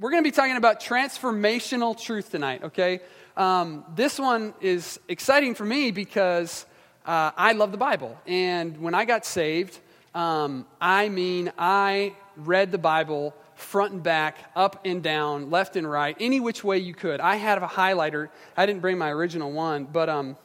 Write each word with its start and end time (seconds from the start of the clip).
We're 0.00 0.10
going 0.10 0.24
to 0.24 0.28
be 0.28 0.34
talking 0.34 0.56
about 0.56 0.80
transformational 0.80 1.96
truth 1.96 2.32
tonight, 2.32 2.64
okay? 2.64 2.98
Um, 3.36 3.84
this 3.94 4.18
one 4.18 4.52
is 4.60 4.98
exciting 5.08 5.54
for 5.54 5.64
me 5.64 5.92
because 5.92 6.66
uh, 7.06 7.30
I 7.36 7.52
love 7.52 7.70
the 7.70 7.78
Bible. 7.78 8.18
And 8.26 8.76
when 8.78 8.92
I 8.92 9.04
got 9.04 9.24
saved, 9.24 9.78
um, 10.12 10.66
I 10.80 11.10
mean, 11.10 11.52
I 11.56 12.14
read 12.36 12.72
the 12.72 12.78
Bible 12.78 13.36
front 13.54 13.92
and 13.92 14.02
back, 14.02 14.50
up 14.56 14.80
and 14.84 15.00
down, 15.00 15.50
left 15.52 15.76
and 15.76 15.88
right, 15.88 16.16
any 16.18 16.40
which 16.40 16.64
way 16.64 16.78
you 16.78 16.92
could. 16.92 17.20
I 17.20 17.36
had 17.36 17.58
a 17.58 17.68
highlighter. 17.68 18.30
I 18.56 18.66
didn't 18.66 18.80
bring 18.80 18.98
my 18.98 19.10
original 19.10 19.52
one, 19.52 19.84
but 19.84 20.08
um, 20.08 20.36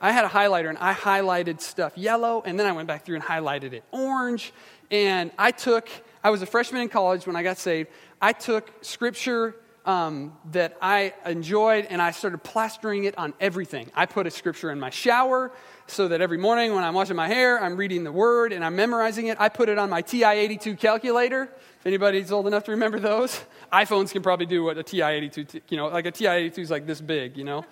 I 0.00 0.10
had 0.10 0.24
a 0.24 0.28
highlighter 0.28 0.70
and 0.70 0.78
I 0.78 0.92
highlighted 0.92 1.60
stuff 1.60 1.92
yellow, 1.96 2.42
and 2.44 2.58
then 2.58 2.66
I 2.66 2.72
went 2.72 2.88
back 2.88 3.04
through 3.04 3.14
and 3.14 3.24
highlighted 3.24 3.74
it 3.74 3.84
orange. 3.92 4.52
And 4.90 5.30
I 5.38 5.50
took, 5.50 5.88
I 6.24 6.30
was 6.30 6.42
a 6.42 6.46
freshman 6.46 6.82
in 6.82 6.88
college 6.88 7.26
when 7.26 7.36
I 7.36 7.42
got 7.42 7.58
saved. 7.58 7.90
I 8.20 8.32
took 8.32 8.72
scripture 8.82 9.54
um, 9.88 10.36
that 10.52 10.76
I 10.82 11.14
enjoyed 11.24 11.86
and 11.86 12.02
I 12.02 12.10
started 12.10 12.38
plastering 12.44 13.04
it 13.04 13.16
on 13.16 13.32
everything. 13.40 13.90
I 13.94 14.04
put 14.04 14.26
a 14.26 14.30
scripture 14.30 14.70
in 14.70 14.78
my 14.78 14.90
shower 14.90 15.50
so 15.86 16.08
that 16.08 16.20
every 16.20 16.36
morning 16.36 16.74
when 16.74 16.84
I'm 16.84 16.92
washing 16.92 17.16
my 17.16 17.26
hair, 17.26 17.58
I'm 17.62 17.76
reading 17.76 18.04
the 18.04 18.12
word 18.12 18.52
and 18.52 18.62
I'm 18.62 18.76
memorizing 18.76 19.28
it. 19.28 19.40
I 19.40 19.48
put 19.48 19.70
it 19.70 19.78
on 19.78 19.88
my 19.88 20.02
TI 20.02 20.24
82 20.24 20.76
calculator. 20.76 21.44
If 21.80 21.86
anybody's 21.86 22.30
old 22.30 22.46
enough 22.46 22.64
to 22.64 22.72
remember 22.72 23.00
those, 23.00 23.40
iPhones 23.72 24.12
can 24.12 24.20
probably 24.20 24.44
do 24.46 24.62
what 24.64 24.76
a 24.76 24.82
TI 24.82 25.02
82, 25.02 25.62
you 25.70 25.78
know, 25.78 25.86
like 25.88 26.04
a 26.04 26.10
TI 26.10 26.26
82 26.26 26.60
is 26.60 26.70
like 26.70 26.86
this 26.86 27.00
big, 27.00 27.38
you 27.38 27.44
know. 27.44 27.64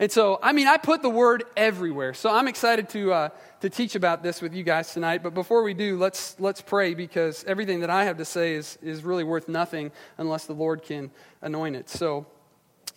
And 0.00 0.10
so, 0.10 0.38
I 0.42 0.52
mean, 0.52 0.66
I 0.66 0.78
put 0.78 1.02
the 1.02 1.10
word 1.10 1.44
everywhere. 1.58 2.14
So 2.14 2.30
I'm 2.30 2.48
excited 2.48 2.88
to, 2.88 3.12
uh, 3.12 3.28
to 3.60 3.68
teach 3.68 3.94
about 3.96 4.22
this 4.22 4.40
with 4.40 4.54
you 4.54 4.62
guys 4.62 4.94
tonight. 4.94 5.22
But 5.22 5.34
before 5.34 5.62
we 5.62 5.74
do, 5.74 5.98
let's, 5.98 6.36
let's 6.40 6.62
pray 6.62 6.94
because 6.94 7.44
everything 7.44 7.80
that 7.80 7.90
I 7.90 8.06
have 8.06 8.16
to 8.16 8.24
say 8.24 8.54
is, 8.54 8.78
is 8.80 9.04
really 9.04 9.24
worth 9.24 9.46
nothing 9.46 9.92
unless 10.16 10.46
the 10.46 10.54
Lord 10.54 10.82
can 10.82 11.10
anoint 11.42 11.76
it. 11.76 11.90
So, 11.90 12.26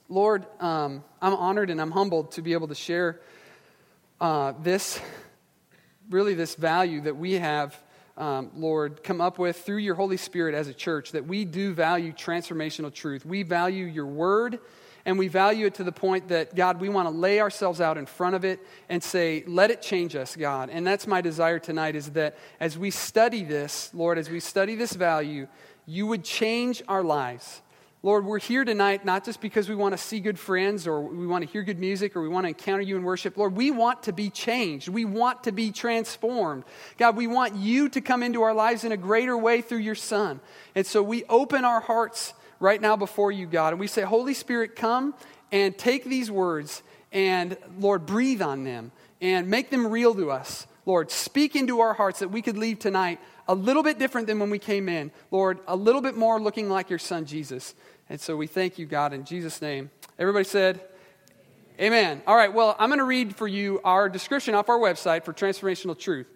Lord, 0.08 0.45
um, 0.61 1.03
I'm 1.21 1.34
honored 1.34 1.69
and 1.69 1.81
I'm 1.81 1.91
humbled 1.91 2.31
to 2.33 2.41
be 2.41 2.53
able 2.53 2.69
to 2.69 2.75
share 2.75 3.19
uh, 4.22 4.53
this, 4.61 4.97
really, 6.09 6.35
this 6.35 6.56
value 6.56 7.02
that 7.02 7.17
we 7.17 7.33
have. 7.33 7.78
Um, 8.16 8.50
Lord, 8.56 9.03
come 9.03 9.19
up 9.19 9.38
with 9.39 9.59
through 9.59 9.80
your 9.80 9.95
Holy 9.95 10.16
Spirit 10.16 10.56
as 10.56 10.69
a 10.69 10.73
church 10.73 11.11
that 11.11 11.28
we 11.28 11.44
do 11.44 11.73
value 11.73 12.13
transformational 12.13 12.94
truth. 12.94 13.25
We 13.25 13.44
value 13.44 13.83
your 13.88 14.06
word 14.06 14.59
and 15.06 15.20
we 15.20 15.28
value 15.28 15.66
it 15.66 15.73
to 15.76 15.84
the 15.84 15.92
point 15.92 16.30
that, 16.30 16.56
God, 16.56 16.80
we 16.80 16.88
want 16.88 17.08
to 17.08 17.14
lay 17.14 17.42
ourselves 17.42 17.82
out 17.82 17.98
in 17.98 18.06
front 18.06 18.36
of 18.36 18.46
it 18.46 18.59
and 18.88 19.04
say, 19.04 19.44
let 19.48 19.70
it 19.70 19.82
change 19.82 20.16
us, 20.16 20.36
God. 20.36 20.70
And 20.70 20.88
that's 20.88 21.08
my 21.08 21.20
desire 21.20 21.59
tonight 21.59 21.96
is 21.96 22.12
that 22.12 22.38
as 22.59 22.78
we 22.78 22.90
study 22.90 23.44
this, 23.44 23.94
Lord, 23.94 24.18
as 24.18 24.30
we 24.30 24.40
study 24.40 24.76
this 24.76 24.94
value, 24.94 25.48
you 25.86 26.08
would 26.08 26.24
change 26.24 26.81
our 26.88 27.04
lives. 27.04 27.62
Lord, 28.06 28.26
we're 28.26 28.40
here 28.40 28.66
tonight 28.66 29.06
not 29.06 29.24
just 29.24 29.40
because 29.40 29.70
we 29.70 29.76
want 29.76 29.94
to 29.94 29.98
see 29.98 30.20
good 30.20 30.38
friends 30.38 30.88
or 30.88 31.00
we 31.02 31.26
want 31.26 31.46
to 31.46 31.50
hear 31.50 31.64
good 31.64 31.80
music 31.80 32.18
or 32.18 32.22
we 32.22 32.28
want 32.28 32.44
to 32.44 32.50
encounter 32.50 32.81
you 32.81 32.98
in 32.98 33.04
worship. 33.04 33.38
Lord, 33.38 33.56
we 33.56 33.72
want 33.72 34.04
to 34.04 34.14
be 34.14 34.30
changed. 34.30 34.90
We 34.90 35.06
want 35.06 35.46
to 35.46 35.54
be 35.54 35.72
transformed. 35.72 36.66
God, 36.98 37.16
we 37.16 37.28
want 37.28 37.56
you 37.56 37.88
to 37.90 38.02
come 38.02 38.22
into 38.22 38.42
our 38.42 38.54
lives 38.54 38.84
in 38.84 38.92
a 38.92 38.98
greater 38.98 39.38
way 39.38 39.62
through 39.62 39.78
your 39.80 39.96
Son. 39.96 40.42
And 40.76 40.86
so 40.86 41.02
we 41.02 41.24
open 41.30 41.64
our 41.64 41.80
hearts 41.80 42.34
right 42.64 42.80
now 42.80 42.95
before 42.95 43.31
you, 43.31 43.45
God. 43.45 43.73
And 43.73 43.80
we 43.80 43.88
say, 43.88 44.03
Holy 44.03 44.33
Spirit, 44.33 44.75
come 44.75 45.14
and 45.52 45.78
take 45.78 46.06
these 46.06 46.31
words 46.31 46.81
and, 47.11 47.58
Lord, 47.78 48.06
breathe 48.06 48.42
on 48.42 48.64
them 48.64 48.94
and 49.22 49.50
make 49.50 49.69
them 49.69 49.86
real 49.86 50.16
to 50.16 50.31
us. 50.31 50.66
Lord, 50.86 51.11
speak 51.11 51.56
into 51.58 51.81
our 51.81 51.94
hearts 51.94 52.19
that 52.19 52.30
we 52.30 52.41
could 52.41 52.58
leave 52.58 52.80
tonight 52.80 53.19
a 53.50 53.53
little 53.53 53.84
bit 53.84 54.00
different 54.00 54.28
than 54.28 54.39
when 54.39 54.50
we 54.50 54.59
came 54.59 54.88
in. 54.88 55.11
Lord, 55.30 55.59
a 55.67 55.75
little 55.75 56.02
bit 56.02 56.16
more 56.16 56.39
looking 56.39 56.69
like 56.69 56.89
your 56.89 57.00
son, 57.00 57.25
Jesus. 57.25 57.75
And 58.09 58.19
so 58.19 58.38
we 58.38 58.47
thank 58.47 58.80
you, 58.80 58.86
God, 58.86 59.11
in 59.11 59.25
Jesus' 59.25 59.61
name. 59.61 59.91
Everybody 60.17 60.45
said, 60.45 60.81
Amen. 61.80 62.22
All 62.28 62.36
right, 62.36 62.53
well, 62.53 62.75
I'm 62.80 62.89
going 62.89 63.00
to 63.00 63.03
read 63.03 63.36
for 63.36 63.47
you 63.47 63.81
our 63.84 64.08
description 64.08 64.56
off 64.56 64.69
our 64.69 64.78
website 64.78 65.25
for 65.25 65.34
transformational 65.34 65.97
truth. 65.97 66.28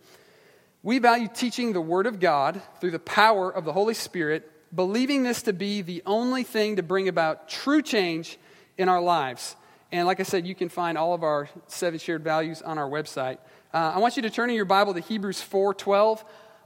We 0.84 1.00
value 1.00 1.30
teaching 1.34 1.74
the 1.74 1.82
Word 1.82 2.08
of 2.08 2.20
God 2.20 2.62
through 2.82 2.92
the 2.92 3.00
power 3.00 3.50
of 3.50 3.64
the 3.64 3.72
Holy 3.72 3.94
Spirit 3.94 4.52
believing 4.74 5.24
this 5.24 5.44
to 5.44 5.54
be 5.54 5.82
the 5.82 6.04
only 6.06 6.44
thing 6.44 6.76
to 6.76 6.84
bring 6.84 7.08
about 7.08 7.50
true 7.50 7.82
change 7.82 8.38
in 8.78 8.90
our 8.90 9.02
lives. 9.02 9.56
And 9.92 10.06
like 10.06 10.20
I 10.20 10.24
said, 10.24 10.46
you 10.46 10.56
can 10.56 10.70
find 10.70 10.98
all 10.98 11.14
of 11.14 11.24
our 11.24 11.50
seven 11.68 12.00
shared 12.00 12.24
values 12.24 12.62
on 12.62 12.78
our 12.78 12.90
website. 12.90 13.38
Uh, 13.74 13.94
I 13.96 14.00
want 14.00 14.18
you 14.18 14.22
to 14.24 14.30
turn 14.30 14.50
in 14.50 14.56
your 14.56 14.66
Bible 14.66 14.94
to 14.94 15.00
Hebrews 15.00 15.42
4:12. 15.42 16.24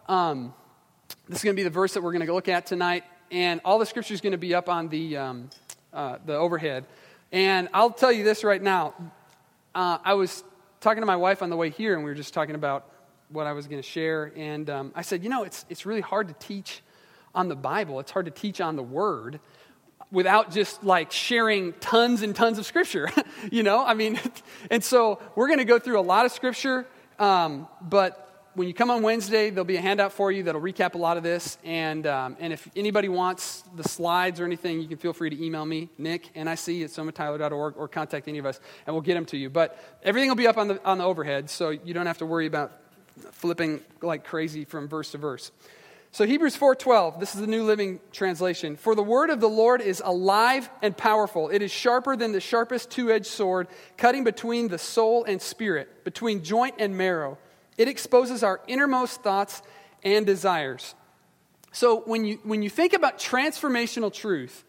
Um, 0.07 0.53
this 1.27 1.39
is 1.39 1.43
going 1.43 1.55
to 1.55 1.59
be 1.59 1.63
the 1.63 1.69
verse 1.69 1.93
that 1.93 2.01
we're 2.01 2.13
going 2.13 2.25
to 2.25 2.33
look 2.33 2.47
at 2.47 2.65
tonight, 2.65 3.03
and 3.29 3.61
all 3.63 3.79
the 3.79 3.85
scripture 3.85 4.13
is 4.13 4.21
going 4.21 4.31
to 4.31 4.37
be 4.37 4.55
up 4.55 4.69
on 4.69 4.89
the 4.89 5.17
um, 5.17 5.49
uh, 5.93 6.17
the 6.25 6.35
overhead. 6.35 6.85
And 7.31 7.69
I'll 7.73 7.91
tell 7.91 8.11
you 8.11 8.23
this 8.23 8.43
right 8.43 8.61
now. 8.61 8.93
Uh, 9.73 9.99
I 10.03 10.15
was 10.15 10.43
talking 10.79 11.01
to 11.01 11.05
my 11.05 11.15
wife 11.15 11.41
on 11.41 11.49
the 11.49 11.55
way 11.55 11.69
here, 11.69 11.93
and 11.93 12.03
we 12.03 12.09
were 12.09 12.15
just 12.15 12.33
talking 12.33 12.55
about 12.55 12.89
what 13.29 13.47
I 13.47 13.53
was 13.53 13.67
going 13.67 13.81
to 13.81 13.87
share. 13.87 14.33
And 14.35 14.69
um, 14.69 14.91
I 14.95 15.03
said, 15.03 15.23
you 15.23 15.29
know, 15.29 15.43
it's 15.43 15.65
it's 15.69 15.85
really 15.85 16.01
hard 16.01 16.27
to 16.27 16.33
teach 16.35 16.81
on 17.33 17.49
the 17.49 17.55
Bible. 17.55 17.99
It's 17.99 18.11
hard 18.11 18.25
to 18.25 18.31
teach 18.31 18.61
on 18.61 18.75
the 18.75 18.83
Word 18.83 19.39
without 20.11 20.51
just 20.51 20.83
like 20.83 21.11
sharing 21.11 21.73
tons 21.73 22.21
and 22.21 22.35
tons 22.35 22.59
of 22.59 22.65
Scripture, 22.65 23.09
you 23.51 23.63
know? 23.63 23.85
I 23.85 23.93
mean, 23.93 24.19
and 24.69 24.83
so 24.83 25.19
we're 25.35 25.47
going 25.47 25.59
to 25.59 25.65
go 25.65 25.79
through 25.79 25.99
a 25.99 26.01
lot 26.01 26.25
of 26.25 26.31
Scripture, 26.31 26.85
um, 27.19 27.67
but 27.81 28.27
when 28.53 28.67
you 28.67 28.73
come 28.73 28.89
on 28.89 29.01
Wednesday, 29.01 29.49
there'll 29.49 29.63
be 29.63 29.77
a 29.77 29.81
handout 29.81 30.11
for 30.11 30.29
you 30.29 30.43
that'll 30.43 30.59
recap 30.61 30.95
a 30.95 30.97
lot 30.97 31.15
of 31.15 31.23
this. 31.23 31.57
And, 31.63 32.05
um, 32.05 32.35
and 32.39 32.51
if 32.51 32.67
anybody 32.75 33.07
wants 33.07 33.63
the 33.77 33.83
slides 33.83 34.41
or 34.41 34.45
anything, 34.45 34.81
you 34.81 34.89
can 34.89 34.97
feel 34.97 35.13
free 35.13 35.29
to 35.29 35.41
email 35.41 35.65
me, 35.65 35.87
Nick, 35.97 36.29
N-I-C, 36.35 36.83
at 36.83 36.89
somatyler.org, 36.89 37.75
or 37.77 37.87
contact 37.87 38.27
any 38.27 38.39
of 38.39 38.45
us, 38.45 38.59
and 38.85 38.93
we'll 38.93 39.01
get 39.01 39.13
them 39.13 39.25
to 39.27 39.37
you. 39.37 39.49
But 39.49 39.79
everything 40.03 40.29
will 40.29 40.35
be 40.35 40.47
up 40.47 40.57
on 40.57 40.67
the, 40.67 40.83
on 40.83 40.97
the 40.97 41.05
overhead, 41.05 41.49
so 41.49 41.69
you 41.69 41.93
don't 41.93 42.07
have 42.07 42.17
to 42.17 42.25
worry 42.25 42.45
about 42.45 42.73
flipping 43.31 43.81
like 44.01 44.25
crazy 44.25 44.65
from 44.65 44.87
verse 44.87 45.11
to 45.11 45.17
verse. 45.17 45.51
So 46.13 46.25
Hebrews 46.25 46.57
4:12, 46.57 47.21
this 47.21 47.35
is 47.35 47.39
the 47.39 47.47
New 47.47 47.63
Living 47.63 48.01
Translation. 48.11 48.75
For 48.75 48.95
the 48.95 49.03
word 49.03 49.29
of 49.29 49.39
the 49.39 49.47
Lord 49.47 49.79
is 49.79 50.01
alive 50.03 50.69
and 50.81 50.95
powerful. 50.95 51.47
It 51.47 51.61
is 51.61 51.71
sharper 51.71 52.17
than 52.17 52.33
the 52.33 52.41
sharpest 52.41 52.89
two-edged 52.89 53.27
sword, 53.27 53.69
cutting 53.95 54.25
between 54.25 54.67
the 54.67 54.77
soul 54.77 55.23
and 55.23 55.41
spirit, 55.41 56.03
between 56.03 56.43
joint 56.43 56.75
and 56.79 56.97
marrow. 56.97 57.37
It 57.77 57.87
exposes 57.87 58.43
our 58.43 58.59
innermost 58.67 59.23
thoughts 59.23 59.61
and 60.03 60.25
desires. 60.25 60.95
So 61.71 62.01
when 62.01 62.25
you 62.25 62.39
when 62.43 62.61
you 62.61 62.69
think 62.69 62.91
about 62.91 63.17
transformational 63.17 64.11
truth, 64.11 64.65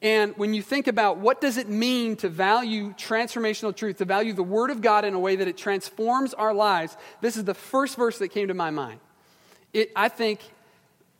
and 0.00 0.34
when 0.38 0.54
you 0.54 0.62
think 0.62 0.86
about 0.86 1.18
what 1.18 1.42
does 1.42 1.58
it 1.58 1.68
mean 1.68 2.16
to 2.16 2.30
value 2.30 2.94
transformational 2.94 3.76
truth, 3.76 3.98
to 3.98 4.06
value 4.06 4.32
the 4.32 4.42
word 4.42 4.70
of 4.70 4.80
God 4.80 5.04
in 5.04 5.12
a 5.12 5.18
way 5.18 5.36
that 5.36 5.46
it 5.46 5.58
transforms 5.58 6.32
our 6.32 6.54
lives, 6.54 6.96
this 7.20 7.36
is 7.36 7.44
the 7.44 7.52
first 7.52 7.96
verse 7.96 8.18
that 8.20 8.28
came 8.28 8.48
to 8.48 8.54
my 8.54 8.70
mind. 8.70 9.00
It, 9.74 9.92
I 9.94 10.08
think 10.08 10.40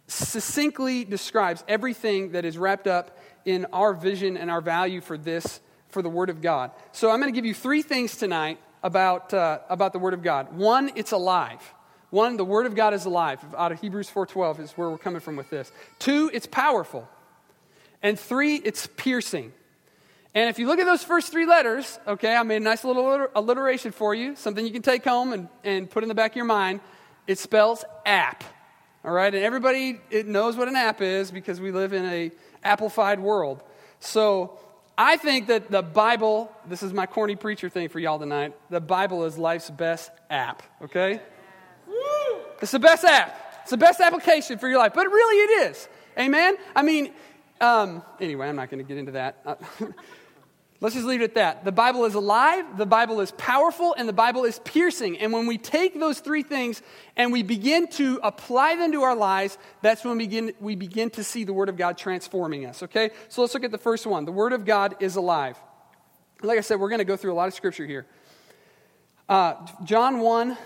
succinctly 0.06 1.04
describes 1.04 1.64
everything 1.68 2.32
that 2.32 2.44
is 2.44 2.58
wrapped 2.58 2.86
up 2.86 3.18
in 3.44 3.66
our 3.72 3.92
vision 3.94 4.36
and 4.36 4.50
our 4.50 4.60
value 4.60 5.00
for 5.00 5.16
this, 5.18 5.60
for 5.88 6.02
the 6.02 6.08
Word 6.08 6.30
of 6.30 6.40
God. 6.40 6.70
So 6.92 7.10
I'm 7.10 7.20
going 7.20 7.32
to 7.32 7.36
give 7.36 7.46
you 7.46 7.54
three 7.54 7.82
things 7.82 8.16
tonight 8.16 8.58
about, 8.82 9.32
uh, 9.34 9.60
about 9.68 9.92
the 9.92 9.98
Word 9.98 10.14
of 10.14 10.22
God. 10.22 10.56
One, 10.56 10.90
it's 10.94 11.12
alive. 11.12 11.60
One, 12.10 12.36
the 12.36 12.44
Word 12.44 12.66
of 12.66 12.74
God 12.74 12.94
is 12.94 13.04
alive. 13.04 13.40
Out 13.56 13.72
of 13.72 13.80
Hebrews 13.80 14.10
4.12 14.10 14.60
is 14.60 14.72
where 14.72 14.90
we're 14.90 14.98
coming 14.98 15.20
from 15.20 15.36
with 15.36 15.50
this. 15.50 15.72
Two, 15.98 16.30
it's 16.32 16.46
powerful. 16.46 17.08
And 18.02 18.18
three, 18.18 18.56
it's 18.56 18.86
piercing. 18.96 19.52
And 20.34 20.50
if 20.50 20.58
you 20.58 20.66
look 20.66 20.78
at 20.78 20.84
those 20.84 21.02
first 21.02 21.32
three 21.32 21.46
letters, 21.46 21.98
okay, 22.06 22.36
I 22.36 22.42
made 22.42 22.56
a 22.56 22.60
nice 22.60 22.84
little 22.84 23.28
alliteration 23.34 23.90
for 23.90 24.14
you, 24.14 24.36
something 24.36 24.64
you 24.64 24.72
can 24.72 24.82
take 24.82 25.02
home 25.02 25.32
and, 25.32 25.48
and 25.64 25.90
put 25.90 26.04
in 26.04 26.08
the 26.08 26.14
back 26.14 26.32
of 26.32 26.36
your 26.36 26.44
mind. 26.44 26.80
It 27.26 27.38
spells 27.38 27.84
app. 28.04 28.44
All 29.06 29.12
right, 29.12 29.32
and 29.32 29.44
everybody 29.44 30.00
it 30.10 30.26
knows 30.26 30.56
what 30.56 30.66
an 30.66 30.74
app 30.74 31.00
is 31.00 31.30
because 31.30 31.60
we 31.60 31.70
live 31.70 31.92
in 31.92 32.04
a 32.06 32.32
applified 32.64 33.20
world. 33.20 33.62
So 34.00 34.58
I 34.98 35.16
think 35.16 35.46
that 35.46 35.70
the 35.70 35.80
Bible, 35.80 36.50
this 36.68 36.82
is 36.82 36.92
my 36.92 37.06
corny 37.06 37.36
preacher 37.36 37.68
thing 37.68 37.88
for 37.88 38.00
y'all 38.00 38.18
tonight. 38.18 38.56
The 38.68 38.80
Bible 38.80 39.24
is 39.24 39.38
life's 39.38 39.70
best 39.70 40.10
app, 40.28 40.64
okay? 40.82 41.20
It's 42.60 42.72
the 42.72 42.80
best 42.80 43.04
app. 43.04 43.60
It's 43.62 43.70
the 43.70 43.76
best 43.76 44.00
application 44.00 44.58
for 44.58 44.68
your 44.68 44.78
life, 44.78 44.92
but 44.92 45.06
really 45.06 45.36
it 45.36 45.70
is. 45.70 45.88
Amen? 46.18 46.56
I 46.74 46.82
mean, 46.82 47.12
um, 47.60 48.02
anyway, 48.20 48.48
I'm 48.48 48.56
not 48.56 48.70
going 48.70 48.84
to 48.84 48.88
get 48.88 48.98
into 48.98 49.12
that. 49.12 49.60
Let's 50.80 50.94
just 50.94 51.06
leave 51.06 51.22
it 51.22 51.24
at 51.24 51.34
that. 51.36 51.64
The 51.64 51.72
Bible 51.72 52.04
is 52.04 52.14
alive, 52.14 52.76
the 52.76 52.84
Bible 52.86 53.20
is 53.20 53.30
powerful, 53.32 53.94
and 53.96 54.06
the 54.06 54.12
Bible 54.12 54.44
is 54.44 54.58
piercing. 54.58 55.18
And 55.18 55.32
when 55.32 55.46
we 55.46 55.56
take 55.56 55.98
those 55.98 56.20
three 56.20 56.42
things 56.42 56.82
and 57.16 57.32
we 57.32 57.42
begin 57.42 57.88
to 57.92 58.20
apply 58.22 58.76
them 58.76 58.92
to 58.92 59.02
our 59.02 59.16
lives, 59.16 59.56
that's 59.80 60.04
when 60.04 60.18
we 60.18 60.26
begin, 60.26 60.52
we 60.60 60.76
begin 60.76 61.08
to 61.10 61.24
see 61.24 61.44
the 61.44 61.54
Word 61.54 61.70
of 61.70 61.76
God 61.76 61.96
transforming 61.96 62.66
us. 62.66 62.82
Okay? 62.82 63.10
So 63.28 63.40
let's 63.40 63.54
look 63.54 63.64
at 63.64 63.70
the 63.70 63.78
first 63.78 64.06
one. 64.06 64.26
The 64.26 64.32
Word 64.32 64.52
of 64.52 64.66
God 64.66 64.96
is 65.00 65.16
alive. 65.16 65.56
Like 66.42 66.58
I 66.58 66.60
said, 66.60 66.78
we're 66.78 66.90
going 66.90 66.98
to 66.98 67.06
go 67.06 67.16
through 67.16 67.32
a 67.32 67.34
lot 67.34 67.48
of 67.48 67.54
scripture 67.54 67.86
here. 67.86 68.06
Uh, 69.28 69.54
John 69.84 70.20
1 70.20 70.58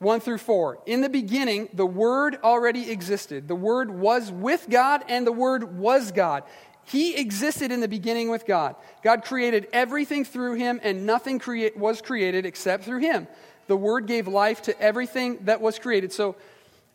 1 0.00 0.20
through 0.20 0.38
4. 0.38 0.80
In 0.86 1.00
the 1.00 1.08
beginning, 1.08 1.68
the 1.72 1.86
Word 1.86 2.38
already 2.44 2.90
existed. 2.90 3.48
The 3.48 3.54
Word 3.54 3.90
was 3.90 4.30
with 4.30 4.66
God, 4.68 5.02
and 5.08 5.26
the 5.26 5.32
Word 5.32 5.78
was 5.78 6.12
God. 6.12 6.44
He 6.84 7.16
existed 7.16 7.72
in 7.72 7.80
the 7.80 7.88
beginning 7.88 8.30
with 8.30 8.46
God. 8.46 8.76
God 9.02 9.24
created 9.24 9.68
everything 9.72 10.24
through 10.24 10.54
him, 10.54 10.80
and 10.82 11.06
nothing 11.06 11.38
crea- 11.38 11.72
was 11.76 12.02
created 12.02 12.44
except 12.46 12.84
through 12.84 13.00
him. 13.00 13.26
The 13.66 13.76
Word 13.76 14.06
gave 14.06 14.28
life 14.28 14.62
to 14.62 14.78
everything 14.80 15.38
that 15.44 15.60
was 15.60 15.78
created. 15.78 16.12
So 16.12 16.36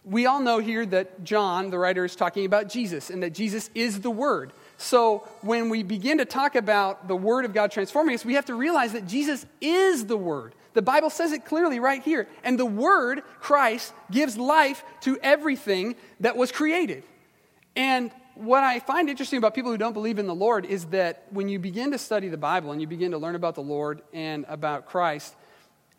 we 0.05 0.25
all 0.25 0.39
know 0.39 0.59
here 0.59 0.85
that 0.87 1.23
John, 1.23 1.69
the 1.69 1.79
writer, 1.79 2.05
is 2.05 2.15
talking 2.15 2.45
about 2.45 2.69
Jesus 2.69 3.09
and 3.09 3.23
that 3.23 3.33
Jesus 3.33 3.69
is 3.73 4.01
the 4.01 4.11
Word. 4.11 4.53
So 4.77 5.27
when 5.41 5.69
we 5.69 5.83
begin 5.83 6.19
to 6.19 6.25
talk 6.25 6.55
about 6.55 7.07
the 7.07 7.15
Word 7.15 7.45
of 7.45 7.53
God 7.53 7.71
transforming 7.71 8.15
us, 8.15 8.23
we 8.23 8.35
have 8.35 8.45
to 8.45 8.55
realize 8.55 8.93
that 8.93 9.07
Jesus 9.07 9.45
is 9.59 10.05
the 10.05 10.17
Word. 10.17 10.53
The 10.73 10.81
Bible 10.81 11.09
says 11.09 11.31
it 11.31 11.45
clearly 11.45 11.79
right 11.79 12.01
here. 12.01 12.27
And 12.43 12.57
the 12.57 12.65
Word, 12.65 13.23
Christ, 13.39 13.93
gives 14.11 14.37
life 14.37 14.83
to 15.01 15.17
everything 15.21 15.95
that 16.19 16.37
was 16.37 16.51
created. 16.51 17.03
And 17.75 18.11
what 18.39 18.63
I 18.63 18.79
find 18.79 19.09
interesting 19.09 19.37
about 19.37 19.53
people 19.53 19.71
who 19.71 19.77
don't 19.77 19.93
believe 19.93 20.17
in 20.17 20.25
the 20.25 20.35
Lord 20.35 20.65
is 20.65 20.85
that 20.85 21.23
when 21.31 21.49
you 21.49 21.59
begin 21.59 21.91
to 21.91 21.97
study 21.97 22.29
the 22.29 22.37
Bible 22.37 22.71
and 22.71 22.79
you 22.79 22.87
begin 22.87 23.11
to 23.11 23.17
learn 23.17 23.35
about 23.35 23.55
the 23.55 23.61
Lord 23.61 24.01
and 24.13 24.45
about 24.47 24.85
Christ, 24.85 25.35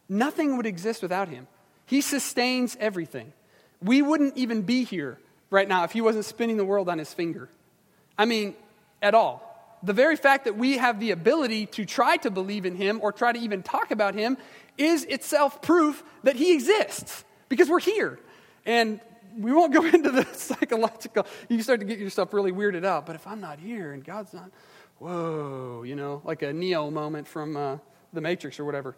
nothing 0.09 0.57
would 0.57 0.65
exist 0.65 1.03
without 1.03 1.29
him. 1.29 1.47
He 1.85 2.01
sustains 2.01 2.79
everything. 2.81 3.35
We 3.83 4.01
wouldn't 4.01 4.39
even 4.39 4.63
be 4.63 4.85
here 4.85 5.19
right 5.51 5.69
now 5.69 5.85
if 5.85 5.93
he 5.93 6.01
wasn't 6.01 6.25
spinning 6.25 6.57
the 6.57 6.65
world 6.65 6.89
on 6.89 6.99
his 6.99 7.13
finger. 7.13 7.51
I 8.17 8.25
mean, 8.25 8.55
at 9.03 9.15
all. 9.15 9.47
The 9.83 9.93
very 9.93 10.17
fact 10.17 10.45
that 10.45 10.57
we 10.57 10.79
have 10.79 10.99
the 10.99 11.11
ability 11.11 11.67
to 11.67 11.85
try 11.85 12.17
to 12.19 12.31
believe 12.31 12.65
in 12.65 12.75
him 12.75 13.01
or 13.03 13.13
try 13.13 13.33
to 13.33 13.39
even 13.39 13.63
talk 13.63 13.91
about 13.91 14.15
him 14.15 14.39
is 14.79 15.05
itself 15.05 15.61
proof 15.61 16.03
that 16.23 16.37
he 16.37 16.55
exists 16.55 17.25
because 17.49 17.69
we're 17.69 17.81
here. 17.81 18.19
And 18.65 19.01
we 19.37 19.53
won't 19.53 19.73
go 19.73 19.85
into 19.95 20.11
the 20.11 20.25
psychological. 20.33 21.27
You 21.49 21.63
start 21.63 21.81
to 21.81 21.87
get 21.87 21.99
yourself 21.99 22.33
really 22.33 22.53
weirded 22.53 22.85
out. 22.85 23.07
But 23.07 23.17
if 23.17 23.27
I'm 23.27 23.41
not 23.41 23.59
here 23.59 23.93
and 23.93 24.05
God's 24.05 24.33
not, 24.33 24.51
whoa, 24.99 25.83
you 25.85 25.97
know, 25.97 26.23
like 26.25 26.43
a 26.43 26.53
Neo 26.53 26.91
moment 26.91 27.27
from 27.27 27.57
uh, 27.57 27.79
the 28.13 28.21
Matrix 28.21 28.61
or 28.61 28.65
whatever. 28.65 28.97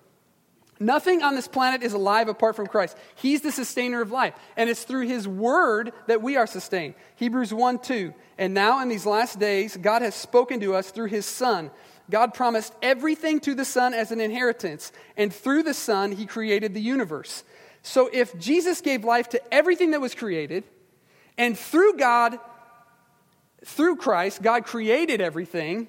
Nothing 0.81 1.23
on 1.23 1.37
this 1.37 1.47
planet 1.47 1.83
is 1.83 1.93
alive 1.93 2.29
apart 2.29 2.57
from 2.57 2.67
Christ. 2.67 2.97
He's 3.15 3.41
the 3.41 3.53
sustainer 3.53 4.01
of 4.01 4.11
life. 4.11 4.35
And 4.57 4.69
it's 4.69 4.83
through 4.83 5.07
His 5.07 5.29
Word 5.29 5.93
that 6.09 6.23
we 6.23 6.37
are 6.37 6.47
sustained. 6.47 6.95
Hebrews 7.17 7.55
1 7.55 7.79
2. 7.79 8.13
And 8.39 8.53
now 8.53 8.81
in 8.81 8.89
these 8.89 9.07
last 9.07 9.39
days, 9.39 9.77
God 9.77 10.03
has 10.03 10.15
spoken 10.15 10.61
to 10.61 10.75
us 10.75 10.91
through 10.91 11.07
His 11.07 11.25
Son. 11.27 11.71
God 12.11 12.35
promised 12.35 12.75
everything 12.83 13.39
to 13.41 13.55
the 13.55 13.65
Son 13.65 13.95
as 13.95 14.11
an 14.11 14.21
inheritance. 14.21 14.93
And 15.17 15.33
through 15.33 15.63
the 15.63 15.75
Son, 15.75 16.11
He 16.11 16.27
created 16.27 16.75
the 16.75 16.81
universe. 16.81 17.45
So 17.83 18.09
if 18.13 18.39
Jesus 18.39 18.81
gave 18.81 19.05
life 19.05 19.29
to 19.31 19.55
everything 19.55 19.91
that 19.91 20.01
was 20.01 20.15
created, 20.15 20.65
and 21.37 21.59
through 21.59 21.97
God, 21.97 22.39
through 23.65 23.97
Christ, 23.97 24.43
God 24.43 24.65
created 24.65 25.21
everything, 25.21 25.89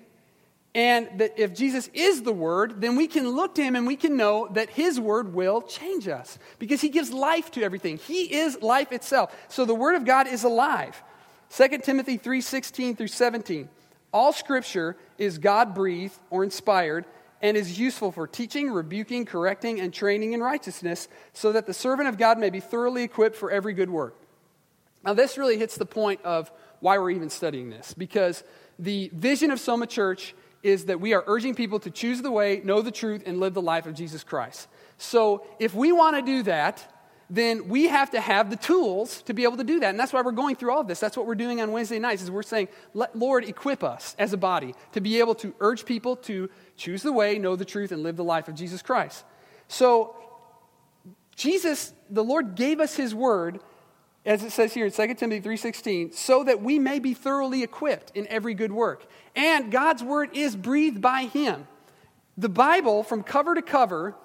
and 0.75 1.07
that 1.19 1.39
if 1.39 1.53
Jesus 1.53 1.89
is 1.93 2.23
the 2.23 2.33
Word, 2.33 2.81
then 2.81 2.95
we 2.95 3.07
can 3.07 3.29
look 3.29 3.55
to 3.55 3.63
Him 3.63 3.75
and 3.75 3.85
we 3.85 3.95
can 3.95 4.17
know 4.17 4.47
that 4.53 4.71
His 4.71 4.99
Word 4.99 5.33
will 5.33 5.61
change 5.61 6.07
us 6.07 6.39
because 6.57 6.81
He 6.81 6.89
gives 6.89 7.13
life 7.13 7.51
to 7.51 7.63
everything. 7.63 7.97
He 7.97 8.33
is 8.35 8.59
life 8.61 8.91
itself. 8.91 9.35
So 9.49 9.65
the 9.65 9.75
Word 9.75 9.95
of 9.95 10.05
God 10.05 10.27
is 10.27 10.43
alive. 10.43 11.01
2 11.55 11.77
Timothy 11.79 12.17
3 12.17 12.41
16 12.41 12.95
through 12.95 13.07
17. 13.07 13.69
All 14.11 14.33
Scripture 14.33 14.97
is 15.19 15.37
God 15.37 15.75
breathed 15.75 16.17
or 16.31 16.43
inspired 16.43 17.05
and 17.43 17.57
is 17.57 17.77
useful 17.77 18.11
for 18.11 18.25
teaching, 18.25 18.71
rebuking, 18.71 19.25
correcting, 19.25 19.81
and 19.81 19.93
training 19.93 20.31
in 20.31 20.41
righteousness, 20.41 21.09
so 21.33 21.51
that 21.51 21.67
the 21.67 21.73
servant 21.73 22.07
of 22.07 22.17
God 22.17 22.39
may 22.39 22.49
be 22.49 22.61
thoroughly 22.61 23.03
equipped 23.03 23.35
for 23.35 23.51
every 23.51 23.73
good 23.73 23.89
work. 23.89 24.15
Now, 25.03 25.13
this 25.13 25.37
really 25.37 25.57
hits 25.57 25.75
the 25.75 25.85
point 25.85 26.21
of 26.23 26.49
why 26.79 26.97
we're 26.97 27.11
even 27.11 27.29
studying 27.29 27.69
this, 27.69 27.93
because 27.93 28.45
the 28.79 29.11
vision 29.13 29.51
of 29.51 29.59
Soma 29.59 29.85
Church 29.85 30.33
is 30.63 30.85
that 30.85 31.01
we 31.01 31.13
are 31.13 31.23
urging 31.27 31.53
people 31.53 31.79
to 31.81 31.91
choose 31.91 32.21
the 32.21 32.31
way, 32.31 32.61
know 32.63 32.81
the 32.81 32.91
truth, 32.91 33.23
and 33.25 33.41
live 33.41 33.53
the 33.53 33.61
life 33.61 33.85
of 33.85 33.93
Jesus 33.93 34.23
Christ. 34.23 34.69
So, 34.97 35.45
if 35.59 35.75
we 35.75 35.91
want 35.91 36.15
to 36.15 36.21
do 36.21 36.43
that, 36.43 36.89
then 37.29 37.67
we 37.67 37.85
have 37.85 38.11
to 38.11 38.21
have 38.21 38.49
the 38.49 38.55
tools 38.55 39.21
to 39.23 39.33
be 39.33 39.43
able 39.43 39.57
to 39.57 39.63
do 39.63 39.79
that. 39.79 39.89
And 39.89 39.99
that's 39.99 40.13
why 40.13 40.21
we're 40.21 40.31
going 40.31 40.55
through 40.55 40.71
all 40.71 40.81
of 40.81 40.87
this. 40.87 40.99
That's 40.99 41.17
what 41.17 41.25
we're 41.25 41.35
doing 41.35 41.61
on 41.61 41.71
Wednesday 41.71 41.97
nights 41.97 42.21
is 42.21 42.29
we're 42.29 42.43
saying, 42.43 42.67
let 42.93 43.17
Lord, 43.17 43.43
equip 43.43 43.83
us 43.83 44.15
as 44.19 44.33
a 44.33 44.37
body 44.37 44.75
to 44.91 45.01
be 45.01 45.19
able 45.19 45.35
to 45.35 45.53
urge 45.59 45.85
people 45.85 46.15
to 46.17 46.49
choose 46.77 47.03
the 47.03 47.13
way, 47.13 47.37
know 47.39 47.55
the 47.55 47.65
truth, 47.65 47.91
and 47.91 48.03
live 48.03 48.15
the 48.15 48.23
life 48.23 48.47
of 48.47 48.55
Jesus 48.55 48.81
Christ. 48.81 49.23
So, 49.67 50.15
Jesus, 51.35 51.93
the 52.09 52.23
Lord 52.23 52.55
gave 52.55 52.79
us 52.79 52.95
his 52.95 53.15
word, 53.15 53.59
as 54.25 54.43
it 54.43 54.51
says 54.51 54.73
here 54.73 54.85
in 54.85 54.91
2 54.91 55.13
Timothy 55.15 55.41
3.16, 55.41 56.13
so 56.13 56.43
that 56.43 56.61
we 56.61 56.79
may 56.79 56.99
be 56.99 57.13
thoroughly 57.13 57.63
equipped 57.63 58.11
in 58.15 58.27
every 58.27 58.53
good 58.53 58.71
work. 58.71 59.05
And 59.35 59.71
God's 59.71 60.03
word 60.03 60.29
is 60.33 60.55
breathed 60.55 61.01
by 61.01 61.23
him. 61.23 61.67
The 62.37 62.49
Bible, 62.49 63.03
from 63.03 63.23
cover 63.23 63.55
to 63.55 63.61
cover, 63.61 64.15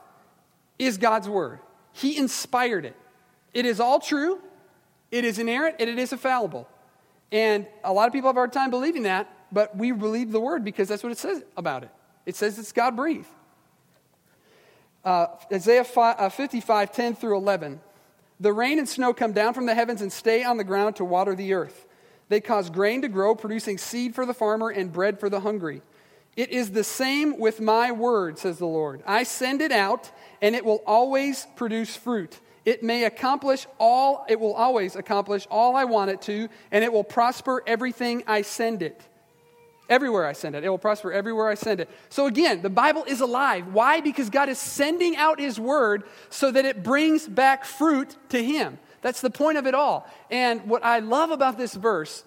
is 0.79 0.99
God's 0.99 1.29
word. 1.29 1.61
He 1.93 2.17
inspired 2.17 2.85
it. 2.85 2.97
It 3.55 3.67
is 3.67 3.81
all 3.81 3.99
true, 3.99 4.41
it 5.11 5.25
is 5.25 5.39
inerrant, 5.39 5.77
and 5.81 5.89
it 5.89 5.99
is 5.99 6.13
infallible. 6.13 6.69
And 7.33 7.67
a 7.83 7.93
lot 7.93 8.07
of 8.07 8.13
people 8.13 8.29
have 8.29 8.37
a 8.37 8.41
hard 8.41 8.53
time 8.53 8.71
believing 8.71 9.03
that, 9.03 9.31
but 9.51 9.77
we 9.77 9.93
believe 9.93 10.31
the 10.31 10.41
word 10.41 10.65
because 10.65 10.89
that's 10.89 11.03
what 11.03 11.13
it 11.13 11.19
says 11.19 11.43
about 11.57 11.83
it. 11.83 11.91
It 12.29 12.37
says 12.37 12.59
it's 12.59 12.73
God 12.73 12.95
breathed. 12.95 13.27
Uh, 15.03 15.29
Isaiah 15.51 15.83
5, 15.83 16.17
uh, 16.19 16.29
55, 16.29 16.93
10 16.93 17.15
through 17.15 17.39
11. 17.39 17.81
The 18.39 18.53
rain 18.53 18.79
and 18.79 18.87
snow 18.87 19.15
come 19.15 19.33
down 19.33 19.55
from 19.55 19.65
the 19.65 19.75
heavens 19.75 20.03
and 20.03 20.13
stay 20.13 20.45
on 20.45 20.59
the 20.59 20.65
ground 20.65 20.97
to 20.97 21.07
water 21.07 21.35
the 21.35 21.55
earth. 21.55 21.87
They 22.29 22.43
cause 22.43 22.69
grain 22.69 23.01
to 23.01 23.09
grow, 23.09 23.35
producing 23.35 23.79
seed 23.79 24.15
for 24.15 24.27
the 24.27 24.35
farmer 24.35 24.69
and 24.69 24.93
bread 24.93 25.19
for 25.19 25.31
the 25.31 25.41
hungry. 25.41 25.81
It 26.37 26.51
is 26.51 26.71
the 26.71 26.85
same 26.85 27.39
with 27.39 27.63
my 27.63 27.93
word, 27.93 28.39
says 28.39 28.59
the 28.59 28.67
Lord. 28.67 29.03
I 29.07 29.23
send 29.23 29.63
it 29.63 29.73
out, 29.73 30.11
and 30.43 30.55
it 30.55 30.67
will 30.67 30.83
always 30.87 31.47
produce 31.57 31.97
fruit. 31.97 32.39
It 32.67 32.83
may 32.83 33.05
accomplish 33.05 33.67
all, 33.81 34.27
it 34.29 34.39
will 34.39 34.53
always 34.53 34.97
accomplish 34.97 35.47
all 35.51 35.77
I 35.77 35.85
want 35.85 36.11
it 36.11 36.21
to, 36.23 36.51
and 36.71 36.85
it 36.85 36.93
will 36.93 37.05
prosper 37.05 37.63
everything 37.67 38.23
I 38.27 38.43
send 38.43 38.83
it. 38.83 39.01
Everywhere 39.89 40.27
I 40.27 40.33
send 40.33 40.55
it. 40.55 40.65
It 40.65 40.69
will 40.69 40.79
prosper 40.79 41.13
everywhere 41.13 41.49
I 41.49 41.55
send 41.55 41.81
it. 41.81 41.89
So 42.11 42.27
again, 42.27 42.61
the 42.61 42.69
Bible 42.69 43.05
is 43.05 43.21
alive. 43.21 43.69
Why? 43.73 44.01
Because 44.03 44.29
God 44.29 44.51
is 44.51 44.59
sending 44.59 45.17
out 45.17 45.41
His 45.41 45.59
word 45.59 46.05
so 46.29 46.51
that 46.51 46.67
it 46.67 46.83
brings 46.83 47.27
back 47.27 47.65
fruit 47.65 48.15
to 48.29 48.43
Him. 48.43 48.79
That's 49.01 49.23
the 49.23 49.31
point 49.31 49.57
of 49.57 49.67
it 49.67 49.75
all. 49.75 50.07
And 50.31 50.67
what 50.69 50.85
I 50.85 50.99
love 50.99 51.31
about 51.31 51.57
this 51.57 51.75
verse 51.75 52.25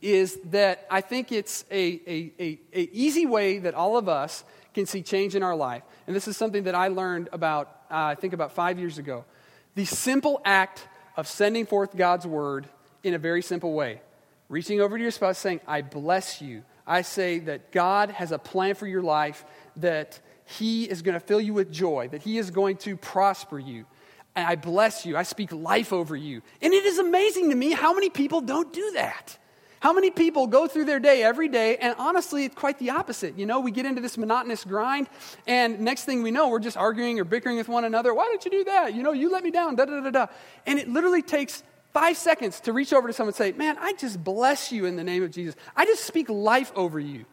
is 0.00 0.38
that 0.46 0.86
I 0.90 1.02
think 1.02 1.32
it's 1.32 1.66
a, 1.70 2.00
a, 2.06 2.32
a, 2.40 2.60
a 2.72 2.88
easy 2.92 3.26
way 3.26 3.58
that 3.58 3.74
all 3.74 3.98
of 3.98 4.08
us 4.08 4.44
can 4.72 4.86
see 4.86 5.02
change 5.02 5.34
in 5.34 5.42
our 5.42 5.56
life. 5.56 5.82
And 6.06 6.16
this 6.16 6.28
is 6.28 6.36
something 6.36 6.62
that 6.64 6.74
I 6.74 6.88
learned 6.88 7.28
about, 7.32 7.68
uh, 7.90 7.96
I 7.96 8.14
think 8.14 8.32
about 8.32 8.52
five 8.52 8.78
years 8.78 8.96
ago. 8.96 9.26
The 9.74 9.84
simple 9.84 10.40
act 10.44 10.86
of 11.16 11.26
sending 11.26 11.66
forth 11.66 11.94
God's 11.94 12.26
word 12.26 12.68
in 13.02 13.12
a 13.12 13.18
very 13.18 13.42
simple 13.42 13.74
way. 13.74 14.00
Reaching 14.48 14.80
over 14.80 14.96
to 14.96 15.02
your 15.02 15.10
spouse 15.10 15.38
saying, 15.38 15.60
I 15.66 15.82
bless 15.82 16.40
you 16.40 16.62
I 16.90 17.02
say 17.02 17.38
that 17.40 17.70
God 17.70 18.10
has 18.10 18.32
a 18.32 18.38
plan 18.38 18.74
for 18.74 18.86
your 18.86 19.02
life, 19.02 19.44
that 19.76 20.18
He 20.44 20.90
is 20.90 21.02
going 21.02 21.14
to 21.14 21.20
fill 21.20 21.40
you 21.40 21.54
with 21.54 21.70
joy, 21.70 22.08
that 22.08 22.22
He 22.22 22.36
is 22.36 22.50
going 22.50 22.78
to 22.78 22.96
prosper 22.96 23.60
you. 23.60 23.86
And 24.34 24.46
I 24.46 24.56
bless 24.56 25.06
you. 25.06 25.16
I 25.16 25.22
speak 25.22 25.52
life 25.52 25.92
over 25.92 26.16
you. 26.16 26.42
And 26.60 26.74
it 26.74 26.84
is 26.84 26.98
amazing 26.98 27.50
to 27.50 27.56
me 27.56 27.70
how 27.70 27.94
many 27.94 28.10
people 28.10 28.40
don't 28.40 28.72
do 28.72 28.90
that. 28.94 29.38
How 29.80 29.94
many 29.94 30.10
people 30.10 30.46
go 30.46 30.66
through 30.66 30.84
their 30.84 31.00
day 31.00 31.22
every 31.22 31.48
day, 31.48 31.78
and 31.78 31.94
honestly, 31.96 32.44
it's 32.44 32.54
quite 32.54 32.78
the 32.78 32.90
opposite. 32.90 33.38
You 33.38 33.46
know, 33.46 33.60
we 33.60 33.70
get 33.70 33.86
into 33.86 34.02
this 34.02 34.18
monotonous 34.18 34.62
grind, 34.62 35.08
and 35.46 35.80
next 35.80 36.04
thing 36.04 36.22
we 36.22 36.30
know, 36.30 36.48
we're 36.48 36.58
just 36.58 36.76
arguing 36.76 37.18
or 37.18 37.24
bickering 37.24 37.56
with 37.56 37.66
one 37.66 37.86
another. 37.86 38.12
Why 38.12 38.28
did 38.30 38.44
you 38.44 38.50
do 38.50 38.64
that? 38.64 38.94
You 38.94 39.02
know, 39.02 39.12
you 39.12 39.32
let 39.32 39.42
me 39.42 39.50
down, 39.50 39.76
da 39.76 39.86
da 39.86 40.00
da 40.00 40.10
da. 40.10 40.26
And 40.66 40.78
it 40.78 40.86
literally 40.86 41.22
takes 41.22 41.62
five 41.92 42.16
seconds 42.16 42.60
to 42.60 42.72
reach 42.72 42.92
over 42.92 43.08
to 43.08 43.12
someone 43.12 43.30
and 43.30 43.36
say, 43.36 43.52
Man, 43.52 43.76
I 43.80 43.92
just 43.94 44.22
bless 44.22 44.72
you 44.72 44.86
in 44.86 44.96
the 44.96 45.04
name 45.04 45.22
of 45.22 45.30
Jesus. 45.30 45.54
I 45.76 45.84
just 45.84 46.04
speak 46.04 46.28
life 46.28 46.72
over 46.74 46.98
you. 46.98 47.24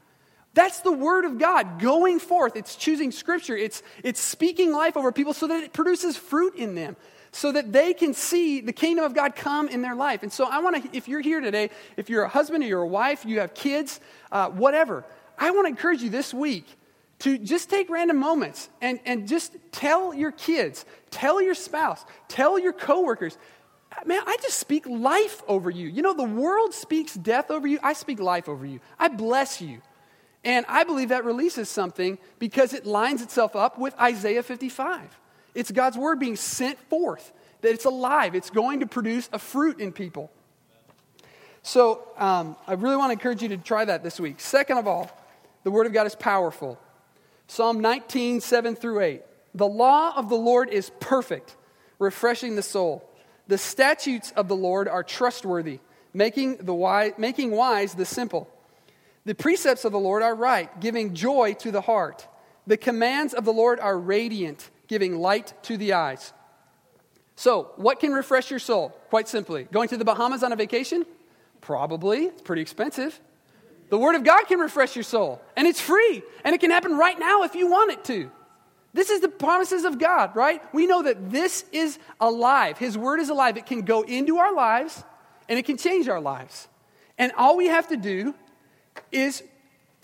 That's 0.54 0.80
the 0.80 0.92
word 0.92 1.26
of 1.26 1.38
God 1.38 1.80
going 1.80 2.20
forth. 2.20 2.56
It's 2.56 2.76
choosing 2.76 3.12
scripture, 3.12 3.56
it's, 3.56 3.84
it's 4.04 4.20
speaking 4.20 4.72
life 4.72 4.98
over 4.98 5.12
people 5.12 5.34
so 5.34 5.48
that 5.48 5.64
it 5.64 5.72
produces 5.72 6.18
fruit 6.18 6.56
in 6.56 6.74
them, 6.74 6.96
so 7.32 7.52
that 7.52 7.72
they 7.72 7.94
can 7.94 8.16
see 8.16 8.62
the 8.62 8.74
kingdom 8.74 9.06
of 9.06 9.14
God 9.14 9.36
come 9.36 9.68
in 9.68 9.84
their 9.84 9.94
life. 9.94 10.24
And 10.24 10.34
so 10.34 10.46
I 10.46 10.60
want 10.60 10.84
to, 10.84 10.98
if 10.98 11.08
you're 11.08 11.22
here 11.22 11.42
today, 11.42 11.70
if 11.96 12.10
you're 12.10 12.24
a 12.24 12.30
husband 12.30 12.64
or 12.64 12.68
you're 12.68 12.82
a 12.82 12.88
wife, 12.88 13.24
you 13.24 13.40
have 13.40 13.54
kids, 13.54 14.00
uh, 14.32 14.50
whatever, 14.50 15.06
I 15.38 15.52
want 15.52 15.66
to 15.66 15.70
encourage 15.70 16.02
you 16.02 16.10
this 16.10 16.34
week 16.34 16.66
to 17.20 17.38
just 17.38 17.70
take 17.70 17.90
random 17.90 18.18
moments 18.18 18.70
and, 18.82 19.00
and 19.06 19.28
just 19.28 19.56
tell 19.72 20.14
your 20.14 20.32
kids, 20.32 20.86
tell 21.12 21.42
your 21.42 21.56
spouse, 21.56 22.04
tell 22.28 22.60
your 22.60 22.74
coworkers, 22.74 23.38
man, 24.06 24.22
I 24.26 24.38
just 24.42 24.58
speak 24.60 24.86
life 24.88 25.42
over 25.48 25.70
you. 25.70 25.88
You 25.88 26.02
know, 26.02 26.14
the 26.14 26.24
world 26.24 26.74
speaks 26.74 27.14
death 27.14 27.52
over 27.52 27.68
you. 27.68 27.80
I 27.84 27.94
speak 27.94 28.20
life 28.20 28.48
over 28.48 28.66
you. 28.66 28.80
I 29.00 29.08
bless 29.08 29.62
you. 29.62 29.82
And 30.44 30.66
I 30.70 30.84
believe 30.84 31.10
that 31.10 31.26
releases 31.26 31.70
something 31.70 32.18
because 32.40 32.74
it 32.74 32.86
lines 32.86 33.22
itself 33.22 33.56
up 33.56 33.78
with 33.78 33.94
Isaiah 34.00 34.44
55. 34.44 35.20
It's 35.56 35.72
God's 35.72 35.98
word 35.98 36.20
being 36.20 36.36
sent 36.36 36.80
forth, 36.90 37.34
that 37.62 37.72
it's 37.72 37.86
alive, 37.86 38.36
it's 38.36 38.50
going 38.50 38.82
to 38.82 38.86
produce 38.86 39.30
a 39.34 39.40
fruit 39.40 39.80
in 39.80 39.92
people. 39.92 40.32
So 41.64 42.08
um, 42.18 42.56
I 42.66 42.74
really 42.74 42.96
want 42.96 43.10
to 43.10 43.14
encourage 43.14 43.42
you 43.42 43.50
to 43.50 43.58
try 43.58 43.84
that 43.84 44.04
this 44.04 44.20
week. 44.20 44.40
Second 44.40 44.78
of 44.78 44.88
all, 44.88 45.12
the 45.64 45.72
Word 45.72 45.86
of 45.86 45.92
God 45.92 46.08
is 46.08 46.16
powerful. 46.16 46.80
Psalm 47.48 47.82
19, 47.82 48.40
7 48.40 48.76
through 48.76 49.02
8. 49.02 49.22
The 49.54 49.68
law 49.68 50.14
of 50.16 50.30
the 50.30 50.36
Lord 50.36 50.70
is 50.70 50.92
perfect, 51.00 51.56
refreshing 52.00 52.56
the 52.56 52.62
soul. 52.62 53.07
The 53.48 53.58
statutes 53.58 54.32
of 54.36 54.48
the 54.48 54.56
Lord 54.56 54.88
are 54.88 55.04
trustworthy, 55.04 55.80
making, 56.14 56.58
the 56.58 56.74
wise, 56.74 57.14
making 57.18 57.52
wise 57.52 57.94
the 57.94 58.06
simple. 58.06 58.50
The 59.26 59.36
precepts 59.36 59.86
of 59.86 59.92
the 59.92 60.00
Lord 60.00 60.24
are 60.24 60.36
right, 60.36 60.80
giving 60.80 61.14
joy 61.14 61.54
to 61.60 61.72
the 61.72 61.82
heart. 61.82 62.28
The 62.66 62.78
commands 62.78 63.34
of 63.34 63.46
the 63.46 63.54
Lord 63.54 63.80
are 63.80 63.98
radiant, 63.98 64.70
giving 64.88 65.18
light 65.18 65.54
to 65.64 65.78
the 65.78 65.94
eyes. 65.94 66.34
So, 67.36 67.72
what 67.76 68.00
can 68.00 68.14
refresh 68.14 68.50
your 68.50 68.60
soul? 68.60 68.90
Quite 69.10 69.28
simply, 69.28 69.66
going 69.66 69.90
to 69.90 69.98
the 69.98 70.06
Bahamas 70.06 70.44
on 70.44 70.52
a 70.52 70.56
vacation? 70.56 71.06
Probably. 71.62 72.26
It's 72.26 72.42
pretty 72.42 72.62
expensive. 72.62 73.20
The 73.90 73.98
Word 73.98 74.16
of 74.16 74.24
God 74.24 74.46
can 74.48 74.60
refresh 74.60 74.96
your 74.96 75.04
soul, 75.04 75.42
and 75.56 75.68
it's 75.68 75.80
free, 75.80 76.24
and 76.44 76.54
it 76.54 76.60
can 76.60 76.72
happen 76.72 76.98
right 76.98 77.18
now 77.18 77.44
if 77.44 77.56
you 77.56 77.70
want 77.70 77.92
it 77.92 78.04
to. 78.06 78.32
This 78.94 79.10
is 79.10 79.22
the 79.22 79.30
promises 79.30 79.86
of 79.86 80.00
God, 80.00 80.36
right? 80.36 80.62
We 80.74 80.88
know 80.88 81.04
that 81.04 81.30
this 81.32 81.66
is 81.72 82.00
alive. 82.20 82.78
His 82.78 82.98
Word 82.98 83.20
is 83.20 83.30
alive. 83.30 83.58
It 83.58 83.66
can 83.66 83.82
go 83.82 84.02
into 84.02 84.38
our 84.38 84.54
lives, 84.54 85.04
and 85.48 85.60
it 85.60 85.64
can 85.64 85.78
change 85.78 86.08
our 86.08 86.20
lives. 86.20 86.68
And 87.18 87.32
all 87.38 87.58
we 87.58 87.68
have 87.68 87.88
to 87.90 87.98
do 87.98 88.34
is, 89.12 89.44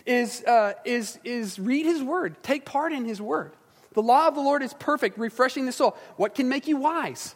is, 0.05 0.43
uh, 0.43 0.73
is, 0.85 1.19
is 1.23 1.57
read 1.59 1.85
His 1.85 2.03
Word, 2.03 2.43
take 2.43 2.65
part 2.65 2.93
in 2.93 3.05
His 3.05 3.21
Word. 3.21 3.53
The 3.93 4.01
law 4.01 4.27
of 4.27 4.35
the 4.35 4.41
Lord 4.41 4.63
is 4.63 4.73
perfect, 4.73 5.17
refreshing 5.17 5.65
the 5.65 5.71
soul. 5.71 5.95
What 6.17 6.35
can 6.35 6.49
make 6.49 6.67
you 6.67 6.77
wise? 6.77 7.35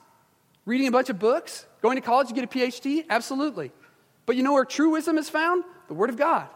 Reading 0.66 0.88
a 0.88 0.92
bunch 0.92 1.10
of 1.10 1.18
books? 1.20 1.66
Going 1.82 1.96
to 1.96 2.02
college 2.02 2.28
to 2.28 2.34
get 2.34 2.44
a 2.44 2.48
PhD? 2.48 3.06
Absolutely. 3.10 3.72
But 4.26 4.36
you 4.36 4.44
know 4.44 4.54
where 4.54 4.66
true 4.66 4.90
wisdom 4.90 5.18
is 5.18 5.30
found? 5.30 5.64
The 5.88 5.94
Word 5.94 6.10
of 6.10 6.18
God. 6.18 6.50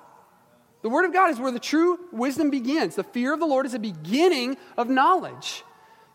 The 0.82 0.90
Word 0.90 1.06
of 1.06 1.14
God 1.14 1.30
is 1.30 1.40
where 1.40 1.52
the 1.52 1.60
true 1.60 2.00
wisdom 2.12 2.50
begins. 2.50 2.96
The 2.96 3.04
fear 3.04 3.34
of 3.34 3.40
the 3.40 3.46
Lord 3.46 3.66
is 3.66 3.74
the 3.74 3.80
beginning 3.80 4.58
of 4.78 4.90
knowledge. 4.90 5.64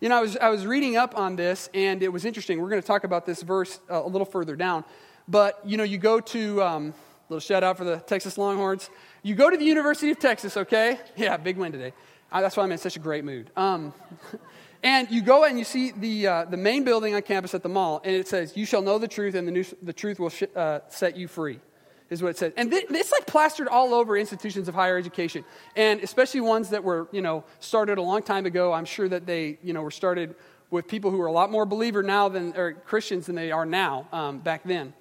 You 0.00 0.08
know, 0.08 0.18
I 0.18 0.20
was, 0.20 0.36
I 0.36 0.48
was 0.48 0.66
reading 0.66 0.96
up 0.96 1.16
on 1.16 1.36
this, 1.36 1.70
and 1.72 2.02
it 2.02 2.12
was 2.12 2.24
interesting. 2.24 2.60
We're 2.60 2.68
going 2.68 2.82
to 2.82 2.86
talk 2.86 3.04
about 3.04 3.26
this 3.26 3.42
verse 3.42 3.78
uh, 3.88 4.02
a 4.04 4.08
little 4.08 4.26
further 4.26 4.56
down. 4.56 4.84
But, 5.28 5.60
you 5.64 5.76
know, 5.76 5.84
you 5.84 5.98
go 5.98 6.20
to, 6.20 6.62
um, 6.62 6.94
little 7.28 7.40
shout 7.40 7.62
out 7.62 7.78
for 7.78 7.84
the 7.84 7.98
Texas 7.98 8.36
Longhorns. 8.36 8.90
You 9.22 9.36
go 9.36 9.48
to 9.48 9.56
the 9.56 9.64
University 9.64 10.10
of 10.10 10.18
Texas, 10.18 10.56
okay? 10.56 10.98
Yeah, 11.16 11.36
big 11.36 11.56
win 11.56 11.70
today. 11.70 11.92
That's 12.32 12.56
why 12.56 12.64
I'm 12.64 12.72
in 12.72 12.78
such 12.78 12.96
a 12.96 13.00
great 13.00 13.24
mood. 13.24 13.50
Um, 13.56 13.94
and 14.82 15.08
you 15.10 15.22
go 15.22 15.44
and 15.44 15.58
you 15.58 15.64
see 15.64 15.92
the, 15.92 16.26
uh, 16.26 16.44
the 16.44 16.56
main 16.56 16.82
building 16.82 17.14
on 17.14 17.22
campus 17.22 17.54
at 17.54 17.62
the 17.62 17.68
mall, 17.68 18.02
and 18.04 18.14
it 18.16 18.26
says, 18.26 18.56
You 18.56 18.66
shall 18.66 18.82
know 18.82 18.98
the 18.98 19.08
truth, 19.08 19.36
and 19.36 19.46
the, 19.46 19.52
new, 19.52 19.64
the 19.80 19.92
truth 19.92 20.18
will 20.18 20.30
sh- 20.30 20.42
uh, 20.56 20.80
set 20.88 21.16
you 21.16 21.28
free 21.28 21.60
is 22.10 22.22
what 22.22 22.30
it 22.30 22.38
says. 22.38 22.52
And 22.56 22.70
th- 22.70 22.86
it's 22.90 23.12
like 23.12 23.26
plastered 23.26 23.68
all 23.68 23.94
over 23.94 24.16
institutions 24.16 24.68
of 24.68 24.74
higher 24.74 24.96
education, 24.96 25.44
and 25.74 26.00
especially 26.00 26.40
ones 26.40 26.70
that 26.70 26.84
were, 26.84 27.08
you 27.12 27.22
know, 27.22 27.44
started 27.60 27.98
a 27.98 28.02
long 28.02 28.22
time 28.22 28.46
ago. 28.46 28.72
I'm 28.72 28.84
sure 28.84 29.08
that 29.08 29.26
they, 29.26 29.58
you 29.62 29.72
know, 29.72 29.82
were 29.82 29.90
started 29.90 30.34
with 30.70 30.88
people 30.88 31.10
who 31.10 31.20
are 31.20 31.26
a 31.26 31.32
lot 31.32 31.50
more 31.50 31.66
believer 31.66 32.02
now 32.02 32.28
than, 32.28 32.56
or 32.56 32.72
Christians 32.72 33.26
than 33.26 33.36
they 33.36 33.52
are 33.52 33.66
now 33.66 34.06
um, 34.12 34.38
back 34.38 34.62
then. 34.64 34.92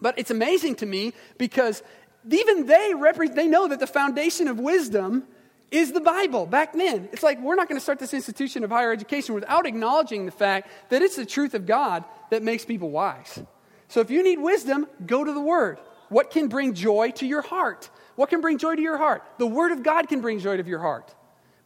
But 0.00 0.18
it's 0.18 0.30
amazing 0.30 0.76
to 0.76 0.86
me 0.86 1.12
because 1.38 1.82
even 2.28 2.66
they, 2.66 2.92
repre- 2.94 3.34
they 3.34 3.48
know 3.48 3.68
that 3.68 3.80
the 3.80 3.86
foundation 3.86 4.48
of 4.48 4.58
wisdom 4.58 5.24
is 5.70 5.92
the 5.92 6.00
Bible 6.00 6.46
back 6.46 6.72
then. 6.72 7.08
It's 7.12 7.22
like 7.22 7.40
we're 7.40 7.54
not 7.54 7.68
going 7.68 7.78
to 7.78 7.82
start 7.82 7.98
this 7.98 8.14
institution 8.14 8.62
of 8.62 8.70
higher 8.70 8.92
education 8.92 9.34
without 9.34 9.66
acknowledging 9.66 10.26
the 10.26 10.32
fact 10.32 10.68
that 10.90 11.02
it's 11.02 11.16
the 11.16 11.26
truth 11.26 11.54
of 11.54 11.66
God 11.66 12.04
that 12.30 12.42
makes 12.42 12.64
people 12.64 12.90
wise. 12.90 13.42
So 13.88 14.00
if 14.00 14.10
you 14.10 14.22
need 14.22 14.38
wisdom, 14.38 14.86
go 15.06 15.24
to 15.24 15.32
the 15.32 15.40
Word. 15.40 15.78
What 16.12 16.30
can 16.30 16.48
bring 16.48 16.74
joy 16.74 17.12
to 17.12 17.26
your 17.26 17.40
heart? 17.40 17.88
What 18.16 18.28
can 18.28 18.42
bring 18.42 18.58
joy 18.58 18.76
to 18.76 18.82
your 18.82 18.98
heart? 18.98 19.24
The 19.38 19.46
Word 19.46 19.72
of 19.72 19.82
God 19.82 20.08
can 20.08 20.20
bring 20.20 20.38
joy 20.38 20.58
to 20.58 20.68
your 20.68 20.78
heart. 20.78 21.14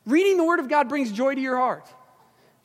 Reading 0.06 0.36
the 0.36 0.44
Word 0.44 0.60
of 0.60 0.68
God 0.68 0.88
brings 0.88 1.10
joy 1.10 1.34
to 1.34 1.40
your 1.40 1.56
heart. 1.56 1.88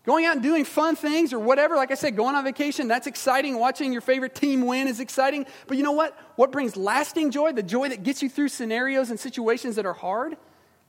Going 0.05 0.25
out 0.25 0.33
and 0.33 0.43
doing 0.43 0.63
fun 0.63 0.95
things 0.95 1.33
or 1.33 1.39
whatever, 1.39 1.75
like 1.75 1.89
I 1.91 1.95
said, 1.95 2.15
going 2.15 2.35
on 2.35 2.43
vacation, 2.43 2.87
that's 2.87 3.07
exciting. 3.07 3.57
Watching 3.57 3.91
your 3.91 4.01
favorite 4.01 4.35
team 4.35 4.65
win 4.65 4.87
is 4.87 4.99
exciting. 4.99 5.47
But 5.65 5.77
you 5.77 5.83
know 5.83 5.91
what? 5.91 6.17
What 6.35 6.51
brings 6.51 6.77
lasting 6.77 7.31
joy, 7.31 7.51
the 7.53 7.63
joy 7.63 7.89
that 7.89 8.03
gets 8.03 8.21
you 8.21 8.29
through 8.29 8.49
scenarios 8.49 9.09
and 9.09 9.19
situations 9.19 9.75
that 9.75 9.85
are 9.87 9.93
hard? 9.93 10.37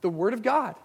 The 0.01 0.09
Word 0.09 0.33
of 0.33 0.43
God. 0.43 0.75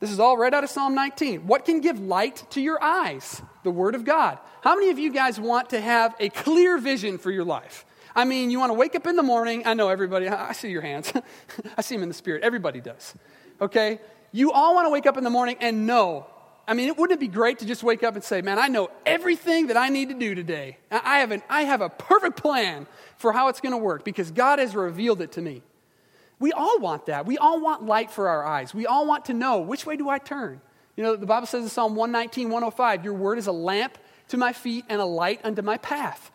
This 0.00 0.10
is 0.10 0.20
all 0.20 0.38
right 0.38 0.52
out 0.52 0.64
of 0.64 0.70
Psalm 0.70 0.94
19. 0.94 1.46
What 1.46 1.66
can 1.66 1.80
give 1.80 2.00
light 2.00 2.44
to 2.50 2.62
your 2.62 2.82
eyes? 2.82 3.42
The 3.62 3.70
Word 3.70 3.94
of 3.94 4.04
God. 4.04 4.38
How 4.62 4.74
many 4.74 4.88
of 4.90 4.98
you 4.98 5.12
guys 5.12 5.38
want 5.38 5.70
to 5.70 5.80
have 5.80 6.14
a 6.18 6.30
clear 6.30 6.78
vision 6.78 7.18
for 7.18 7.30
your 7.30 7.44
life? 7.44 7.84
I 8.14 8.24
mean, 8.24 8.50
you 8.50 8.58
want 8.58 8.70
to 8.70 8.74
wake 8.74 8.94
up 8.94 9.06
in 9.06 9.16
the 9.16 9.22
morning. 9.22 9.62
I 9.66 9.74
know 9.74 9.88
everybody, 9.88 10.28
I 10.28 10.52
see 10.52 10.70
your 10.70 10.82
hands. 10.82 11.12
I 11.76 11.80
see 11.82 11.94
them 11.94 12.02
in 12.02 12.08
the 12.08 12.14
spirit. 12.14 12.42
Everybody 12.42 12.80
does. 12.80 13.14
Okay? 13.60 14.00
You 14.32 14.52
all 14.52 14.74
want 14.74 14.86
to 14.86 14.90
wake 14.90 15.06
up 15.06 15.16
in 15.16 15.24
the 15.24 15.30
morning 15.30 15.56
and 15.60 15.86
know. 15.86 16.26
I 16.66 16.74
mean, 16.74 16.88
it 16.88 16.96
wouldn't 16.96 17.18
it 17.18 17.20
be 17.20 17.28
great 17.28 17.58
to 17.58 17.66
just 17.66 17.82
wake 17.82 18.02
up 18.02 18.14
and 18.14 18.22
say, 18.22 18.40
man, 18.40 18.58
I 18.58 18.68
know 18.68 18.90
everything 19.04 19.66
that 19.66 19.76
I 19.76 19.88
need 19.88 20.08
to 20.10 20.14
do 20.14 20.34
today. 20.34 20.78
I 20.90 21.18
have, 21.18 21.32
an, 21.32 21.42
I 21.50 21.62
have 21.62 21.80
a 21.80 21.88
perfect 21.88 22.36
plan 22.36 22.86
for 23.16 23.32
how 23.32 23.48
it's 23.48 23.60
going 23.60 23.72
to 23.72 23.78
work 23.78 24.04
because 24.04 24.30
God 24.30 24.58
has 24.58 24.74
revealed 24.74 25.20
it 25.22 25.32
to 25.32 25.42
me. 25.42 25.62
We 26.38 26.52
all 26.52 26.80
want 26.80 27.06
that. 27.06 27.26
We 27.26 27.38
all 27.38 27.60
want 27.60 27.84
light 27.84 28.10
for 28.10 28.28
our 28.28 28.44
eyes. 28.44 28.74
We 28.74 28.86
all 28.86 29.06
want 29.06 29.26
to 29.26 29.34
know 29.34 29.60
which 29.60 29.86
way 29.86 29.96
do 29.96 30.08
I 30.08 30.18
turn? 30.18 30.60
You 30.96 31.04
know, 31.04 31.16
the 31.16 31.26
Bible 31.26 31.46
says 31.46 31.62
in 31.62 31.68
Psalm 31.68 31.94
119, 31.94 32.50
105, 32.50 33.04
your 33.04 33.14
word 33.14 33.38
is 33.38 33.46
a 33.46 33.52
lamp 33.52 33.96
to 34.28 34.36
my 34.36 34.52
feet 34.52 34.84
and 34.88 35.00
a 35.00 35.04
light 35.04 35.40
unto 35.44 35.62
my 35.62 35.78
path. 35.78 36.30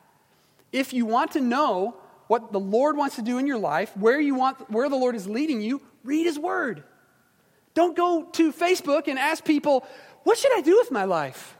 If 0.71 0.93
you 0.93 1.05
want 1.05 1.31
to 1.31 1.41
know 1.41 1.95
what 2.27 2.51
the 2.51 2.59
Lord 2.59 2.97
wants 2.97 3.15
to 3.15 3.21
do 3.21 3.37
in 3.37 3.47
your 3.47 3.57
life, 3.57 3.95
where 3.95 4.19
you 4.19 4.35
want 4.35 4.69
where 4.69 4.89
the 4.89 4.95
Lord 4.95 5.15
is 5.15 5.27
leading 5.27 5.61
you, 5.61 5.81
read 6.03 6.25
his 6.25 6.37
word. 6.37 6.83
Don't 7.73 7.95
go 7.95 8.23
to 8.23 8.51
Facebook 8.51 9.07
and 9.07 9.17
ask 9.17 9.45
people, 9.45 9.85
"What 10.23 10.37
should 10.37 10.55
I 10.57 10.61
do 10.61 10.77
with 10.77 10.91
my 10.91 11.05
life?" 11.05 11.57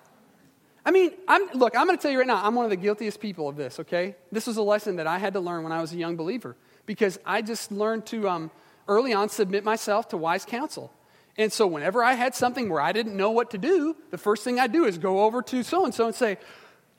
I 0.88 0.92
mean, 0.92 1.12
I'm, 1.28 1.50
look, 1.54 1.76
I'm 1.76 1.86
going 1.86 1.98
to 1.98 2.02
tell 2.02 2.12
you 2.12 2.20
right 2.20 2.26
now, 2.26 2.42
I'm 2.42 2.56
one 2.56 2.64
of 2.64 2.72
the 2.72 2.78
guiltiest 2.78 3.20
people 3.20 3.50
of 3.50 3.58
this, 3.58 3.78
okay? 3.82 4.16
This 4.32 4.48
was 4.48 4.56
a 4.56 4.62
lesson 4.62 4.96
that 4.96 5.06
I 5.06 5.18
had 5.18 5.34
to 5.34 5.42
learn 5.42 5.64
when 5.64 5.74
I 5.74 5.82
was 5.82 5.92
a 5.92 5.98
young 5.98 6.16
believer 6.16 6.56
because 6.86 7.20
I 7.26 7.42
just 7.42 7.74
learned 7.74 8.06
to 8.06 8.30
um, 8.30 8.52
early 8.88 9.12
on 9.12 9.28
submit 9.28 9.66
myself 9.66 10.08
to 10.10 10.18
wise 10.18 10.46
counsel. 10.46 10.94
And 11.38 11.52
so 11.52 11.68
whenever 11.68 12.02
I 12.02 12.14
had 12.14 12.36
something 12.36 12.70
where 12.70 12.80
I 12.80 12.94
didn't 12.94 13.18
know 13.18 13.32
what 13.32 13.52
to 13.52 13.58
do, 13.58 13.98
the 14.12 14.18
first 14.18 14.46
thing 14.46 14.62
I 14.62 14.68
do 14.68 14.86
is 14.86 14.98
go 14.98 15.26
over 15.26 15.42
to 15.42 15.62
so 15.62 15.84
and 15.84 15.94
so 15.94 16.06
and 16.06 16.16
say, 16.16 16.38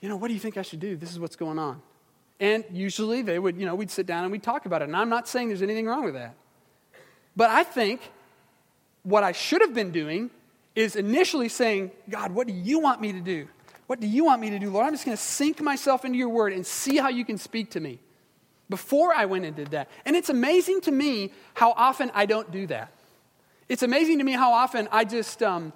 you 0.03 0.11
know, 0.11 0.17
what 0.17 0.29
do 0.29 0.35
you 0.35 0.41
think 0.41 0.59
I 0.59 0.63
should 0.63 0.81
do? 0.81 0.95
This 0.95 1.11
is 1.11 1.19
what's 1.19 1.37
going 1.37 1.59
on. 1.59 1.81
And 2.41 2.65
usually 2.73 3.23
they 3.23 3.39
would, 3.39 3.59
you 3.59 3.67
know, 3.67 3.75
we'd 3.75 3.91
sit 3.91 4.07
down 4.07 4.25
and 4.25 4.33
we'd 4.33 4.43
talk 4.43 4.67
about 4.67 4.83
it. 4.83 4.87
And 4.87 4.97
I'm 4.97 5.09
not 5.09 5.29
saying 5.29 5.49
there's 5.49 5.63
anything 5.63 5.87
wrong 5.87 6.05
with 6.05 6.15
that. 6.15 6.35
But 7.37 7.51
I 7.51 7.65
think 7.65 8.01
what 9.03 9.25
I 9.25 9.33
should 9.33 9.61
have 9.61 9.75
been 9.75 9.91
doing 9.91 10.31
is 10.75 10.95
initially 10.95 11.49
saying, 11.49 11.91
God, 12.09 12.33
what 12.33 12.47
do 12.47 12.53
you 12.53 12.79
want 12.79 13.01
me 13.01 13.13
to 13.13 13.21
do? 13.21 13.49
What 13.89 14.01
do 14.01 14.07
you 14.07 14.25
want 14.25 14.41
me 14.41 14.51
to 14.51 14.59
do, 14.59 14.71
Lord? 14.71 14.87
I'm 14.87 14.93
just 14.93 15.05
going 15.05 15.17
to 15.17 15.23
sink 15.23 15.61
myself 15.61 16.05
into 16.05 16.19
your 16.19 16.29
word 16.29 16.53
and 16.53 16.65
see 16.65 16.99
how 16.99 17.09
you 17.09 17.25
can 17.25 17.39
speak 17.39 17.71
to 17.71 17.81
me 17.81 17.99
before 18.69 19.15
I 19.15 19.25
went 19.25 19.45
and 19.45 19.57
did 19.57 19.69
that. 19.69 19.89
And 20.05 20.15
it's 20.15 20.29
amazing 20.29 20.83
to 20.83 20.93
me 20.93 21.33
how 21.55 21.73
often 21.73 22.11
I 22.15 22.27
don't 22.27 22.51
do 22.51 22.67
that. 22.67 22.93
It's 23.69 23.83
amazing 23.83 24.19
to 24.19 24.25
me 24.25 24.33
how 24.33 24.53
often 24.53 24.89
I 24.93 25.05
just, 25.05 25.43
um, 25.43 25.73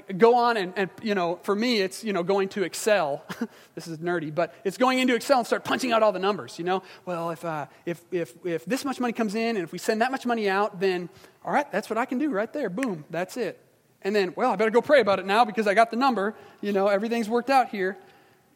go 0.00 0.36
on 0.36 0.56
and, 0.56 0.72
and, 0.76 0.90
you 1.02 1.14
know, 1.14 1.38
for 1.42 1.54
me, 1.54 1.80
it's, 1.80 2.02
you 2.02 2.12
know, 2.12 2.22
going 2.22 2.48
to 2.50 2.62
Excel. 2.62 3.24
this 3.74 3.86
is 3.86 3.98
nerdy, 3.98 4.34
but 4.34 4.54
it's 4.64 4.78
going 4.78 4.98
into 4.98 5.14
Excel 5.14 5.38
and 5.38 5.46
start 5.46 5.64
punching 5.64 5.92
out 5.92 6.02
all 6.02 6.12
the 6.12 6.18
numbers, 6.18 6.58
you 6.58 6.64
know? 6.64 6.82
Well, 7.04 7.30
if, 7.30 7.44
uh, 7.44 7.66
if, 7.84 8.02
if, 8.10 8.34
if 8.44 8.64
this 8.64 8.84
much 8.84 9.00
money 9.00 9.12
comes 9.12 9.34
in 9.34 9.56
and 9.56 9.64
if 9.64 9.72
we 9.72 9.78
send 9.78 10.00
that 10.00 10.10
much 10.10 10.24
money 10.24 10.48
out, 10.48 10.80
then, 10.80 11.10
all 11.44 11.52
right, 11.52 11.70
that's 11.70 11.90
what 11.90 11.98
I 11.98 12.06
can 12.06 12.18
do 12.18 12.30
right 12.30 12.50
there. 12.52 12.70
Boom, 12.70 13.04
that's 13.10 13.36
it. 13.36 13.60
And 14.00 14.16
then, 14.16 14.32
well, 14.34 14.50
I 14.50 14.56
better 14.56 14.70
go 14.70 14.82
pray 14.82 15.00
about 15.00 15.18
it 15.18 15.26
now 15.26 15.44
because 15.44 15.66
I 15.66 15.74
got 15.74 15.90
the 15.90 15.96
number. 15.96 16.34
You 16.60 16.72
know, 16.72 16.88
everything's 16.88 17.28
worked 17.28 17.50
out 17.50 17.68
here. 17.68 17.96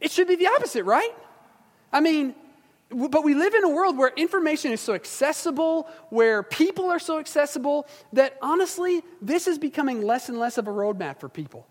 It 0.00 0.10
should 0.10 0.28
be 0.28 0.36
the 0.36 0.48
opposite, 0.48 0.84
right? 0.84 1.12
I 1.92 2.00
mean, 2.00 2.34
but 2.90 3.24
we 3.24 3.34
live 3.34 3.54
in 3.54 3.64
a 3.64 3.68
world 3.68 3.96
where 3.96 4.12
information 4.16 4.72
is 4.72 4.80
so 4.80 4.94
accessible, 4.94 5.88
where 6.10 6.42
people 6.42 6.90
are 6.90 6.98
so 6.98 7.18
accessible, 7.18 7.86
that 8.12 8.38
honestly, 8.40 9.02
this 9.20 9.48
is 9.48 9.58
becoming 9.58 10.02
less 10.02 10.28
and 10.28 10.38
less 10.38 10.56
of 10.56 10.68
a 10.68 10.70
roadmap 10.70 11.18
for 11.18 11.28
people. 11.28 11.66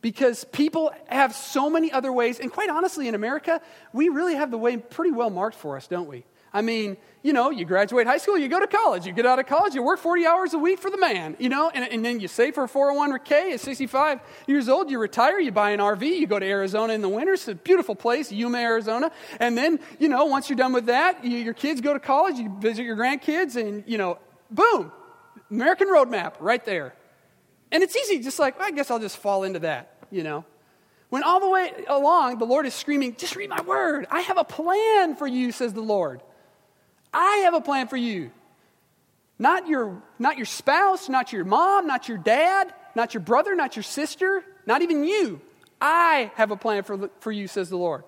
Because 0.00 0.44
people 0.44 0.92
have 1.06 1.34
so 1.34 1.68
many 1.68 1.90
other 1.90 2.12
ways, 2.12 2.38
and 2.38 2.52
quite 2.52 2.70
honestly, 2.70 3.08
in 3.08 3.14
America, 3.14 3.60
we 3.92 4.08
really 4.08 4.34
have 4.34 4.50
the 4.50 4.58
way 4.58 4.76
pretty 4.76 5.10
well 5.12 5.30
marked 5.30 5.56
for 5.56 5.76
us, 5.76 5.86
don't 5.86 6.08
we? 6.08 6.24
I 6.52 6.62
mean, 6.62 6.96
you 7.22 7.32
know, 7.32 7.50
you 7.50 7.64
graduate 7.64 8.06
high 8.06 8.16
school, 8.18 8.38
you 8.38 8.48
go 8.48 8.60
to 8.60 8.66
college, 8.66 9.04
you 9.04 9.12
get 9.12 9.26
out 9.26 9.38
of 9.38 9.46
college, 9.46 9.74
you 9.74 9.82
work 9.82 9.98
40 9.98 10.26
hours 10.26 10.54
a 10.54 10.58
week 10.58 10.78
for 10.78 10.90
the 10.90 10.96
man, 10.96 11.36
you 11.38 11.48
know, 11.48 11.70
and, 11.74 11.84
and 11.84 12.04
then 12.04 12.20
you 12.20 12.28
save 12.28 12.54
for 12.54 12.64
a 12.64 12.68
401k 12.68 13.52
at 13.52 13.60
65 13.60 14.20
years 14.46 14.68
old, 14.68 14.90
you 14.90 14.98
retire, 14.98 15.38
you 15.38 15.52
buy 15.52 15.70
an 15.70 15.80
RV, 15.80 16.02
you 16.02 16.26
go 16.26 16.38
to 16.38 16.46
Arizona 16.46 16.92
in 16.92 17.02
the 17.02 17.08
winter, 17.08 17.34
it's 17.34 17.48
a 17.48 17.54
beautiful 17.54 17.94
place, 17.94 18.32
Yuma, 18.32 18.58
Arizona, 18.58 19.10
and 19.40 19.58
then, 19.58 19.80
you 19.98 20.08
know, 20.08 20.24
once 20.26 20.48
you're 20.48 20.56
done 20.56 20.72
with 20.72 20.86
that, 20.86 21.24
you, 21.24 21.36
your 21.38 21.54
kids 21.54 21.80
go 21.80 21.92
to 21.92 22.00
college, 22.00 22.36
you 22.36 22.54
visit 22.60 22.84
your 22.84 22.96
grandkids, 22.96 23.56
and, 23.56 23.84
you 23.86 23.98
know, 23.98 24.18
boom, 24.50 24.92
American 25.50 25.88
roadmap 25.88 26.34
right 26.40 26.64
there. 26.64 26.94
And 27.70 27.82
it's 27.82 27.96
easy, 27.96 28.20
just 28.20 28.38
like, 28.38 28.58
well, 28.58 28.68
I 28.68 28.70
guess 28.70 28.90
I'll 28.90 28.98
just 28.98 29.18
fall 29.18 29.44
into 29.44 29.58
that, 29.60 29.98
you 30.10 30.22
know. 30.22 30.44
When 31.10 31.22
all 31.22 31.40
the 31.40 31.48
way 31.48 31.72
along, 31.88 32.38
the 32.38 32.44
Lord 32.44 32.66
is 32.66 32.74
screaming, 32.74 33.16
just 33.16 33.34
read 33.34 33.48
my 33.50 33.62
word. 33.62 34.06
I 34.10 34.20
have 34.20 34.38
a 34.38 34.44
plan 34.44 35.16
for 35.16 35.26
you, 35.26 35.52
says 35.52 35.72
the 35.72 35.80
Lord. 35.80 36.22
I 37.12 37.38
have 37.44 37.54
a 37.54 37.60
plan 37.60 37.88
for 37.88 37.96
you. 37.96 38.30
Not 39.38 39.68
your, 39.68 40.02
not 40.18 40.36
your 40.36 40.46
spouse, 40.46 41.08
not 41.08 41.32
your 41.32 41.44
mom, 41.44 41.86
not 41.86 42.08
your 42.08 42.18
dad, 42.18 42.74
not 42.94 43.14
your 43.14 43.22
brother, 43.22 43.54
not 43.54 43.76
your 43.76 43.84
sister, 43.84 44.44
not 44.66 44.82
even 44.82 45.04
you. 45.04 45.40
I 45.80 46.32
have 46.34 46.50
a 46.50 46.56
plan 46.56 46.82
for, 46.82 47.08
for 47.20 47.30
you, 47.30 47.46
says 47.46 47.70
the 47.70 47.76
Lord. 47.76 48.02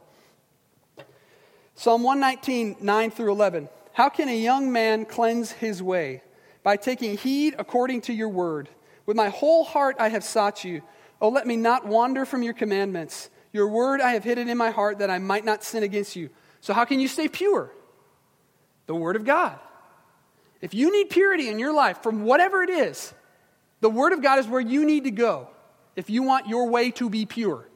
Psalm 1.75 2.03
119, 2.03 2.77
9 2.81 3.11
through 3.11 3.31
11. 3.31 3.69
How 3.93 4.09
can 4.09 4.29
a 4.29 4.37
young 4.37 4.73
man 4.73 5.05
cleanse 5.05 5.53
his 5.53 5.83
way? 5.83 6.23
By 6.63 6.77
taking 6.77 7.17
heed 7.17 7.55
according 7.59 8.03
to 8.03 8.13
your 8.13 8.29
word. 8.29 8.69
With 9.07 9.17
my 9.17 9.29
whole 9.29 9.65
heart 9.65 9.97
I 9.99 10.09
have 10.09 10.25
sought 10.25 10.65
you. 10.65 10.83
Oh, 11.21 11.29
let 11.29 11.47
me 11.47 11.57
not 11.57 11.87
wander 11.87 12.25
from 12.25 12.43
your 12.43 12.55
commandments. 12.55 13.31
Your 13.53 13.69
word 13.69 14.01
I 14.01 14.13
have 14.13 14.25
hidden 14.25 14.49
in 14.49 14.59
my 14.59 14.71
heart 14.71 14.99
that 14.99 15.11
I 15.11 15.19
might 15.19 15.45
not 15.45 15.65
sin 15.65 15.83
against 15.83 16.17
you. 16.17 16.31
So, 16.61 16.75
how 16.75 16.85
can 16.85 17.01
you 17.01 17.09
stay 17.09 17.29
pure? 17.29 17.73
The 18.91 18.97
word 18.97 19.15
of 19.15 19.25
God. 19.25 19.57
If 20.61 20.75
you 20.75 20.91
need 20.91 21.11
purity 21.11 21.49
in 21.49 21.61
your 21.61 21.73
life 21.73 22.03
from 22.03 22.25
whatever 22.25 22.61
it 22.61 22.71
is, 22.71 23.15
the 23.81 23.89
word 23.89 24.13
of 24.13 24.21
God 24.21 24.41
is 24.41 24.49
where 24.49 24.61
you 24.61 24.85
need 24.85 25.05
to 25.05 25.13
go 25.13 25.47
if 25.95 26.11
you 26.11 26.25
want 26.25 26.49
your 26.49 26.69
way 26.69 26.91
to 26.91 27.09
be 27.09 27.25
pure. 27.25 27.69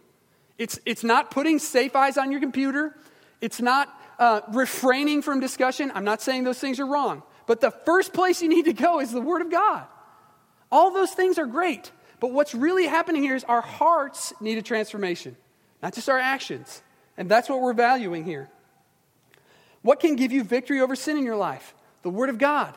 It's, 0.58 0.80
it's 0.84 1.04
not 1.04 1.30
putting 1.30 1.60
safe 1.60 1.94
eyes 1.94 2.18
on 2.18 2.32
your 2.32 2.40
computer. 2.40 2.96
It's 3.40 3.60
not 3.60 3.96
uh, 4.18 4.40
refraining 4.48 5.22
from 5.22 5.38
discussion. 5.38 5.92
I'm 5.94 6.02
not 6.02 6.20
saying 6.20 6.42
those 6.42 6.58
things 6.58 6.80
are 6.80 6.86
wrong. 6.86 7.22
But 7.46 7.60
the 7.60 7.70
first 7.70 8.12
place 8.12 8.42
you 8.42 8.48
need 8.48 8.64
to 8.64 8.72
go 8.72 8.98
is 8.98 9.12
the 9.12 9.20
Word 9.20 9.42
of 9.42 9.52
God. 9.52 9.84
All 10.72 10.90
those 10.90 11.12
things 11.12 11.38
are 11.38 11.46
great. 11.46 11.92
But 12.18 12.32
what's 12.32 12.56
really 12.56 12.88
happening 12.88 13.22
here 13.22 13.36
is 13.36 13.44
our 13.44 13.60
hearts 13.60 14.32
need 14.40 14.58
a 14.58 14.62
transformation, 14.62 15.36
not 15.80 15.94
just 15.94 16.08
our 16.08 16.18
actions. 16.18 16.82
And 17.16 17.30
that's 17.30 17.48
what 17.48 17.60
we're 17.60 17.72
valuing 17.72 18.24
here. 18.24 18.50
What 19.84 20.00
can 20.00 20.16
give 20.16 20.32
you 20.32 20.42
victory 20.42 20.80
over 20.80 20.96
sin 20.96 21.18
in 21.18 21.24
your 21.24 21.36
life? 21.36 21.74
The 22.00 22.08
Word 22.08 22.30
of 22.30 22.38
God. 22.38 22.74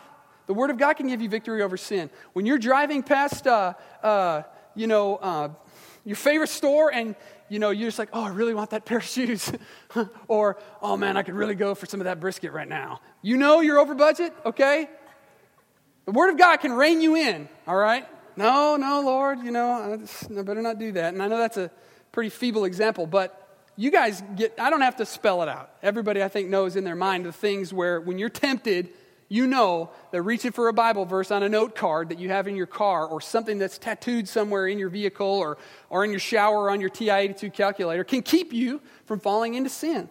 The 0.48 0.54
Word 0.54 0.72
of 0.72 0.78
God 0.78 0.96
can 0.96 1.08
give 1.08 1.22
you 1.22 1.30
victory 1.30 1.62
over 1.62 1.78
sin. 1.78 2.10
When 2.34 2.46
you're 2.46 2.58
driving 2.58 3.02
past, 3.02 3.48
uh, 3.48 3.76
uh, 4.04 4.42
you 4.76 4.88
know, 4.88 5.16
uh, 5.16 5.50
your 6.04 6.18
favorite 6.18 6.50
store 6.50 6.94
and 6.94 7.16
you 7.48 7.60
know, 7.60 7.70
you're 7.70 7.88
just 7.88 7.98
like, 7.98 8.10
oh, 8.12 8.26
I 8.26 8.28
really 8.28 8.54
want 8.54 8.72
that 8.72 8.84
pair 8.84 8.98
of 8.98 9.04
shoes. 9.06 9.50
or, 10.28 10.58
oh 10.82 10.98
man, 10.98 11.16
I 11.16 11.24
could 11.24 11.34
really 11.34 11.56
go 11.56 11.76
for 11.76 11.86
some 11.86 12.02
of 12.02 12.06
that 12.06 12.20
brisket 12.20 12.52
right 12.52 12.68
now. 12.68 13.00
You 13.22 13.38
know 13.38 13.62
you're 13.62 13.80
over 13.80 13.96
budget, 13.96 14.34
okay? 14.46 14.90
The 16.04 16.12
Word 16.12 16.32
of 16.32 16.38
God 16.38 16.58
can 16.58 16.74
rein 16.74 17.00
you 17.00 17.16
in, 17.16 17.48
all 17.66 17.78
right? 17.78 18.06
No, 18.36 18.76
no, 18.76 19.00
Lord, 19.00 19.40
you 19.46 19.52
know, 19.52 19.72
I 19.72 20.42
better 20.42 20.62
not 20.62 20.78
do 20.78 20.92
that. 20.92 21.14
And 21.14 21.24
I 21.24 21.30
know 21.30 21.38
that's 21.38 21.56
a 21.56 21.72
pretty 22.12 22.32
feeble 22.32 22.66
example, 22.66 23.08
but 23.08 23.47
you 23.78 23.92
guys 23.92 24.24
get, 24.36 24.60
I 24.60 24.70
don't 24.70 24.82
have 24.82 24.98
to 24.98 25.06
spell 25.06 25.44
it 25.44 25.50
out. 25.50 25.70
Everybody, 25.84 26.24
I 26.24 26.28
think, 26.28 26.50
knows 26.50 26.76
in 26.76 26.84
their 26.84 26.96
mind 26.96 27.26
the 27.26 27.32
things 27.32 27.72
where 27.72 28.02
when 28.02 28.18
you're 28.18 28.30
tempted, 28.30 28.90
you 29.30 29.46
know 29.46 29.92
that 30.12 30.22
reaching 30.24 30.52
for 30.52 30.68
a 30.68 30.74
Bible 30.74 31.06
verse 31.06 31.32
on 31.32 31.44
a 31.44 31.50
note 31.50 31.76
card 31.76 32.10
that 32.10 32.18
you 32.18 32.30
have 32.30 32.48
in 32.48 32.56
your 32.56 32.66
car 32.66 33.06
or 33.06 33.22
something 33.22 33.60
that's 33.60 33.78
tattooed 33.78 34.28
somewhere 34.28 34.68
in 34.68 34.80
your 34.80 34.90
vehicle 34.90 35.28
or, 35.28 35.58
or 35.90 36.04
in 36.04 36.10
your 36.10 36.20
shower 36.20 36.64
or 36.64 36.70
on 36.72 36.82
your 36.82 36.90
TI 36.90 37.12
82 37.12 37.52
calculator 37.52 38.04
can 38.04 38.24
keep 38.24 38.52
you 38.52 38.82
from 39.06 39.20
falling 39.20 39.54
into 39.54 39.70
sin. 39.70 40.10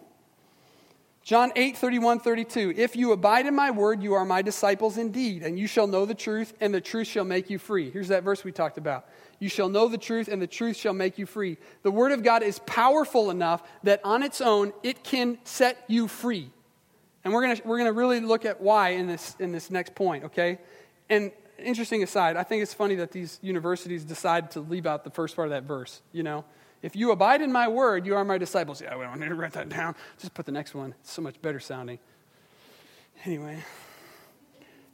John 1.26 1.50
8, 1.56 1.76
31, 1.76 2.20
32. 2.20 2.74
If 2.76 2.94
you 2.94 3.10
abide 3.10 3.46
in 3.46 3.54
my 3.56 3.72
word, 3.72 4.00
you 4.00 4.14
are 4.14 4.24
my 4.24 4.42
disciples 4.42 4.96
indeed, 4.96 5.42
and 5.42 5.58
you 5.58 5.66
shall 5.66 5.88
know 5.88 6.06
the 6.06 6.14
truth, 6.14 6.54
and 6.60 6.72
the 6.72 6.80
truth 6.80 7.08
shall 7.08 7.24
make 7.24 7.50
you 7.50 7.58
free. 7.58 7.90
Here's 7.90 8.06
that 8.08 8.22
verse 8.22 8.44
we 8.44 8.52
talked 8.52 8.78
about. 8.78 9.08
You 9.40 9.48
shall 9.48 9.68
know 9.68 9.88
the 9.88 9.98
truth, 9.98 10.28
and 10.28 10.40
the 10.40 10.46
truth 10.46 10.76
shall 10.76 10.92
make 10.92 11.18
you 11.18 11.26
free. 11.26 11.56
The 11.82 11.90
word 11.90 12.12
of 12.12 12.22
God 12.22 12.44
is 12.44 12.60
powerful 12.60 13.32
enough 13.32 13.68
that 13.82 14.00
on 14.04 14.22
its 14.22 14.40
own, 14.40 14.72
it 14.84 15.02
can 15.02 15.38
set 15.42 15.82
you 15.88 16.06
free. 16.06 16.48
And 17.24 17.34
we're 17.34 17.42
going 17.42 17.60
we're 17.64 17.78
gonna 17.78 17.92
really 17.92 18.20
look 18.20 18.44
at 18.44 18.60
why 18.60 18.90
in 18.90 19.08
this, 19.08 19.34
in 19.40 19.50
this 19.50 19.68
next 19.68 19.96
point, 19.96 20.26
okay? 20.26 20.60
And 21.10 21.32
interesting 21.58 22.04
aside, 22.04 22.36
I 22.36 22.44
think 22.44 22.62
it's 22.62 22.72
funny 22.72 22.94
that 22.94 23.10
these 23.10 23.40
universities 23.42 24.04
decide 24.04 24.52
to 24.52 24.60
leave 24.60 24.86
out 24.86 25.02
the 25.02 25.10
first 25.10 25.34
part 25.34 25.48
of 25.48 25.50
that 25.50 25.64
verse, 25.64 26.02
you 26.12 26.22
know? 26.22 26.44
If 26.82 26.94
you 26.94 27.10
abide 27.10 27.42
in 27.42 27.52
my 27.52 27.68
word, 27.68 28.06
you 28.06 28.14
are 28.16 28.24
my 28.24 28.38
disciples. 28.38 28.80
Yeah, 28.80 28.96
we 28.96 29.04
don't 29.04 29.18
need 29.18 29.28
to 29.28 29.34
write 29.34 29.52
that 29.54 29.68
down. 29.68 29.94
Just 30.18 30.34
put 30.34 30.46
the 30.46 30.52
next 30.52 30.74
one. 30.74 30.94
It's 31.00 31.12
so 31.12 31.22
much 31.22 31.40
better 31.42 31.60
sounding. 31.60 31.98
Anyway, 33.24 33.64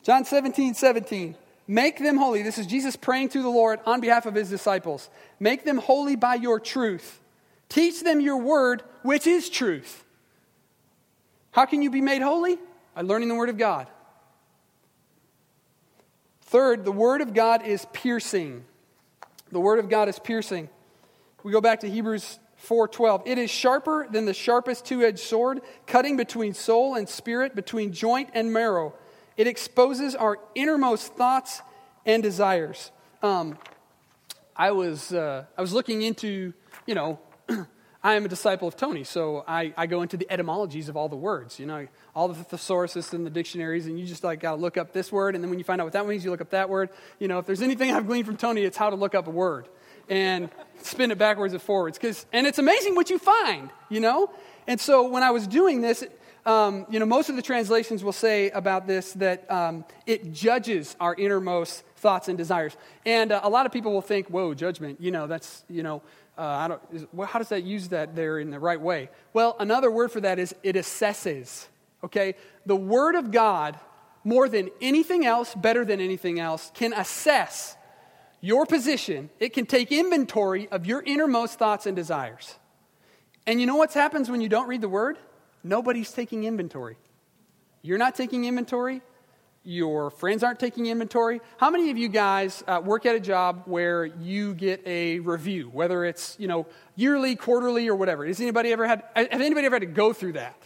John 0.02 0.24
17, 0.24 0.74
17. 0.74 1.36
Make 1.68 1.98
them 1.98 2.16
holy. 2.16 2.42
This 2.42 2.58
is 2.58 2.66
Jesus 2.66 2.96
praying 2.96 3.30
to 3.30 3.42
the 3.42 3.48
Lord 3.48 3.80
on 3.86 4.00
behalf 4.00 4.26
of 4.26 4.34
his 4.34 4.50
disciples. 4.50 5.08
Make 5.38 5.64
them 5.64 5.78
holy 5.78 6.16
by 6.16 6.34
your 6.34 6.58
truth. 6.58 7.20
Teach 7.68 8.02
them 8.02 8.20
your 8.20 8.36
word, 8.36 8.82
which 9.02 9.26
is 9.26 9.48
truth. 9.48 10.04
How 11.52 11.66
can 11.66 11.82
you 11.82 11.90
be 11.90 12.00
made 12.00 12.22
holy? 12.22 12.58
By 12.94 13.02
learning 13.02 13.28
the 13.28 13.34
Word 13.34 13.48
of 13.48 13.56
God. 13.56 13.86
Third, 16.42 16.84
the 16.84 16.92
Word 16.92 17.20
of 17.20 17.32
God 17.32 17.64
is 17.64 17.86
piercing. 17.92 18.64
The 19.50 19.60
Word 19.60 19.78
of 19.78 19.88
God 19.88 20.08
is 20.08 20.18
piercing. 20.18 20.68
We 21.42 21.50
go 21.50 21.61
back 21.61 21.81
to 21.81 21.90
Hebrews 21.90 22.38
4:12. 22.57 23.22
It 23.26 23.38
is 23.38 23.50
sharper 23.50 24.07
than 24.09 24.24
the 24.24 24.35
sharpest 24.35 24.85
two-edged 24.85 25.18
sword, 25.18 25.61
cutting 25.87 26.16
between 26.16 26.55
soul 26.55 26.94
and 26.94 27.09
spirit, 27.09 27.57
between 27.57 27.92
joint 27.92 28.31
and 28.35 28.52
marrow. 28.52 28.94
It 29.37 29.46
exposes 29.46 30.14
our 30.14 30.38
innermost 30.55 31.14
thoughts 31.14 31.62
and 32.07 32.22
desires. 32.22 32.92
Um, 33.22 33.59
I 34.55 34.70
was 34.70 35.12
uh, 35.12 35.46
I 35.59 35.61
was 35.61 35.72
looking 35.72 36.02
into 36.02 36.52
you 36.87 36.94
know 36.94 37.18
I 38.05 38.14
am 38.14 38.24
a 38.24 38.28
disciple 38.28 38.68
of 38.68 38.76
Tony, 38.76 39.02
so 39.02 39.44
I, 39.46 39.72
I 39.76 39.87
go 39.87 40.02
into 40.02 40.16
the 40.16 40.26
etymologies 40.31 40.88
of 40.88 40.96
all 40.96 41.09
the 41.09 41.16
words, 41.16 41.61
you 41.61 41.66
know, 41.66 41.87
all 42.16 42.26
the 42.26 42.35
thesauruses 42.44 43.12
and 43.12 43.24
the 43.24 43.31
dictionaries, 43.31 43.87
and 43.87 43.98
you 43.98 44.07
just 44.07 44.24
like 44.24 44.40
got 44.40 44.57
to 44.57 44.57
look 44.57 44.76
up 44.76 44.92
this 44.92 45.11
word, 45.11 45.35
and 45.35 45.42
then 45.42 45.50
when 45.50 45.59
you 45.59 45.64
find 45.64 45.81
out 45.81 45.85
what 45.85 45.92
that 45.92 46.07
means, 46.07 46.24
you 46.24 46.31
look 46.31 46.40
up 46.40 46.50
that 46.50 46.68
word. 46.68 46.90
You 47.18 47.28
know, 47.28 47.38
if 47.38 47.46
there's 47.46 47.62
anything 47.62 47.92
I've 47.92 48.07
gleaned 48.07 48.26
from 48.26 48.37
Tony, 48.37 48.62
it's 48.62 48.76
how 48.76 48.90
to 48.90 48.96
look 48.96 49.14
up 49.14 49.26
a 49.26 49.31
word 49.31 49.68
and 50.08 50.50
spin 50.82 51.10
it 51.10 51.18
backwards 51.18 51.52
and 51.52 51.62
forwards. 51.62 51.98
Cause, 51.98 52.26
and 52.32 52.46
it's 52.46 52.58
amazing 52.58 52.94
what 52.94 53.10
you 53.10 53.18
find, 53.18 53.70
you 53.88 54.00
know? 54.00 54.30
And 54.66 54.80
so 54.80 55.08
when 55.08 55.22
I 55.22 55.30
was 55.30 55.46
doing 55.46 55.80
this, 55.80 56.04
um, 56.44 56.86
you 56.90 56.98
know, 56.98 57.06
most 57.06 57.28
of 57.28 57.36
the 57.36 57.42
translations 57.42 58.02
will 58.02 58.12
say 58.12 58.50
about 58.50 58.86
this 58.86 59.12
that 59.14 59.48
um, 59.50 59.84
it 60.06 60.32
judges 60.32 60.96
our 60.98 61.14
innermost 61.14 61.84
thoughts 61.96 62.28
and 62.28 62.36
desires. 62.36 62.76
And 63.06 63.30
uh, 63.30 63.40
a 63.44 63.48
lot 63.48 63.64
of 63.66 63.72
people 63.72 63.92
will 63.92 64.02
think, 64.02 64.28
whoa, 64.28 64.54
judgment, 64.54 65.00
you 65.00 65.12
know, 65.12 65.26
that's, 65.26 65.64
you 65.68 65.82
know, 65.82 66.02
uh, 66.36 66.42
I 66.42 66.68
don't, 66.68 66.82
is, 66.92 67.06
well, 67.12 67.28
how 67.28 67.38
does 67.38 67.50
that 67.50 67.62
use 67.62 67.88
that 67.88 68.16
there 68.16 68.38
in 68.38 68.50
the 68.50 68.58
right 68.58 68.80
way? 68.80 69.10
Well, 69.32 69.54
another 69.60 69.90
word 69.90 70.10
for 70.10 70.20
that 70.20 70.38
is 70.38 70.54
it 70.62 70.76
assesses. 70.76 71.66
Okay? 72.02 72.34
The 72.66 72.76
Word 72.76 73.14
of 73.14 73.30
God, 73.30 73.78
more 74.24 74.48
than 74.48 74.70
anything 74.80 75.24
else, 75.24 75.54
better 75.54 75.84
than 75.84 76.00
anything 76.00 76.40
else, 76.40 76.70
can 76.74 76.92
assess 76.92 77.76
your 78.42 78.66
position. 78.66 79.31
It 79.40 79.55
can 79.55 79.64
take 79.64 79.90
inventory 79.90 80.68
of 80.68 80.85
your 80.85 81.02
innermost 81.02 81.59
thoughts 81.59 81.87
and 81.87 81.96
desires. 81.96 82.57
And 83.46 83.59
you 83.59 83.66
know 83.66 83.76
what 83.76 83.94
happens 83.94 84.31
when 84.31 84.42
you 84.42 84.50
don't 84.50 84.68
read 84.68 84.83
the 84.83 84.88
Word? 84.90 85.16
Nobody's 85.64 86.12
taking 86.12 86.44
inventory. 86.44 86.98
You're 87.81 87.98
not 87.98 88.14
taking 88.14 88.44
inventory 88.44 89.00
your 89.64 90.11
friends 90.11 90.42
aren't 90.42 90.59
taking 90.59 90.87
inventory. 90.87 91.40
How 91.57 91.70
many 91.70 91.90
of 91.90 91.98
you 91.98 92.09
guys 92.09 92.64
uh, 92.66 92.81
work 92.85 93.07
at 93.07 93.14
a 93.14 93.20
job 93.20 93.62
where 93.66 94.05
you 94.05 94.55
get 94.55 94.85
a 94.87 95.20
review, 95.20 95.70
whether 95.72 96.05
it's 96.05 96.37
you 96.38 96.48
know 96.48 96.66
yearly, 96.96 97.37
quarterly, 97.37 97.88
or 97.88 97.94
whatever? 97.94 98.26
Has 98.26 98.40
anybody 98.40 98.72
ever 98.72 98.87
had? 98.87 99.05
Has 99.14 99.28
anybody 99.31 99.66
ever 99.66 99.76
had 99.76 99.83
to 99.83 99.87
go 99.87 100.12
through 100.12 100.33
that? 100.33 100.61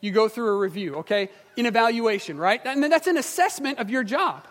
You 0.00 0.10
go 0.12 0.28
through 0.28 0.48
a 0.48 0.58
review, 0.58 0.96
okay, 0.96 1.28
an 1.58 1.66
evaluation, 1.66 2.38
right? 2.38 2.60
And 2.64 2.82
then 2.82 2.90
that's 2.90 3.06
an 3.06 3.18
assessment 3.18 3.78
of 3.78 3.90
your 3.90 4.02
job. 4.02 4.46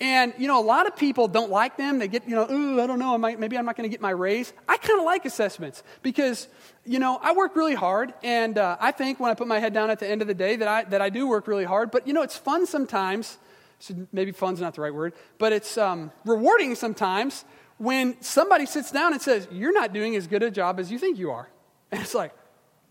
And, 0.00 0.32
you 0.38 0.48
know, 0.48 0.58
a 0.58 0.64
lot 0.64 0.86
of 0.86 0.96
people 0.96 1.28
don't 1.28 1.50
like 1.50 1.76
them. 1.76 1.98
They 1.98 2.08
get, 2.08 2.26
you 2.26 2.34
know, 2.34 2.50
ooh, 2.50 2.80
I 2.80 2.86
don't 2.86 2.98
know, 2.98 3.18
maybe 3.18 3.58
I'm 3.58 3.66
not 3.66 3.76
going 3.76 3.88
to 3.88 3.92
get 3.92 4.00
my 4.00 4.10
raise. 4.10 4.52
I 4.66 4.78
kind 4.78 4.98
of 4.98 5.04
like 5.04 5.26
assessments 5.26 5.82
because, 6.02 6.48
you 6.86 6.98
know, 6.98 7.18
I 7.22 7.32
work 7.32 7.54
really 7.54 7.74
hard. 7.74 8.14
And 8.22 8.56
uh, 8.56 8.78
I 8.80 8.92
think 8.92 9.20
when 9.20 9.30
I 9.30 9.34
put 9.34 9.46
my 9.46 9.58
head 9.58 9.74
down 9.74 9.90
at 9.90 9.98
the 9.98 10.08
end 10.08 10.22
of 10.22 10.28
the 10.28 10.34
day 10.34 10.56
that 10.56 10.68
I, 10.68 10.84
that 10.84 11.02
I 11.02 11.10
do 11.10 11.28
work 11.28 11.46
really 11.46 11.64
hard. 11.64 11.90
But, 11.90 12.06
you 12.06 12.14
know, 12.14 12.22
it's 12.22 12.36
fun 12.36 12.66
sometimes. 12.66 13.36
So 13.78 13.94
maybe 14.12 14.32
fun's 14.32 14.60
not 14.60 14.74
the 14.74 14.80
right 14.80 14.94
word, 14.94 15.12
but 15.38 15.52
it's 15.52 15.76
um, 15.76 16.12
rewarding 16.24 16.74
sometimes 16.74 17.44
when 17.76 18.20
somebody 18.20 18.66
sits 18.66 18.90
down 18.90 19.12
and 19.12 19.22
says, 19.22 19.48
You're 19.50 19.72
not 19.72 19.94
doing 19.94 20.16
as 20.16 20.26
good 20.26 20.42
a 20.42 20.50
job 20.50 20.78
as 20.78 20.90
you 20.90 20.98
think 20.98 21.18
you 21.18 21.30
are. 21.30 21.48
And 21.90 22.00
it's 22.00 22.14
like, 22.14 22.32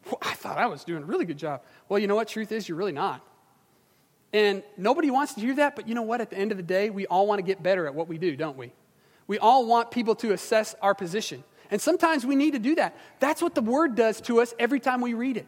well, 0.06 0.18
I 0.22 0.34
thought 0.34 0.58
I 0.58 0.66
was 0.66 0.84
doing 0.84 1.04
a 1.04 1.06
really 1.06 1.26
good 1.26 1.38
job. 1.38 1.62
Well, 1.88 2.00
you 2.00 2.08
know 2.08 2.16
what? 2.16 2.28
Truth 2.28 2.52
is, 2.52 2.68
you're 2.68 2.78
really 2.78 2.92
not. 2.92 3.22
And 4.32 4.64
nobody 4.78 5.10
wants 5.10 5.34
to 5.34 5.42
hear 5.42 5.56
that, 5.56 5.76
but 5.76 5.88
you 5.88 5.96
know 5.96 6.04
what? 6.04 6.22
At 6.22 6.30
the 6.30 6.38
end 6.38 6.52
of 6.52 6.58
the 6.58 6.64
day, 6.64 6.90
we 6.90 7.08
all 7.08 7.26
want 7.26 7.40
to 7.40 7.44
get 7.44 7.64
better 7.64 7.88
at 7.88 7.96
what 7.96 8.08
we 8.08 8.18
do, 8.18 8.36
don't 8.36 8.58
we? 8.58 8.72
We 9.28 9.40
all 9.40 9.66
want 9.66 9.92
people 9.92 10.16
to 10.16 10.34
assess 10.34 10.76
our 10.82 10.94
position. 10.94 11.44
And 11.72 11.82
sometimes 11.82 12.26
we 12.26 12.36
need 12.36 12.52
to 12.52 12.60
do 12.60 12.76
that. 12.76 12.96
That's 13.20 13.42
what 13.42 13.56
the 13.56 13.62
word 13.62 13.96
does 13.96 14.22
to 14.22 14.42
us 14.42 14.54
every 14.60 14.80
time 14.80 15.02
we 15.02 15.14
read 15.14 15.38
it. 15.38 15.48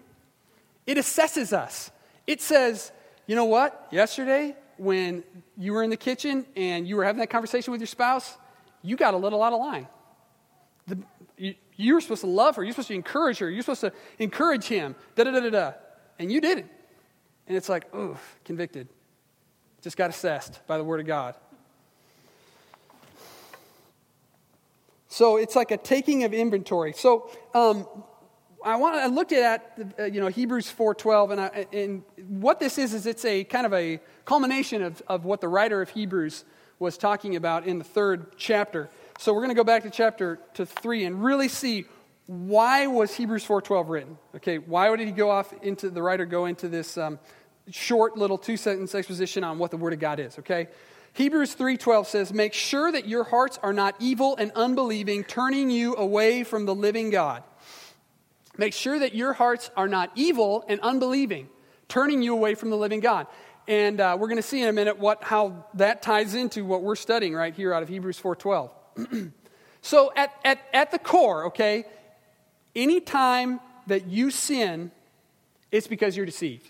It 0.85 0.97
assesses 0.97 1.53
us. 1.53 1.91
It 2.27 2.41
says, 2.41 2.91
you 3.27 3.35
know 3.35 3.45
what? 3.45 3.87
Yesterday, 3.91 4.55
when 4.77 5.23
you 5.57 5.73
were 5.73 5.83
in 5.83 5.89
the 5.89 5.97
kitchen 5.97 6.45
and 6.55 6.87
you 6.87 6.95
were 6.95 7.03
having 7.03 7.19
that 7.19 7.29
conversation 7.29 7.71
with 7.71 7.81
your 7.81 7.87
spouse, 7.87 8.37
you 8.81 8.95
got 8.95 9.13
a 9.13 9.17
little 9.17 9.41
out 9.43 9.53
of 9.53 9.59
line. 9.59 9.87
The, 10.87 10.97
you, 11.37 11.55
you 11.75 11.93
were 11.93 12.01
supposed 12.01 12.21
to 12.21 12.27
love 12.27 12.55
her. 12.55 12.63
You're 12.63 12.73
supposed 12.73 12.87
to 12.89 12.95
encourage 12.95 13.39
her. 13.39 13.49
You're 13.49 13.61
supposed 13.61 13.81
to 13.81 13.93
encourage 14.17 14.65
him. 14.65 14.95
Da 15.15 15.23
da 15.23 15.31
da 15.31 15.39
da 15.39 15.49
da. 15.49 15.73
And 16.17 16.31
you 16.31 16.41
didn't. 16.41 16.69
And 17.47 17.57
it's 17.57 17.69
like, 17.69 17.93
ooh, 17.95 18.17
convicted. 18.45 18.87
Just 19.81 19.97
got 19.97 20.09
assessed 20.09 20.65
by 20.67 20.77
the 20.77 20.83
Word 20.83 20.99
of 20.99 21.07
God. 21.07 21.35
So 25.07 25.37
it's 25.37 25.55
like 25.55 25.71
a 25.71 25.77
taking 25.77 26.23
of 26.23 26.33
inventory. 26.33 26.93
So 26.93 27.29
um, 27.53 27.85
I 28.63 28.77
want 28.77 28.95
I 28.95 29.07
looked 29.07 29.33
at 29.33 29.77
uh, 29.99 30.03
you 30.05 30.21
know 30.21 30.27
Hebrews 30.27 30.71
4:12 30.71 31.31
and 31.31 31.67
and 31.73 32.39
what 32.41 32.59
this 32.59 32.77
is 32.77 32.93
is 32.93 33.05
it's 33.05 33.25
a 33.25 33.43
kind 33.43 33.65
of 33.65 33.73
a 33.73 33.99
culmination 34.23 34.81
of, 34.81 35.01
of 35.07 35.25
what 35.25 35.41
the 35.41 35.47
writer 35.47 35.81
of 35.81 35.89
Hebrews 35.89 36.45
was 36.79 36.97
talking 36.97 37.35
about 37.35 37.65
in 37.65 37.77
the 37.77 37.83
third 37.83 38.37
chapter. 38.37 38.89
So 39.19 39.33
we're 39.33 39.41
going 39.41 39.49
to 39.49 39.55
go 39.55 39.63
back 39.63 39.83
to 39.83 39.89
chapter 39.89 40.39
to 40.55 40.65
3 40.65 41.05
and 41.05 41.23
really 41.23 41.47
see 41.47 41.85
why 42.27 42.87
was 42.87 43.13
Hebrews 43.15 43.45
4:12 43.45 43.89
written? 43.89 44.17
Okay, 44.35 44.57
why 44.57 44.89
would 44.89 44.99
he 44.99 45.11
go 45.11 45.29
off 45.29 45.53
into 45.61 45.89
the 45.89 46.01
writer 46.01 46.25
go 46.25 46.45
into 46.45 46.67
this 46.67 46.97
um, 46.97 47.19
short 47.69 48.17
little 48.17 48.37
two 48.37 48.57
sentence 48.57 48.95
exposition 48.95 49.43
on 49.43 49.57
what 49.57 49.71
the 49.71 49.77
word 49.77 49.93
of 49.93 49.99
God 49.99 50.19
is, 50.19 50.39
okay? 50.39 50.67
Hebrews 51.13 51.55
3:12 51.55 52.07
says, 52.07 52.33
"Make 52.33 52.53
sure 52.53 52.91
that 52.91 53.07
your 53.07 53.25
hearts 53.25 53.59
are 53.61 53.73
not 53.73 53.95
evil 53.99 54.35
and 54.37 54.51
unbelieving, 54.55 55.23
turning 55.23 55.69
you 55.69 55.95
away 55.95 56.43
from 56.43 56.65
the 56.65 56.75
living 56.75 57.09
God." 57.09 57.43
Make 58.57 58.73
sure 58.73 58.99
that 58.99 59.15
your 59.15 59.33
hearts 59.33 59.71
are 59.75 59.87
not 59.87 60.11
evil 60.15 60.65
and 60.67 60.79
unbelieving, 60.81 61.49
turning 61.87 62.21
you 62.21 62.33
away 62.33 62.55
from 62.55 62.69
the 62.69 62.77
living 62.77 62.99
God. 62.99 63.27
And 63.67 64.01
uh, 64.01 64.17
we're 64.19 64.27
going 64.27 64.37
to 64.37 64.43
see 64.43 64.61
in 64.61 64.67
a 64.67 64.73
minute 64.73 64.99
what, 64.99 65.23
how 65.23 65.65
that 65.75 66.01
ties 66.01 66.35
into 66.35 66.65
what 66.65 66.83
we're 66.83 66.95
studying 66.95 67.33
right 67.33 67.53
here 67.53 67.73
out 67.73 67.83
of 67.83 67.89
Hebrews 67.89 68.19
4.12. 68.19 69.31
so 69.81 70.11
at, 70.15 70.33
at, 70.43 70.59
at 70.73 70.91
the 70.91 70.99
core, 70.99 71.45
okay, 71.45 71.85
anytime 72.75 73.59
that 73.87 74.07
you 74.07 74.31
sin, 74.31 74.91
it's 75.71 75.87
because 75.87 76.15
you're 76.15 76.25
deceived. 76.25 76.69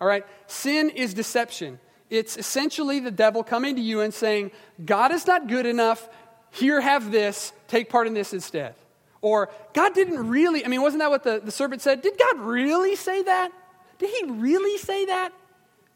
All 0.00 0.06
right? 0.06 0.24
Sin 0.46 0.90
is 0.90 1.14
deception. 1.14 1.78
It's 2.10 2.36
essentially 2.36 3.00
the 3.00 3.10
devil 3.10 3.42
coming 3.42 3.76
to 3.76 3.80
you 3.80 4.00
and 4.00 4.12
saying, 4.12 4.50
God 4.84 5.12
is 5.12 5.26
not 5.26 5.48
good 5.48 5.66
enough. 5.66 6.08
Here, 6.50 6.80
have 6.80 7.10
this. 7.10 7.52
Take 7.68 7.88
part 7.88 8.06
in 8.06 8.14
this 8.14 8.32
instead. 8.32 8.74
Or, 9.20 9.50
God 9.72 9.94
didn't 9.94 10.28
really, 10.28 10.64
I 10.64 10.68
mean, 10.68 10.82
wasn't 10.82 11.00
that 11.00 11.10
what 11.10 11.24
the, 11.24 11.40
the 11.42 11.50
serpent 11.50 11.80
said? 11.80 12.02
Did 12.02 12.18
God 12.18 12.40
really 12.40 12.94
say 12.94 13.22
that? 13.22 13.50
Did 13.98 14.10
he 14.10 14.30
really 14.32 14.76
say 14.78 15.06
that? 15.06 15.32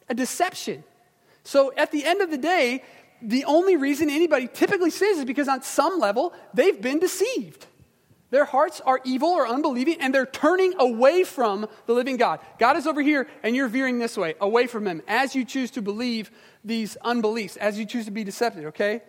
A 0.08 0.14
deception. 0.14 0.82
So, 1.44 1.72
at 1.76 1.92
the 1.92 2.04
end 2.06 2.22
of 2.22 2.30
the 2.30 2.38
day, 2.38 2.82
the 3.20 3.44
only 3.44 3.76
reason 3.76 4.08
anybody 4.08 4.48
typically 4.48 4.90
sins 4.90 5.18
is 5.18 5.24
because 5.24 5.48
on 5.48 5.62
some 5.62 5.98
level 5.98 6.32
they've 6.54 6.80
been 6.80 6.98
deceived. 6.98 7.66
Their 8.30 8.44
hearts 8.44 8.80
are 8.84 9.00
evil 9.04 9.30
or 9.30 9.46
unbelieving, 9.46 9.96
and 10.00 10.14
they're 10.14 10.26
turning 10.26 10.74
away 10.78 11.24
from 11.24 11.66
the 11.86 11.94
living 11.94 12.18
God. 12.18 12.40
God 12.58 12.76
is 12.76 12.86
over 12.86 13.00
here, 13.00 13.26
and 13.42 13.56
you're 13.56 13.68
veering 13.68 13.98
this 13.98 14.18
way, 14.18 14.34
away 14.40 14.66
from 14.66 14.86
Him, 14.86 15.02
as 15.08 15.34
you 15.34 15.44
choose 15.44 15.70
to 15.72 15.82
believe 15.82 16.30
these 16.62 16.96
unbeliefs, 16.96 17.56
as 17.56 17.78
you 17.78 17.86
choose 17.86 18.04
to 18.04 18.10
be 18.10 18.24
deceptive, 18.24 18.66
okay? 18.66 19.02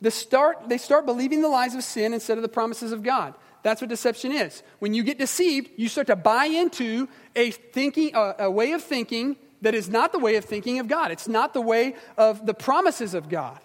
The 0.00 0.10
start, 0.10 0.68
they 0.68 0.78
start 0.78 1.06
believing 1.06 1.42
the 1.42 1.48
lies 1.48 1.76
of 1.76 1.84
sin 1.84 2.12
instead 2.12 2.38
of 2.38 2.42
the 2.42 2.48
promises 2.48 2.90
of 2.90 3.04
God. 3.04 3.34
That's 3.62 3.80
what 3.80 3.88
deception 3.88 4.32
is. 4.32 4.64
When 4.80 4.94
you 4.94 5.04
get 5.04 5.18
deceived, 5.18 5.70
you 5.76 5.88
start 5.88 6.08
to 6.08 6.16
buy 6.16 6.46
into 6.46 7.08
a, 7.36 7.52
thinking, 7.52 8.16
a, 8.16 8.34
a 8.40 8.50
way 8.50 8.72
of 8.72 8.82
thinking 8.82 9.36
that 9.60 9.76
is 9.76 9.88
not 9.88 10.10
the 10.10 10.18
way 10.18 10.34
of 10.34 10.44
thinking 10.44 10.80
of 10.80 10.88
God. 10.88 11.12
It's 11.12 11.28
not 11.28 11.54
the 11.54 11.60
way 11.60 11.94
of 12.18 12.44
the 12.44 12.54
promises 12.54 13.14
of 13.14 13.28
God. 13.28 13.60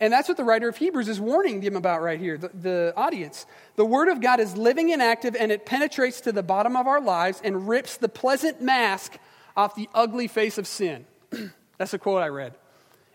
And 0.00 0.12
that's 0.12 0.28
what 0.28 0.36
the 0.36 0.44
writer 0.44 0.68
of 0.68 0.76
Hebrews 0.76 1.08
is 1.08 1.18
warning 1.18 1.60
them 1.60 1.74
about 1.74 2.02
right 2.02 2.20
here, 2.20 2.38
the, 2.38 2.48
the, 2.48 2.94
audience. 2.96 3.46
The 3.74 3.84
Word 3.84 4.08
of 4.08 4.20
God 4.20 4.38
is 4.38 4.56
living 4.56 4.92
and 4.92 5.02
active, 5.02 5.34
and 5.34 5.50
it 5.50 5.66
penetrates 5.66 6.20
to 6.22 6.32
the 6.32 6.42
bottom 6.42 6.76
of 6.76 6.86
our 6.86 7.00
lives 7.00 7.40
and 7.42 7.68
rips 7.68 7.96
the 7.96 8.08
pleasant 8.08 8.62
mask 8.62 9.18
off 9.56 9.74
the 9.74 9.88
ugly 9.94 10.28
face 10.28 10.56
of 10.56 10.68
sin. 10.68 11.04
that's 11.78 11.94
a 11.94 11.98
quote 11.98 12.22
I 12.22 12.28
read. 12.28 12.54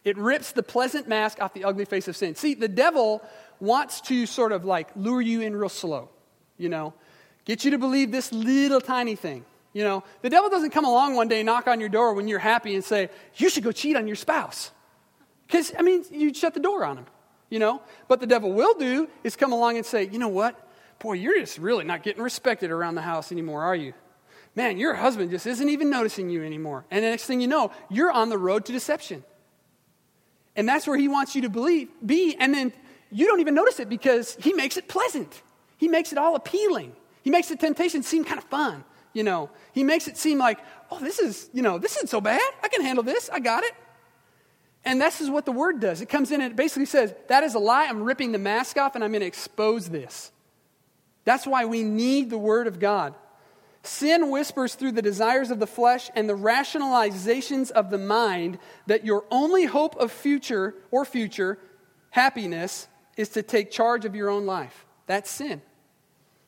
It 0.03 0.17
rips 0.17 0.51
the 0.51 0.63
pleasant 0.63 1.07
mask 1.07 1.41
off 1.41 1.53
the 1.53 1.63
ugly 1.63 1.85
face 1.85 2.09
of 2.09 2.17
sin. 2.17 2.35
See, 2.35 2.53
the 2.53 2.67
devil 2.67 3.21
wants 3.61 4.01
to 4.01 4.25
sort 4.25 4.51
of 4.51 4.65
like 4.65 4.89
lure 4.97 5.21
you 5.21 5.39
in 5.39 5.55
real 5.55 5.69
slow, 5.69 6.09
you 6.57 6.67
know, 6.67 6.93
get 7.45 7.63
you 7.63 7.71
to 7.71 7.77
believe 7.77 8.11
this 8.11 8.33
little 8.33 8.81
tiny 8.81 9.15
thing. 9.15 9.45
You 9.71 9.85
know, 9.85 10.03
the 10.21 10.29
devil 10.29 10.49
doesn't 10.49 10.71
come 10.71 10.85
along 10.85 11.15
one 11.15 11.29
day, 11.29 11.41
knock 11.43 11.67
on 11.67 11.79
your 11.79 11.89
door 11.89 12.13
when 12.13 12.27
you're 12.27 12.39
happy 12.39 12.75
and 12.75 12.83
say, 12.83 13.09
You 13.35 13.49
should 13.49 13.63
go 13.63 13.71
cheat 13.71 13.95
on 13.95 14.05
your 14.05 14.17
spouse. 14.17 14.71
Because, 15.53 15.71
I 15.77 15.83
mean, 15.83 16.03
you 16.09 16.33
shut 16.33 16.55
the 16.55 16.59
door 16.59 16.83
on 16.83 16.97
him, 16.97 17.05
you 17.51 17.59
know? 17.59 17.79
But 18.07 18.19
the 18.19 18.25
devil 18.25 18.51
will 18.51 18.73
do 18.73 19.07
is 19.23 19.35
come 19.35 19.53
along 19.53 19.77
and 19.77 19.85
say, 19.85 20.09
you 20.11 20.17
know 20.17 20.27
what? 20.27 20.59
Boy, 20.97 21.13
you're 21.13 21.39
just 21.39 21.59
really 21.59 21.83
not 21.83 22.01
getting 22.01 22.23
respected 22.23 22.71
around 22.71 22.95
the 22.95 23.03
house 23.03 23.31
anymore, 23.31 23.61
are 23.61 23.75
you? 23.75 23.93
Man, 24.55 24.79
your 24.79 24.95
husband 24.95 25.29
just 25.29 25.45
isn't 25.45 25.69
even 25.69 25.91
noticing 25.91 26.31
you 26.31 26.43
anymore. 26.43 26.85
And 26.89 27.05
the 27.05 27.09
next 27.11 27.25
thing 27.25 27.39
you 27.39 27.47
know, 27.47 27.69
you're 27.87 28.11
on 28.11 28.29
the 28.29 28.37
road 28.37 28.65
to 28.65 28.71
deception. 28.71 29.23
And 30.55 30.67
that's 30.67 30.87
where 30.87 30.97
he 30.97 31.07
wants 31.07 31.35
you 31.35 31.43
to 31.43 31.49
believe, 31.49 31.89
be, 32.03 32.35
and 32.39 32.51
then 32.51 32.73
you 33.11 33.27
don't 33.27 33.39
even 33.39 33.53
notice 33.53 33.79
it 33.79 33.89
because 33.89 34.35
he 34.41 34.53
makes 34.53 34.75
it 34.75 34.87
pleasant. 34.87 35.43
He 35.77 35.87
makes 35.87 36.11
it 36.11 36.17
all 36.17 36.35
appealing. 36.35 36.95
He 37.21 37.29
makes 37.29 37.49
the 37.49 37.55
temptation 37.55 38.01
seem 38.01 38.23
kind 38.23 38.39
of 38.39 38.45
fun, 38.45 38.83
you 39.13 39.21
know. 39.21 39.51
He 39.73 39.83
makes 39.83 40.07
it 40.07 40.17
seem 40.17 40.39
like, 40.39 40.57
oh, 40.89 40.97
this 40.97 41.19
is, 41.19 41.51
you 41.53 41.61
know, 41.61 41.77
this 41.77 41.95
isn't 41.97 42.09
so 42.09 42.21
bad. 42.21 42.41
I 42.63 42.69
can 42.69 42.81
handle 42.81 43.03
this. 43.03 43.29
I 43.31 43.39
got 43.39 43.63
it. 43.63 43.73
And 44.85 44.99
this 44.99 45.21
is 45.21 45.29
what 45.29 45.45
the 45.45 45.51
word 45.51 45.79
does. 45.79 46.01
It 46.01 46.09
comes 46.09 46.31
in 46.31 46.41
and 46.41 46.51
it 46.51 46.55
basically 46.55 46.85
says, 46.85 47.13
That 47.27 47.43
is 47.43 47.55
a 47.55 47.59
lie. 47.59 47.85
I'm 47.85 48.03
ripping 48.03 48.31
the 48.31 48.37
mask 48.37 48.77
off 48.77 48.95
and 48.95 49.03
I'm 49.03 49.11
going 49.11 49.21
to 49.21 49.27
expose 49.27 49.89
this. 49.89 50.31
That's 51.25 51.47
why 51.47 51.65
we 51.65 51.83
need 51.83 52.29
the 52.29 52.37
word 52.37 52.67
of 52.67 52.79
God. 52.79 53.15
Sin 53.83 54.29
whispers 54.29 54.75
through 54.75 54.93
the 54.93 55.01
desires 55.01 55.51
of 55.51 55.59
the 55.59 55.67
flesh 55.67 56.09
and 56.15 56.29
the 56.29 56.37
rationalizations 56.37 57.71
of 57.71 57.89
the 57.89 57.97
mind 57.97 58.57
that 58.87 59.05
your 59.05 59.25
only 59.29 59.65
hope 59.65 59.95
of 59.97 60.11
future 60.11 60.73
or 60.91 61.03
future 61.03 61.59
happiness 62.09 62.87
is 63.17 63.29
to 63.29 63.43
take 63.43 63.71
charge 63.71 64.05
of 64.05 64.15
your 64.15 64.29
own 64.29 64.45
life. 64.45 64.85
That's 65.05 65.29
sin. 65.29 65.61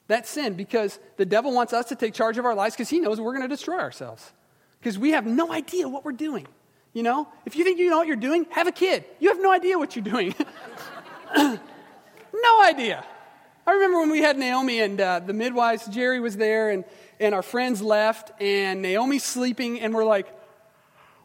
That's 0.08 0.30
sin 0.30 0.54
because 0.54 1.00
the 1.18 1.26
devil 1.26 1.54
wants 1.54 1.74
us 1.74 1.88
to 1.88 1.96
take 1.96 2.14
charge 2.14 2.38
of 2.38 2.46
our 2.46 2.56
lives 2.56 2.76
because 2.76 2.90
he 2.90 3.00
knows 3.00 3.20
we're 3.20 3.34
going 3.34 3.48
to 3.48 3.54
destroy 3.54 3.80
ourselves. 3.80 4.32
Because 4.80 4.98
we 4.98 5.12
have 5.12 5.26
no 5.26 5.52
idea 5.52 5.90
what 5.90 6.06
we're 6.06 6.12
doing. 6.12 6.48
You 6.96 7.04
know, 7.04 7.28
if 7.46 7.58
you 7.58 7.66
think 7.66 7.78
you 7.78 7.90
know 7.90 7.98
what 7.98 8.08
you're 8.08 8.16
doing, 8.16 8.46
have 8.52 8.68
a 8.68 8.72
kid. 8.72 9.04
You 9.20 9.28
have 9.28 9.42
no 9.42 9.52
idea 9.52 9.78
what 9.78 9.98
you're 9.98 10.06
doing. 10.06 10.34
no 11.36 12.64
idea. 12.64 13.04
I 13.68 13.74
remember 13.74 14.00
when 14.00 14.12
we 14.12 14.22
had 14.22 14.38
Naomi 14.38 14.80
and 14.80 15.02
uh, 15.02 15.20
the 15.20 15.34
midwives, 15.34 15.88
Jerry 15.88 16.22
was 16.22 16.38
there, 16.38 16.70
and, 16.70 16.86
and 17.20 17.36
our 17.36 17.42
friends 17.42 17.82
left, 17.82 18.32
and 18.42 18.82
Naomi's 18.82 19.26
sleeping, 19.26 19.82
and 19.82 19.94
we're 19.94 20.06
like, 20.06 20.26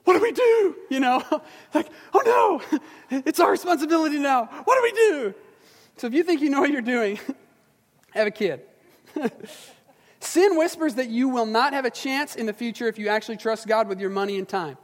what 0.03 0.15
do 0.15 0.21
we 0.21 0.33
do? 0.33 0.75
You 0.91 0.99
know, 0.99 1.23
like, 1.73 1.89
oh 2.15 2.61
no, 2.73 2.81
it's 3.25 3.39
our 3.39 3.53
responsibility 3.53 4.19
now. 4.19 4.47
What 4.47 4.75
do 4.75 4.83
we 4.83 4.93
do? 4.93 5.35
So 5.99 6.09
if 6.09 6.15
you 6.15 6.25
think 6.25 6.41
you 6.41 6.51
know 6.51 6.63
what 6.63 6.73
you're 6.73 6.83
doing, 6.83 7.21
have 8.11 8.27
a 8.27 8.33
kid. 8.33 8.63
Sin 10.19 10.59
whispers 10.59 10.97
that 10.97 11.11
you 11.11 11.29
will 11.29 11.47
not 11.47 11.75
have 11.75 11.85
a 11.85 11.91
chance 11.91 12.35
in 12.35 12.47
the 12.47 12.53
future 12.53 12.89
if 12.89 12.99
you 12.99 13.07
actually 13.07 13.37
trust 13.37 13.69
God 13.69 13.87
with 13.87 14.01
your 14.01 14.11
money 14.11 14.37
and 14.37 14.49
time. 14.49 14.77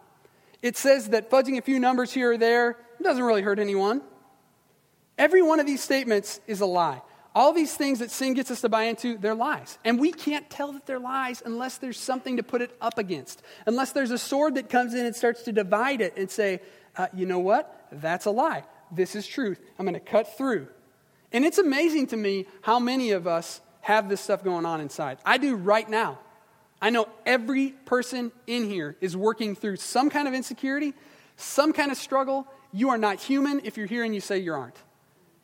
It 0.62 0.76
says 0.76 1.10
that 1.10 1.30
fudging 1.30 1.58
a 1.58 1.62
few 1.62 1.78
numbers 1.78 2.12
here 2.12 2.32
or 2.32 2.38
there 2.38 2.76
doesn't 3.02 3.22
really 3.22 3.42
hurt 3.42 3.58
anyone. 3.58 4.02
Every 5.18 5.42
one 5.42 5.60
of 5.60 5.66
these 5.66 5.82
statements 5.82 6.40
is 6.46 6.60
a 6.60 6.66
lie. 6.66 7.02
All 7.34 7.52
these 7.52 7.74
things 7.74 7.98
that 7.98 8.10
sin 8.10 8.32
gets 8.32 8.50
us 8.50 8.62
to 8.62 8.70
buy 8.70 8.84
into, 8.84 9.18
they're 9.18 9.34
lies. 9.34 9.78
And 9.84 10.00
we 10.00 10.10
can't 10.10 10.48
tell 10.48 10.72
that 10.72 10.86
they're 10.86 10.98
lies 10.98 11.42
unless 11.44 11.76
there's 11.76 11.98
something 11.98 12.38
to 12.38 12.42
put 12.42 12.62
it 12.62 12.74
up 12.80 12.98
against. 12.98 13.42
Unless 13.66 13.92
there's 13.92 14.10
a 14.10 14.18
sword 14.18 14.54
that 14.54 14.70
comes 14.70 14.94
in 14.94 15.04
and 15.04 15.14
starts 15.14 15.42
to 15.42 15.52
divide 15.52 16.00
it 16.00 16.14
and 16.16 16.30
say, 16.30 16.60
uh, 16.96 17.08
you 17.12 17.26
know 17.26 17.38
what? 17.38 17.88
That's 17.92 18.24
a 18.24 18.30
lie. 18.30 18.64
This 18.90 19.14
is 19.14 19.26
truth. 19.26 19.60
I'm 19.78 19.84
going 19.84 19.94
to 19.94 20.00
cut 20.00 20.36
through. 20.38 20.68
And 21.30 21.44
it's 21.44 21.58
amazing 21.58 22.06
to 22.08 22.16
me 22.16 22.46
how 22.62 22.78
many 22.78 23.10
of 23.10 23.26
us 23.26 23.60
have 23.82 24.08
this 24.08 24.22
stuff 24.22 24.42
going 24.42 24.64
on 24.64 24.80
inside. 24.80 25.18
I 25.24 25.36
do 25.36 25.56
right 25.56 25.88
now. 25.88 26.18
I 26.80 26.90
know 26.90 27.08
every 27.24 27.70
person 27.70 28.32
in 28.46 28.68
here 28.68 28.96
is 29.00 29.16
working 29.16 29.54
through 29.54 29.76
some 29.76 30.10
kind 30.10 30.28
of 30.28 30.34
insecurity, 30.34 30.94
some 31.36 31.72
kind 31.72 31.90
of 31.90 31.96
struggle. 31.96 32.46
You 32.72 32.90
are 32.90 32.98
not 32.98 33.20
human 33.20 33.62
if 33.64 33.76
you're 33.76 33.86
here 33.86 34.04
and 34.04 34.14
you 34.14 34.20
say 34.20 34.38
you 34.38 34.52
aren't. 34.52 34.76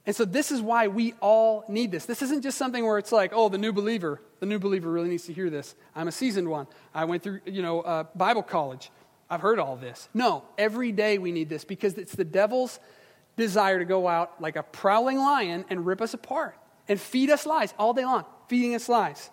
And 0.04 0.14
so 0.14 0.24
this 0.24 0.50
is 0.50 0.60
why 0.60 0.88
we 0.88 1.14
all 1.20 1.64
need 1.68 1.92
this. 1.92 2.06
This 2.06 2.22
isn't 2.22 2.42
just 2.42 2.58
something 2.58 2.84
where 2.84 2.98
it's 2.98 3.12
like, 3.12 3.32
oh, 3.34 3.48
the 3.48 3.58
new 3.58 3.72
believer, 3.72 4.20
the 4.40 4.46
new 4.46 4.58
believer 4.58 4.90
really 4.90 5.08
needs 5.08 5.26
to 5.26 5.32
hear 5.32 5.48
this. 5.48 5.74
I'm 5.94 6.08
a 6.08 6.12
seasoned 6.12 6.48
one. 6.48 6.66
I 6.92 7.04
went 7.04 7.22
through, 7.22 7.40
you 7.46 7.62
know, 7.62 7.82
uh, 7.82 8.04
Bible 8.14 8.42
college. 8.42 8.90
I've 9.30 9.40
heard 9.40 9.58
all 9.58 9.76
this. 9.76 10.08
No, 10.12 10.44
every 10.58 10.92
day 10.92 11.18
we 11.18 11.32
need 11.32 11.48
this 11.48 11.64
because 11.64 11.94
it's 11.94 12.14
the 12.14 12.24
devil's 12.24 12.80
desire 13.36 13.78
to 13.78 13.84
go 13.84 14.08
out 14.08 14.40
like 14.40 14.56
a 14.56 14.62
prowling 14.62 15.18
lion 15.18 15.64
and 15.70 15.86
rip 15.86 16.02
us 16.02 16.14
apart 16.14 16.56
and 16.88 17.00
feed 17.00 17.30
us 17.30 17.46
lies 17.46 17.72
all 17.78 17.94
day 17.94 18.04
long, 18.04 18.24
feeding 18.48 18.74
us 18.74 18.88
lies. 18.88 19.30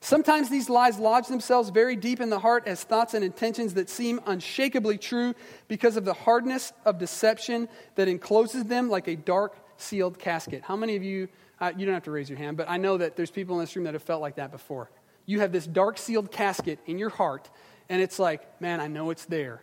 Sometimes 0.00 0.48
these 0.48 0.70
lies 0.70 0.98
lodge 0.98 1.28
themselves 1.28 1.68
very 1.68 1.94
deep 1.94 2.20
in 2.20 2.30
the 2.30 2.38
heart 2.38 2.66
as 2.66 2.82
thoughts 2.82 3.12
and 3.12 3.22
intentions 3.22 3.74
that 3.74 3.90
seem 3.90 4.18
unshakably 4.26 4.96
true 4.96 5.34
because 5.68 5.96
of 5.98 6.06
the 6.06 6.14
hardness 6.14 6.72
of 6.86 6.98
deception 6.98 7.68
that 7.96 8.08
encloses 8.08 8.64
them 8.64 8.88
like 8.88 9.08
a 9.08 9.16
dark 9.16 9.56
sealed 9.76 10.18
casket. 10.18 10.62
How 10.64 10.74
many 10.74 10.96
of 10.96 11.02
you, 11.02 11.28
uh, 11.60 11.72
you 11.76 11.84
don't 11.84 11.94
have 11.94 12.04
to 12.04 12.10
raise 12.10 12.30
your 12.30 12.38
hand, 12.38 12.56
but 12.56 12.68
I 12.68 12.78
know 12.78 12.96
that 12.96 13.14
there's 13.14 13.30
people 13.30 13.56
in 13.56 13.60
this 13.60 13.76
room 13.76 13.84
that 13.84 13.92
have 13.92 14.02
felt 14.02 14.22
like 14.22 14.36
that 14.36 14.50
before. 14.50 14.90
You 15.26 15.40
have 15.40 15.52
this 15.52 15.66
dark 15.66 15.98
sealed 15.98 16.30
casket 16.32 16.78
in 16.86 16.98
your 16.98 17.10
heart, 17.10 17.50
and 17.90 18.00
it's 18.00 18.18
like, 18.18 18.60
man, 18.60 18.80
I 18.80 18.88
know 18.88 19.10
it's 19.10 19.26
there, 19.26 19.62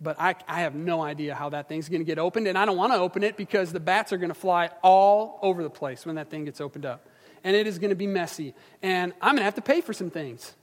but 0.00 0.16
I, 0.18 0.34
I 0.48 0.60
have 0.62 0.74
no 0.74 1.02
idea 1.02 1.36
how 1.36 1.50
that 1.50 1.68
thing's 1.68 1.88
going 1.88 2.00
to 2.00 2.04
get 2.04 2.18
opened, 2.18 2.48
and 2.48 2.58
I 2.58 2.64
don't 2.64 2.76
want 2.76 2.92
to 2.92 2.98
open 2.98 3.22
it 3.22 3.36
because 3.36 3.72
the 3.72 3.80
bats 3.80 4.12
are 4.12 4.18
going 4.18 4.30
to 4.30 4.34
fly 4.34 4.70
all 4.82 5.38
over 5.40 5.62
the 5.62 5.70
place 5.70 6.04
when 6.04 6.16
that 6.16 6.30
thing 6.30 6.44
gets 6.44 6.60
opened 6.60 6.84
up. 6.84 7.08
And 7.44 7.54
it 7.56 7.66
is 7.66 7.78
going 7.78 7.90
to 7.90 7.96
be 7.96 8.06
messy, 8.06 8.54
and 8.82 9.12
I'm 9.20 9.32
going 9.32 9.38
to 9.38 9.44
have 9.44 9.54
to 9.56 9.62
pay 9.62 9.80
for 9.80 9.92
some 9.92 10.10
things. 10.10 10.54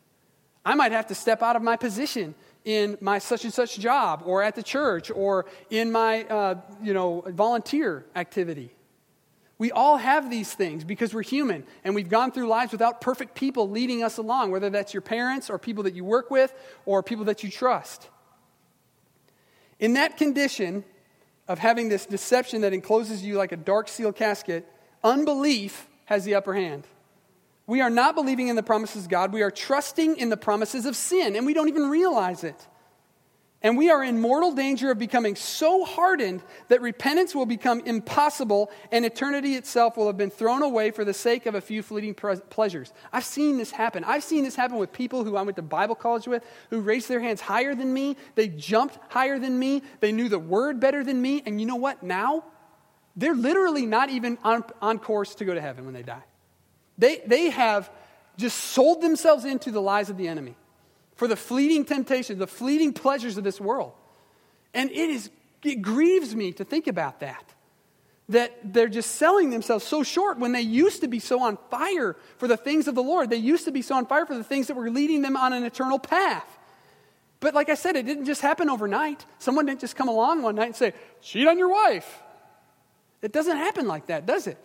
I 0.65 0.75
might 0.75 0.91
have 0.91 1.07
to 1.07 1.15
step 1.15 1.43
out 1.43 1.55
of 1.55 1.61
my 1.61 1.77
position 1.77 2.35
in 2.63 2.97
my 2.99 3.19
such 3.19 3.43
and 3.43 3.53
such 3.53 3.77
job, 3.77 4.23
or 4.25 4.41
at 4.41 4.55
the 4.55 4.63
church, 4.63 5.11
or 5.11 5.45
in 5.69 5.91
my 5.91 6.23
uh, 6.23 6.55
you 6.81 6.93
know, 6.93 7.23
volunteer 7.27 8.05
activity. 8.15 8.71
We 9.57 9.71
all 9.71 9.97
have 9.97 10.29
these 10.29 10.53
things 10.53 10.83
because 10.83 11.13
we're 11.13 11.23
human 11.23 11.63
and 11.83 11.95
we've 11.95 12.09
gone 12.09 12.31
through 12.31 12.47
lives 12.47 12.73
without 12.73 12.99
perfect 12.99 13.35
people 13.35 13.69
leading 13.69 14.03
us 14.03 14.17
along, 14.17 14.51
whether 14.51 14.69
that's 14.69 14.93
your 14.93 15.01
parents 15.01 15.49
or 15.49 15.57
people 15.57 15.83
that 15.83 15.95
you 15.95 16.03
work 16.03 16.29
with 16.29 16.53
or 16.85 17.01
people 17.01 17.25
that 17.25 17.41
you 17.41 17.49
trust. 17.49 18.09
In 19.79 19.93
that 19.93 20.17
condition 20.17 20.83
of 21.47 21.59
having 21.59 21.87
this 21.87 22.05
deception 22.05 22.61
that 22.61 22.73
encloses 22.73 23.23
you 23.23 23.35
like 23.35 23.51
a 23.53 23.57
dark 23.57 23.87
seal 23.87 24.11
casket, 24.11 24.67
unbelief 25.03 25.87
has 26.05 26.23
the 26.23 26.35
upper 26.35 26.53
hand. 26.53 26.85
We 27.67 27.81
are 27.81 27.89
not 27.89 28.15
believing 28.15 28.47
in 28.47 28.55
the 28.55 28.63
promises 28.63 29.05
of 29.05 29.09
God, 29.09 29.33
we 29.33 29.41
are 29.41 29.51
trusting 29.51 30.17
in 30.17 30.29
the 30.29 30.37
promises 30.37 30.85
of 30.85 30.95
sin, 30.95 31.35
and 31.35 31.45
we 31.45 31.53
don't 31.53 31.67
even 31.67 31.89
realize 31.89 32.43
it. 32.43 32.67
And 33.65 33.79
we 33.79 33.89
are 33.89 34.03
in 34.03 34.19
mortal 34.19 34.51
danger 34.51 34.91
of 34.91 34.99
becoming 34.99 35.35
so 35.35 35.83
hardened 35.83 36.43
that 36.67 36.81
repentance 36.81 37.33
will 37.33 37.47
become 37.47 37.79
impossible 37.79 38.69
and 38.91 39.03
eternity 39.03 39.55
itself 39.55 39.97
will 39.97 40.05
have 40.05 40.17
been 40.17 40.29
thrown 40.29 40.61
away 40.61 40.91
for 40.91 41.03
the 41.03 41.15
sake 41.15 41.47
of 41.47 41.55
a 41.55 41.61
few 41.61 41.81
fleeting 41.81 42.13
pleasures. 42.13 42.93
I've 43.11 43.25
seen 43.25 43.57
this 43.57 43.71
happen. 43.71 44.03
I've 44.03 44.23
seen 44.23 44.43
this 44.43 44.55
happen 44.55 44.77
with 44.77 44.93
people 44.93 45.23
who 45.23 45.35
I 45.35 45.41
went 45.41 45.55
to 45.55 45.63
Bible 45.63 45.95
college 45.95 46.27
with 46.27 46.45
who 46.69 46.81
raised 46.81 47.09
their 47.09 47.21
hands 47.21 47.41
higher 47.41 47.73
than 47.73 47.91
me. 47.91 48.17
They 48.35 48.49
jumped 48.49 48.99
higher 49.09 49.39
than 49.39 49.57
me. 49.57 49.81
They 49.99 50.11
knew 50.11 50.29
the 50.29 50.37
word 50.37 50.79
better 50.79 51.03
than 51.03 51.19
me. 51.19 51.41
And 51.43 51.59
you 51.59 51.65
know 51.65 51.75
what? 51.75 52.03
Now, 52.03 52.43
they're 53.15 53.35
literally 53.35 53.85
not 53.85 54.09
even 54.09 54.37
on, 54.43 54.63
on 54.81 54.99
course 54.99 55.35
to 55.35 55.45
go 55.45 55.53
to 55.53 55.61
heaven 55.61 55.85
when 55.85 55.93
they 55.93 56.03
die. 56.03 56.23
They, 56.97 57.21
they 57.25 57.49
have 57.49 57.89
just 58.37 58.57
sold 58.57 59.01
themselves 59.01 59.45
into 59.45 59.71
the 59.71 59.81
lies 59.81 60.09
of 60.09 60.17
the 60.17 60.27
enemy 60.27 60.55
for 61.15 61.27
the 61.27 61.35
fleeting 61.35 61.85
temptations, 61.85 62.39
the 62.39 62.47
fleeting 62.47 62.93
pleasures 62.93 63.37
of 63.37 63.43
this 63.43 63.59
world. 63.59 63.93
And 64.73 64.91
it 64.91 65.09
is 65.09 65.29
it 65.65 65.81
grieves 65.81 66.35
me 66.35 66.51
to 66.53 66.63
think 66.63 66.87
about 66.87 67.21
that. 67.21 67.43
That 68.29 68.73
they're 68.73 68.87
just 68.87 69.15
selling 69.15 69.49
themselves 69.49 69.85
so 69.85 70.03
short 70.03 70.39
when 70.39 70.51
they 70.51 70.61
used 70.61 71.01
to 71.01 71.07
be 71.07 71.19
so 71.19 71.41
on 71.41 71.57
fire 71.69 72.15
for 72.37 72.47
the 72.47 72.57
things 72.57 72.87
of 72.87 72.95
the 72.95 73.03
Lord. 73.03 73.29
They 73.29 73.37
used 73.37 73.65
to 73.65 73.71
be 73.71 73.81
so 73.81 73.95
on 73.95 74.05
fire 74.05 74.25
for 74.25 74.35
the 74.35 74.43
things 74.43 74.67
that 74.67 74.75
were 74.75 74.89
leading 74.89 75.21
them 75.21 75.37
on 75.37 75.53
an 75.53 75.63
eternal 75.63 75.99
path. 75.99 76.47
But 77.39 77.53
like 77.53 77.69
I 77.69 77.75
said, 77.75 77.95
it 77.95 78.05
didn't 78.05 78.25
just 78.25 78.41
happen 78.41 78.69
overnight. 78.69 79.25
Someone 79.39 79.65
didn't 79.65 79.81
just 79.81 79.95
come 79.95 80.07
along 80.07 80.41
one 80.41 80.55
night 80.55 80.67
and 80.67 80.75
say, 80.75 80.93
cheat 81.21 81.47
on 81.47 81.57
your 81.57 81.69
wife. 81.69 82.23
It 83.25 83.31
doesn't 83.31 83.57
happen 83.57 83.87
like 83.87 84.05
that, 84.05 84.27
does 84.27 84.45
it? 84.45 84.55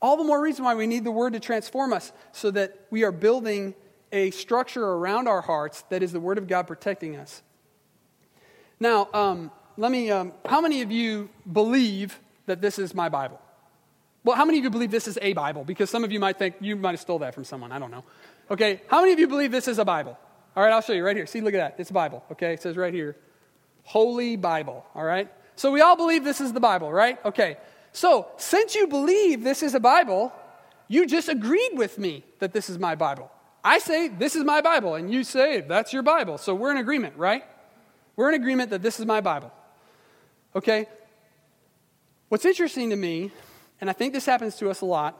All 0.00 0.16
the 0.16 0.24
more 0.24 0.40
reason 0.40 0.64
why 0.64 0.74
we 0.74 0.86
need 0.86 1.04
the 1.04 1.10
word 1.10 1.34
to 1.34 1.40
transform 1.40 1.92
us 1.92 2.12
so 2.32 2.50
that 2.50 2.86
we 2.90 3.04
are 3.04 3.12
building 3.12 3.74
a 4.10 4.30
structure 4.30 4.82
around 4.82 5.28
our 5.28 5.42
hearts 5.42 5.82
that 5.90 6.02
is 6.02 6.10
the 6.10 6.18
Word 6.18 6.38
of 6.38 6.48
God 6.48 6.66
protecting 6.66 7.16
us. 7.16 7.42
Now, 8.80 9.08
um, 9.12 9.50
let 9.76 9.92
me, 9.92 10.10
um, 10.10 10.32
how 10.46 10.62
many 10.62 10.80
of 10.80 10.90
you 10.90 11.28
believe 11.52 12.18
that 12.46 12.62
this 12.62 12.78
is 12.78 12.94
my 12.94 13.10
Bible? 13.10 13.38
Well, 14.24 14.34
how 14.34 14.46
many 14.46 14.56
of 14.56 14.64
you 14.64 14.70
believe 14.70 14.90
this 14.90 15.06
is 15.06 15.18
a 15.20 15.34
Bible? 15.34 15.62
Because 15.64 15.90
some 15.90 16.04
of 16.04 16.10
you 16.10 16.20
might 16.20 16.38
think 16.38 16.54
you 16.60 16.76
might 16.76 16.92
have 16.92 17.00
stole 17.00 17.18
that 17.18 17.34
from 17.34 17.44
someone. 17.44 17.70
I 17.70 17.78
don't 17.78 17.90
know. 17.90 18.04
Okay, 18.50 18.80
how 18.86 19.00
many 19.00 19.12
of 19.12 19.18
you 19.18 19.28
believe 19.28 19.50
this 19.50 19.68
is 19.68 19.78
a 19.78 19.84
Bible? 19.84 20.18
All 20.56 20.62
right, 20.62 20.72
I'll 20.72 20.80
show 20.80 20.94
you 20.94 21.04
right 21.04 21.16
here. 21.16 21.26
See, 21.26 21.42
look 21.42 21.52
at 21.52 21.58
that. 21.58 21.74
It's 21.78 21.90
a 21.90 21.94
Bible. 21.94 22.24
Okay, 22.32 22.54
it 22.54 22.62
says 22.62 22.78
right 22.78 22.94
here, 22.94 23.14
Holy 23.82 24.36
Bible. 24.36 24.86
All 24.94 25.04
right. 25.04 25.30
So 25.56 25.70
we 25.70 25.80
all 25.80 25.96
believe 25.96 26.24
this 26.24 26.40
is 26.40 26.52
the 26.52 26.60
Bible, 26.60 26.92
right? 26.92 27.24
Okay. 27.24 27.56
So 27.94 28.26
since 28.36 28.74
you 28.74 28.88
believe 28.88 29.44
this 29.44 29.62
is 29.62 29.74
a 29.74 29.80
Bible, 29.80 30.32
you 30.88 31.06
just 31.06 31.28
agreed 31.28 31.70
with 31.74 31.96
me 31.96 32.24
that 32.40 32.52
this 32.52 32.68
is 32.68 32.76
my 32.78 32.96
Bible. 32.96 33.30
I 33.62 33.78
say, 33.78 34.08
this 34.08 34.36
is 34.36 34.44
my 34.44 34.60
Bible, 34.60 34.96
and 34.96 35.10
you 35.10 35.24
say, 35.24 35.60
that's 35.60 35.92
your 35.92 36.02
Bible. 36.02 36.36
So 36.36 36.54
we're 36.54 36.72
in 36.72 36.76
agreement, 36.76 37.16
right? 37.16 37.44
We're 38.16 38.28
in 38.28 38.34
agreement 38.34 38.70
that 38.70 38.82
this 38.82 38.98
is 38.98 39.06
my 39.06 39.20
Bible. 39.20 39.52
Okay? 40.56 40.86
What's 42.28 42.44
interesting 42.44 42.90
to 42.90 42.96
me, 42.96 43.30
and 43.80 43.88
I 43.88 43.92
think 43.92 44.12
this 44.12 44.26
happens 44.26 44.56
to 44.56 44.70
us 44.70 44.80
a 44.80 44.86
lot, 44.86 45.16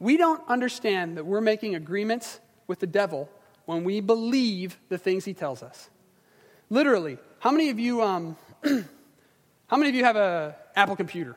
we 0.00 0.16
don't 0.16 0.42
understand 0.48 1.18
that 1.18 1.26
we're 1.26 1.42
making 1.42 1.74
agreements 1.74 2.40
with 2.66 2.80
the 2.80 2.86
devil 2.86 3.28
when 3.66 3.84
we 3.84 4.00
believe 4.00 4.78
the 4.88 4.98
things 4.98 5.26
he 5.26 5.34
tells 5.34 5.62
us. 5.62 5.90
Literally, 6.70 7.18
how 7.40 7.50
many 7.50 7.68
of 7.68 7.78
you, 7.78 8.02
um, 8.02 8.36
how 8.64 9.76
many 9.76 9.90
of 9.90 9.94
you 9.94 10.04
have 10.04 10.16
an 10.16 10.54
Apple 10.74 10.96
computer? 10.96 11.36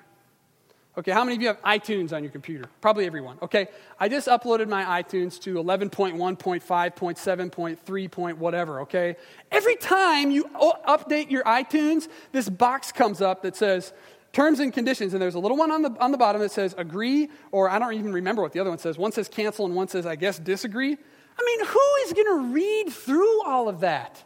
Okay, 1.00 1.12
how 1.14 1.24
many 1.24 1.38
of 1.38 1.42
you 1.42 1.48
have 1.48 1.62
iTunes 1.62 2.12
on 2.12 2.24
your 2.24 2.32
computer? 2.34 2.66
Probably 2.82 3.06
everyone. 3.06 3.38
Okay, 3.42 3.70
I 4.02 4.10
just 4.10 4.28
uploaded 4.28 4.68
my 4.68 5.02
iTunes 5.02 5.40
to 5.44 5.56
11.1.5.7.3. 5.56 8.12
Point 8.12 8.38
whatever, 8.38 8.82
okay? 8.82 9.16
Every 9.50 9.78
time 9.78 10.30
you 10.30 10.44
update 10.54 11.32
your 11.32 11.46
iTunes, 11.46 12.10
this 12.34 12.50
box 12.50 12.92
comes 12.92 13.22
up 13.22 13.44
that 13.44 13.56
says 13.56 13.94
terms 14.34 14.60
and 14.60 14.74
conditions, 14.74 15.14
and 15.14 15.22
there's 15.22 15.36
a 15.36 15.40
little 15.40 15.56
one 15.56 15.72
on 15.72 15.84
the, 15.84 15.92
on 16.02 16.12
the 16.12 16.18
bottom 16.18 16.42
that 16.42 16.52
says 16.52 16.76
agree, 16.78 17.30
or 17.54 17.70
I 17.70 17.80
don't 17.80 17.94
even 17.94 18.12
remember 18.12 18.42
what 18.42 18.52
the 18.52 18.60
other 18.60 18.70
one 18.70 18.80
says. 18.80 18.98
One 18.98 19.14
says 19.14 19.30
cancel, 19.30 19.66
and 19.66 19.74
one 19.74 19.88
says, 19.88 20.06
I 20.06 20.18
guess, 20.18 20.38
disagree. 20.38 20.92
I 20.92 21.44
mean, 21.46 21.66
who 21.66 21.80
is 22.04 22.12
going 22.12 22.28
to 22.28 22.40
read 22.54 22.90
through 22.90 23.46
all 23.46 23.70
of 23.70 23.80
that? 23.80 24.22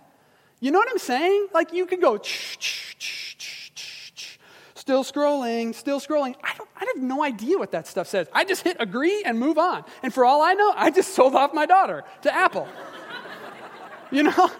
You 0.59 0.71
know 0.71 0.79
what 0.79 0.89
I'm 0.89 0.97
saying? 0.97 1.49
Like, 1.53 1.71
you 1.71 1.85
could 1.85 2.01
go, 2.01 2.17
Still 4.83 5.05
scrolling, 5.05 5.73
still 5.73 6.01
scrolling. 6.01 6.35
I, 6.43 6.53
don't, 6.57 6.69
I 6.75 6.83
have 6.93 7.01
no 7.01 7.23
idea 7.23 7.57
what 7.57 7.71
that 7.71 7.87
stuff 7.87 8.05
says. 8.05 8.27
I 8.33 8.43
just 8.43 8.63
hit 8.63 8.75
agree 8.81 9.23
and 9.25 9.39
move 9.39 9.57
on. 9.57 9.85
And 10.03 10.13
for 10.13 10.25
all 10.25 10.41
I 10.41 10.55
know, 10.55 10.73
I 10.75 10.91
just 10.91 11.15
sold 11.15 11.35
off 11.35 11.53
my 11.53 11.65
daughter 11.65 12.03
to 12.23 12.35
Apple. 12.35 12.67
you 14.11 14.23
know? 14.23 14.51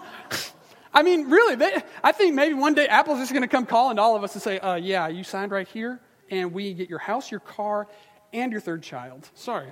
I 0.94 1.02
mean, 1.02 1.28
really, 1.28 1.56
they, 1.56 1.82
I 2.02 2.12
think 2.12 2.34
maybe 2.34 2.54
one 2.54 2.72
day 2.72 2.86
Apple's 2.86 3.18
just 3.18 3.32
going 3.32 3.42
to 3.42 3.48
come 3.48 3.66
calling 3.66 3.96
to 3.96 4.02
all 4.02 4.16
of 4.16 4.24
us 4.24 4.32
and 4.32 4.40
say, 4.40 4.58
uh, 4.60 4.76
yeah, 4.76 5.08
you 5.08 5.24
signed 5.24 5.52
right 5.52 5.68
here, 5.68 6.00
and 6.30 6.54
we 6.54 6.72
get 6.72 6.88
your 6.88 7.00
house, 7.00 7.30
your 7.30 7.40
car, 7.40 7.86
and 8.32 8.50
your 8.50 8.62
third 8.62 8.82
child. 8.82 9.28
Sorry. 9.34 9.68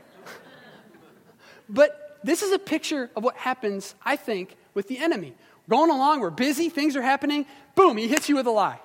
but 1.70 2.18
this 2.24 2.42
is 2.42 2.52
a 2.52 2.58
picture 2.58 3.10
of 3.16 3.24
what 3.24 3.38
happens, 3.38 3.94
I 4.04 4.16
think, 4.16 4.54
with 4.74 4.86
the 4.86 4.98
enemy. 4.98 5.32
Going 5.70 5.88
along, 5.88 6.20
we're 6.20 6.28
busy, 6.28 6.68
things 6.68 6.94
are 6.94 7.00
happening, 7.00 7.46
boom, 7.74 7.96
he 7.96 8.06
hits 8.06 8.28
you 8.28 8.36
with 8.36 8.46
a 8.46 8.50
lie. 8.50 8.80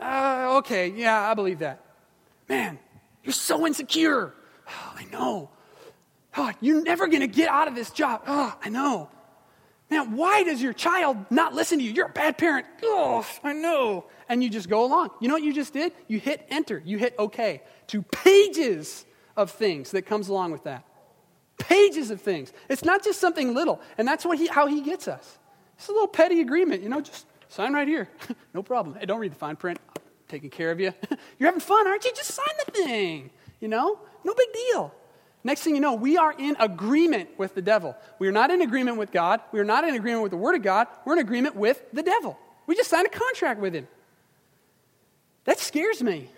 Uh, 0.00 0.56
okay, 0.58 0.88
yeah, 0.88 1.30
I 1.30 1.34
believe 1.34 1.60
that. 1.60 1.84
Man, 2.48 2.78
you're 3.22 3.32
so 3.32 3.66
insecure. 3.66 4.34
Oh, 4.68 4.94
I 4.96 5.04
know. 5.12 5.50
Oh, 6.36 6.52
you're 6.60 6.82
never 6.82 7.06
going 7.08 7.20
to 7.20 7.26
get 7.26 7.48
out 7.48 7.68
of 7.68 7.74
this 7.74 7.90
job. 7.90 8.22
Oh, 8.26 8.56
I 8.62 8.68
know. 8.68 9.10
Man, 9.90 10.16
why 10.16 10.44
does 10.44 10.62
your 10.62 10.72
child 10.72 11.16
not 11.30 11.52
listen 11.52 11.78
to 11.78 11.84
you? 11.84 11.90
You're 11.90 12.06
a 12.06 12.12
bad 12.12 12.38
parent. 12.38 12.66
Oh, 12.82 13.26
I 13.42 13.52
know. 13.52 14.06
And 14.28 14.42
you 14.42 14.48
just 14.48 14.68
go 14.68 14.84
along. 14.84 15.10
You 15.20 15.26
know 15.26 15.34
what 15.34 15.42
you 15.42 15.52
just 15.52 15.72
did? 15.72 15.92
You 16.06 16.20
hit 16.20 16.46
enter. 16.48 16.80
You 16.84 16.96
hit 16.96 17.16
okay 17.18 17.62
to 17.88 18.02
pages 18.02 19.04
of 19.36 19.50
things 19.50 19.90
that 19.90 20.02
comes 20.02 20.28
along 20.28 20.52
with 20.52 20.64
that. 20.64 20.84
Pages 21.58 22.12
of 22.12 22.20
things. 22.20 22.52
It's 22.68 22.84
not 22.84 23.02
just 23.02 23.20
something 23.20 23.52
little. 23.52 23.80
And 23.98 24.06
that's 24.06 24.24
what 24.24 24.38
he, 24.38 24.46
how 24.46 24.66
he 24.68 24.80
gets 24.80 25.08
us. 25.08 25.38
It's 25.76 25.88
a 25.88 25.92
little 25.92 26.08
petty 26.08 26.40
agreement, 26.40 26.82
you 26.82 26.88
know, 26.88 27.00
just 27.00 27.26
sign 27.50 27.74
right 27.74 27.86
here. 27.86 28.08
no 28.54 28.62
problem. 28.62 28.96
Hey, 28.98 29.06
don't 29.06 29.20
read 29.20 29.32
the 29.32 29.36
fine 29.36 29.56
print 29.56 29.78
I'm 29.96 30.02
taking 30.28 30.50
care 30.50 30.70
of 30.70 30.80
you. 30.80 30.94
You're 31.38 31.48
having 31.48 31.60
fun, 31.60 31.86
aren't 31.86 32.04
you? 32.04 32.12
Just 32.14 32.32
sign 32.32 32.46
the 32.64 32.72
thing. 32.72 33.30
You 33.60 33.68
know? 33.68 33.98
No 34.24 34.34
big 34.34 34.48
deal. 34.52 34.94
Next 35.42 35.62
thing 35.62 35.74
you 35.74 35.80
know, 35.80 35.94
we 35.94 36.18
are 36.18 36.34
in 36.38 36.56
agreement 36.58 37.30
with 37.38 37.54
the 37.54 37.62
devil. 37.62 37.96
We 38.18 38.28
are 38.28 38.32
not 38.32 38.50
in 38.50 38.60
agreement 38.60 38.98
with 38.98 39.10
God. 39.10 39.40
We 39.52 39.60
are 39.60 39.64
not 39.64 39.84
in 39.84 39.94
agreement 39.94 40.22
with 40.22 40.32
the 40.32 40.36
Word 40.36 40.54
of 40.54 40.62
God. 40.62 40.86
We're 41.04 41.14
in 41.14 41.18
agreement 41.20 41.56
with 41.56 41.82
the 41.92 42.02
devil. 42.02 42.38
We 42.66 42.76
just 42.76 42.90
signed 42.90 43.06
a 43.06 43.10
contract 43.10 43.60
with 43.60 43.74
him. 43.74 43.88
That 45.44 45.58
scares 45.58 46.02
me. 46.02 46.28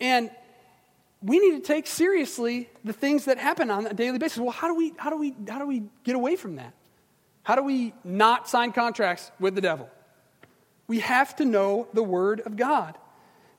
And 0.00 0.30
we 1.20 1.38
need 1.38 1.62
to 1.62 1.66
take 1.66 1.86
seriously 1.86 2.70
the 2.82 2.92
things 2.94 3.26
that 3.26 3.38
happen 3.38 3.70
on 3.70 3.86
a 3.86 3.94
daily 3.94 4.18
basis. 4.18 4.38
Well, 4.38 4.50
how 4.50 4.68
do 4.68 4.74
we, 4.74 4.94
how 4.96 5.10
do 5.10 5.16
we, 5.16 5.34
how 5.48 5.58
do 5.58 5.66
we 5.66 5.84
get 6.02 6.16
away 6.16 6.36
from 6.36 6.56
that? 6.56 6.72
How 7.42 7.56
do 7.56 7.62
we 7.62 7.92
not 8.04 8.48
sign 8.48 8.72
contracts 8.72 9.30
with 9.38 9.54
the 9.54 9.60
devil? 9.60 9.88
We 10.86 11.00
have 11.00 11.34
to 11.36 11.44
know 11.44 11.88
the 11.92 12.02
Word 12.02 12.40
of 12.40 12.56
God. 12.56 12.96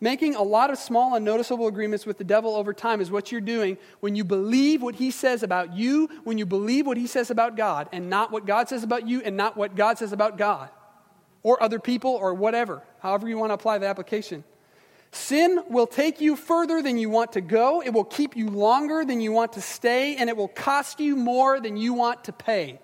Making 0.01 0.35
a 0.35 0.43
lot 0.43 0.71
of 0.71 0.77
small 0.77 1.15
and 1.15 1.23
noticeable 1.23 1.67
agreements 1.67 2.05
with 2.05 2.17
the 2.17 2.23
devil 2.23 2.55
over 2.55 2.73
time 2.73 2.99
is 2.99 3.09
what 3.09 3.31
you're 3.31 3.41
doing 3.41 3.77
when 4.01 4.15
you 4.15 4.23
believe 4.23 4.81
what 4.81 4.95
he 4.95 5.09
says 5.09 5.41
about 5.41 5.73
you, 5.73 6.09
when 6.25 6.38
you 6.38 6.45
believe 6.45 6.85
what 6.85 6.97
he 6.97 7.07
says 7.07 7.31
about 7.31 7.55
God, 7.55 7.88
and 7.91 8.09
not 8.09 8.31
what 8.31 8.45
God 8.45 8.67
says 8.67 8.83
about 8.83 9.07
you, 9.07 9.21
and 9.21 9.38
not 9.38 9.55
what 9.55 9.75
God 9.75 9.97
says 9.97 10.11
about 10.11 10.38
God, 10.38 10.69
or 11.43 11.61
other 11.63 11.79
people, 11.79 12.11
or 12.11 12.33
whatever, 12.33 12.83
however 12.99 13.27
you 13.27 13.38
want 13.38 13.51
to 13.51 13.55
apply 13.55 13.77
the 13.77 13.88
application. 13.88 14.43
Sin 15.11 15.61
will 15.69 15.88
take 15.88 16.19
you 16.19 16.35
further 16.35 16.81
than 16.81 16.97
you 16.97 17.09
want 17.09 17.31
to 17.31 17.41
go, 17.41 17.81
it 17.81 17.91
will 17.91 18.03
keep 18.03 18.35
you 18.35 18.49
longer 18.49 19.05
than 19.05 19.21
you 19.21 19.31
want 19.31 19.53
to 19.53 19.61
stay, 19.61 20.17
and 20.17 20.29
it 20.29 20.35
will 20.35 20.49
cost 20.49 20.99
you 20.99 21.15
more 21.15 21.61
than 21.61 21.77
you 21.77 21.93
want 21.93 22.25
to 22.25 22.33
pay. 22.33 22.79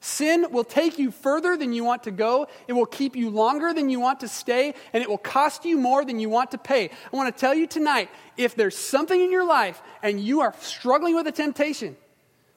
Sin 0.00 0.46
will 0.52 0.64
take 0.64 0.98
you 0.98 1.10
further 1.10 1.56
than 1.56 1.72
you 1.72 1.82
want 1.82 2.04
to 2.04 2.12
go. 2.12 2.46
It 2.68 2.72
will 2.72 2.86
keep 2.86 3.16
you 3.16 3.30
longer 3.30 3.74
than 3.74 3.90
you 3.90 3.98
want 3.98 4.20
to 4.20 4.28
stay, 4.28 4.74
and 4.92 5.02
it 5.02 5.08
will 5.08 5.18
cost 5.18 5.64
you 5.64 5.76
more 5.76 6.04
than 6.04 6.20
you 6.20 6.28
want 6.28 6.52
to 6.52 6.58
pay. 6.58 6.90
I 7.12 7.16
want 7.16 7.34
to 7.34 7.40
tell 7.40 7.54
you 7.54 7.66
tonight 7.66 8.08
if 8.36 8.54
there's 8.54 8.76
something 8.76 9.20
in 9.20 9.32
your 9.32 9.44
life 9.44 9.82
and 10.02 10.20
you 10.20 10.40
are 10.40 10.54
struggling 10.60 11.16
with 11.16 11.26
a 11.26 11.32
temptation, 11.32 11.96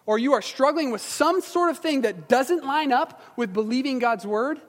or 0.05 0.19
you 0.19 0.33
are 0.33 0.41
struggling 0.41 0.91
with 0.91 1.01
some 1.01 1.41
sort 1.41 1.71
of 1.71 1.79
thing 1.79 2.01
that 2.01 2.29
doesn't 2.29 2.63
line 2.63 2.91
up 2.91 3.21
with 3.35 3.53
believing 3.53 3.97
God's 3.97 4.25
word, 4.25 4.61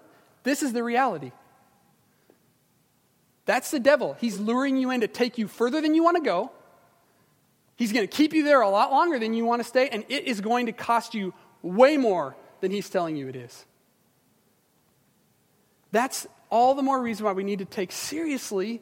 this 0.43 0.63
is 0.63 0.73
the 0.73 0.83
reality. 0.83 1.33
That's 3.45 3.71
the 3.71 3.81
devil. 3.81 4.17
He's 4.19 4.39
luring 4.39 4.77
you 4.79 4.91
in 4.91 5.03
to 5.03 5.09
take 5.09 5.37
you 5.37 5.47
further 5.47 5.81
than 5.81 5.95
you 5.95 6.03
want 6.03 6.17
to 6.17 6.23
go. 6.23 6.53
He's 7.77 7.93
going 7.93 8.07
to 8.07 8.17
keep 8.17 8.33
you 8.33 8.45
there 8.45 8.61
a 8.63 8.71
lot 8.71 8.93
longer 8.93 9.19
than 9.19 9.35
you 9.35 9.45
want 9.45 9.61
to 9.61 9.69
stay, 9.69 9.89
and 9.89 10.05
it 10.09 10.25
is 10.25 10.41
going 10.41 10.67
to 10.67 10.73
cost 10.73 11.15
you 11.15 11.35
way 11.61 11.97
more 11.97 12.37
than 12.63 12.71
he's 12.71 12.89
telling 12.89 13.15
you 13.15 13.29
it 13.29 13.37
is. 13.37 13.67
That's 15.91 16.27
all 16.49 16.75
the 16.75 16.83
more 16.83 17.03
reason 17.03 17.27
why 17.27 17.33
we 17.33 17.45
need 17.45 17.59
to 17.59 17.67
take 17.67 17.93
seriously 17.93 18.81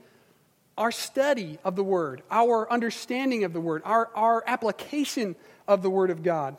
our 0.78 0.92
study 0.92 1.58
of 1.64 1.74
the 1.74 1.82
Word, 1.82 2.22
our 2.30 2.70
understanding 2.70 3.42
of 3.42 3.52
the 3.52 3.60
Word, 3.60 3.82
our, 3.84 4.08
our 4.14 4.44
application 4.46 5.34
of 5.66 5.82
the 5.82 5.90
Word 5.90 6.10
of 6.10 6.22
God. 6.22 6.56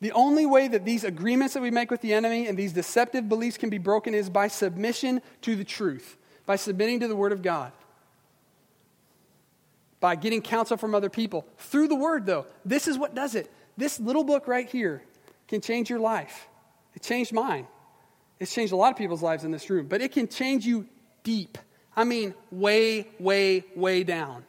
The 0.00 0.12
only 0.12 0.46
way 0.46 0.68
that 0.68 0.84
these 0.84 1.02
agreements 1.02 1.54
that 1.54 1.62
we 1.62 1.72
make 1.72 1.90
with 1.90 2.02
the 2.02 2.12
enemy 2.12 2.46
and 2.46 2.56
these 2.56 2.72
deceptive 2.72 3.28
beliefs 3.28 3.56
can 3.56 3.70
be 3.70 3.78
broken 3.78 4.14
is 4.14 4.30
by 4.30 4.46
submission 4.46 5.20
to 5.42 5.56
the 5.56 5.64
truth 5.64 6.16
by 6.46 6.56
submitting 6.56 7.00
to 7.00 7.08
the 7.08 7.16
Word 7.16 7.32
of 7.32 7.42
God, 7.42 7.72
by 10.00 10.14
getting 10.14 10.40
counsel 10.40 10.76
from 10.76 10.94
other 10.94 11.10
people. 11.10 11.44
Through 11.58 11.88
the 11.88 11.96
Word, 11.96 12.24
though, 12.24 12.46
this 12.64 12.88
is 12.88 12.96
what 12.96 13.14
does 13.14 13.34
it. 13.34 13.50
This 13.76 14.00
little 14.00 14.24
book 14.24 14.46
right 14.46 14.70
here 14.70 15.02
can 15.48 15.60
change 15.60 15.90
your 15.90 15.98
life. 15.98 16.48
It 16.94 17.02
changed 17.02 17.32
mine. 17.32 17.66
It's 18.38 18.52
changed 18.52 18.72
a 18.72 18.76
lot 18.76 18.92
of 18.92 18.98
people's 18.98 19.22
lives 19.22 19.44
in 19.44 19.50
this 19.50 19.70
room, 19.70 19.86
but 19.86 20.00
it 20.00 20.12
can 20.12 20.28
change 20.28 20.66
you 20.66 20.86
deep. 21.22 21.58
I 21.94 22.04
mean, 22.04 22.34
way, 22.50 23.08
way, 23.18 23.64
way 23.74 24.04
down, 24.04 24.44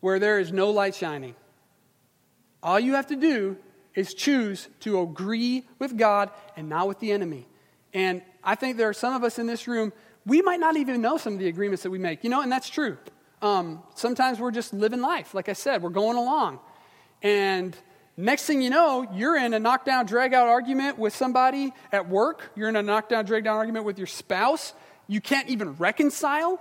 where 0.00 0.18
there 0.18 0.38
is 0.38 0.52
no 0.52 0.70
light 0.70 0.94
shining. 0.94 1.34
All 2.62 2.80
you 2.80 2.94
have 2.94 3.08
to 3.08 3.16
do 3.16 3.56
is 3.94 4.14
choose 4.14 4.68
to 4.80 5.00
agree 5.00 5.66
with 5.78 5.96
God 5.96 6.30
and 6.56 6.68
not 6.68 6.88
with 6.88 7.00
the 7.00 7.12
enemy. 7.12 7.46
And 7.92 8.22
I 8.42 8.54
think 8.54 8.76
there 8.76 8.88
are 8.88 8.94
some 8.94 9.14
of 9.14 9.24
us 9.24 9.38
in 9.38 9.46
this 9.46 9.66
room 9.66 9.92
we 10.26 10.42
might 10.42 10.60
not 10.60 10.76
even 10.76 11.00
know 11.00 11.16
some 11.16 11.34
of 11.34 11.38
the 11.38 11.48
agreements 11.48 11.82
that 11.82 11.90
we 11.90 11.98
make. 11.98 12.24
You 12.24 12.30
know, 12.30 12.42
and 12.42 12.52
that's 12.52 12.68
true. 12.68 12.98
Um, 13.42 13.82
sometimes 13.94 14.38
we're 14.38 14.50
just 14.50 14.72
living 14.72 15.00
life. 15.00 15.34
Like 15.34 15.48
I 15.48 15.54
said, 15.54 15.82
we're 15.82 15.90
going 15.90 16.16
along. 16.16 16.60
And 17.22 17.76
next 18.20 18.44
thing 18.44 18.62
you 18.62 18.70
know, 18.70 19.06
you're 19.14 19.36
in 19.36 19.54
a 19.54 19.58
knockdown, 19.58 20.06
drag 20.06 20.34
out 20.34 20.48
argument 20.48 20.98
with 20.98 21.14
somebody 21.14 21.72
at 21.92 22.08
work. 22.08 22.50
You're 22.56 22.68
in 22.68 22.76
a 22.76 22.82
knockdown, 22.82 23.24
drag 23.24 23.44
down 23.44 23.56
argument 23.56 23.84
with 23.84 23.98
your 23.98 24.06
spouse. 24.06 24.72
You 25.06 25.20
can't 25.20 25.48
even 25.48 25.74
reconcile 25.76 26.60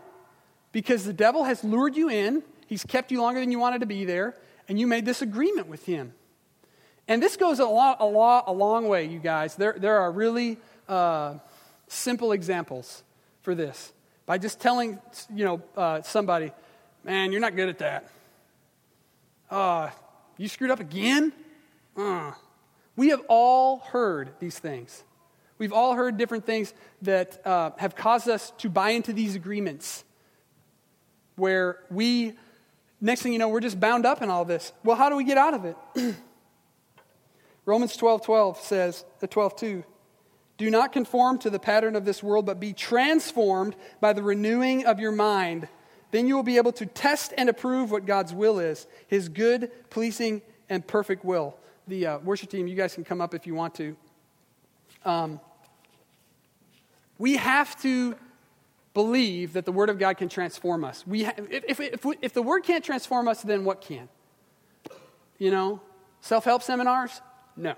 because 0.72 1.06
the 1.06 1.14
devil 1.14 1.44
has 1.44 1.64
lured 1.64 1.96
you 1.96 2.10
in. 2.10 2.44
He's 2.68 2.84
kept 2.84 3.12
you 3.12 3.22
longer 3.22 3.40
than 3.40 3.52
you 3.52 3.60
wanted 3.60 3.80
to 3.80 3.88
be 3.88 4.06
there. 4.06 4.36
And 4.68 4.80
you 4.80 4.86
made 4.86 5.06
this 5.06 5.22
agreement 5.22 5.68
with 5.68 5.86
him. 5.86 6.14
And 7.08 7.24
this 7.24 7.38
goes 7.38 7.60
a, 7.60 7.66
lot, 7.66 7.98
a, 8.00 8.06
lot, 8.06 8.44
a 8.48 8.54
long 8.54 8.88
way, 8.88 9.06
you 9.06 9.18
guys. 9.18 9.56
There, 9.56 9.74
there 9.76 9.98
are 9.98 10.12
really 10.12 10.58
uh, 10.88 11.40
simple 11.88 12.32
examples 12.32 13.04
for 13.42 13.56
this 13.56 13.92
by 14.28 14.38
just 14.38 14.60
telling 14.60 15.00
you 15.34 15.44
know 15.44 15.62
uh, 15.76 16.04
somebody, 16.04 16.52
man, 17.04 17.32
you're 17.32 17.42
not 17.42 17.56
good 17.56 17.70
at 17.70 17.80
that. 17.80 18.12
Uh, 19.50 19.90
you 20.38 20.48
screwed 20.48 20.70
up 20.70 20.80
again? 20.80 21.34
Uh. 22.00 22.32
We 22.96 23.10
have 23.10 23.22
all 23.28 23.80
heard 23.80 24.32
these 24.40 24.58
things. 24.60 25.04
We've 25.58 25.74
all 25.74 25.94
heard 25.94 26.18
different 26.18 26.46
things 26.46 26.74
that 27.02 27.46
uh, 27.46 27.72
have 27.78 27.96
caused 27.96 28.30
us 28.30 28.52
to 28.60 28.70
buy 28.70 28.92
into 28.92 29.14
these 29.14 29.36
agreements 29.36 30.04
where 31.36 31.80
we, 31.90 32.34
next 33.02 33.22
thing 33.22 33.34
you 33.34 33.40
know, 33.40 33.50
we're 33.50 33.60
just 33.60 33.80
bound 33.80 34.06
up 34.06 34.22
in 34.22 34.30
all 34.30 34.46
this. 34.46 34.74
Well, 34.84 34.96
how 34.96 35.10
do 35.10 35.16
we 35.16 35.24
get 35.24 35.38
out 35.38 35.54
of 35.54 35.66
it? 35.66 35.78
Romans 37.66 37.96
12 37.96 38.24
12 38.24 38.60
says, 38.60 39.06
the 39.20 39.28
12 39.28 39.56
2 39.58 39.84
do 40.58 40.70
not 40.70 40.92
conform 40.92 41.38
to 41.40 41.50
the 41.50 41.60
pattern 41.60 41.96
of 41.96 42.04
this 42.04 42.22
world, 42.22 42.46
but 42.46 42.60
be 42.60 42.74
transformed 42.74 43.78
by 44.02 44.12
the 44.12 44.22
renewing 44.22 44.86
of 44.86 45.00
your 45.00 45.14
mind. 45.14 45.70
Then 46.12 46.28
you 46.28 46.36
will 46.36 46.44
be 46.44 46.58
able 46.58 46.74
to 46.74 46.86
test 46.86 47.34
and 47.38 47.48
approve 47.48 47.92
what 47.92 48.06
God's 48.06 48.34
will 48.34 48.60
is 48.60 48.88
his 49.08 49.30
good, 49.30 49.72
pleasing, 49.90 50.42
and 50.68 50.86
perfect 50.86 51.24
will. 51.24 51.56
The 51.90 52.06
uh, 52.06 52.18
worship 52.20 52.52
team, 52.52 52.68
you 52.68 52.76
guys 52.76 52.94
can 52.94 53.04
come 53.04 53.20
up 53.20 53.34
if 53.34 53.48
you 53.48 53.56
want 53.56 53.74
to. 53.76 53.98
Um, 55.04 55.40
we 57.18 57.36
have 57.38 57.82
to 57.82 58.16
believe 58.94 59.54
that 59.54 59.66
the 59.66 59.72
Word 59.72 59.90
of 59.90 59.98
God 59.98 60.16
can 60.18 60.30
transform 60.30 60.84
us. 60.84 61.06
We 61.08 61.24
ha- 61.24 61.34
if, 61.50 61.80
if, 61.80 61.80
if, 61.80 62.06
if 62.22 62.34
the 62.34 62.44
Word 62.44 62.64
can't 62.64 62.86
transform 62.86 63.28
us, 63.28 63.42
then 63.42 63.66
what 63.66 63.82
can? 63.82 64.08
You 65.40 65.50
know, 65.50 65.82
self 66.22 66.46
help 66.46 66.62
seminars? 66.62 67.22
No. 67.58 67.74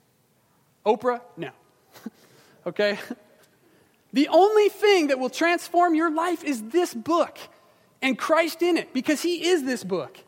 Oprah? 0.86 1.20
No 1.36 1.50
okay? 2.66 2.98
The 4.12 4.26
only 4.26 4.68
thing 4.70 5.06
that 5.06 5.20
will 5.20 5.30
transform 5.30 5.94
your 5.94 6.10
life 6.10 6.42
is 6.42 6.60
this 6.70 6.92
book 6.92 7.38
and 8.02 8.18
Christ 8.18 8.60
in 8.60 8.76
it 8.76 8.92
because 8.92 9.22
He 9.22 9.46
is 9.46 9.62
this 9.62 9.84
book. 9.84 10.18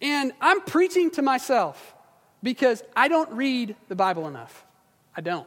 And 0.00 0.32
I'm 0.40 0.60
preaching 0.60 1.10
to 1.12 1.22
myself 1.22 1.94
because 2.42 2.82
I 2.94 3.08
don't 3.08 3.30
read 3.32 3.76
the 3.88 3.96
Bible 3.96 4.28
enough. 4.28 4.64
I 5.16 5.20
don't. 5.20 5.46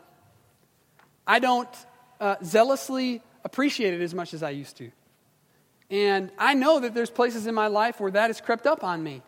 I 1.26 1.40
don't 1.40 1.70
uh, 2.20 2.36
zealously 2.44 3.22
appreciate 3.44 3.94
it 3.94 4.02
as 4.02 4.14
much 4.14 4.34
as 4.34 4.44
I 4.44 4.50
used 4.50 4.78
to. 4.78 4.92
And 5.90 6.32
I 6.38 6.54
know 6.54 6.80
that 6.80 6.94
there's 6.94 7.10
places 7.10 7.48
in 7.48 7.56
my 7.56 7.68
life 7.68 8.00
where 8.00 8.12
that 8.12 8.28
has 8.28 8.42
crept 8.42 8.66
up 8.66 8.84
on 8.84 9.04
me. 9.04 9.22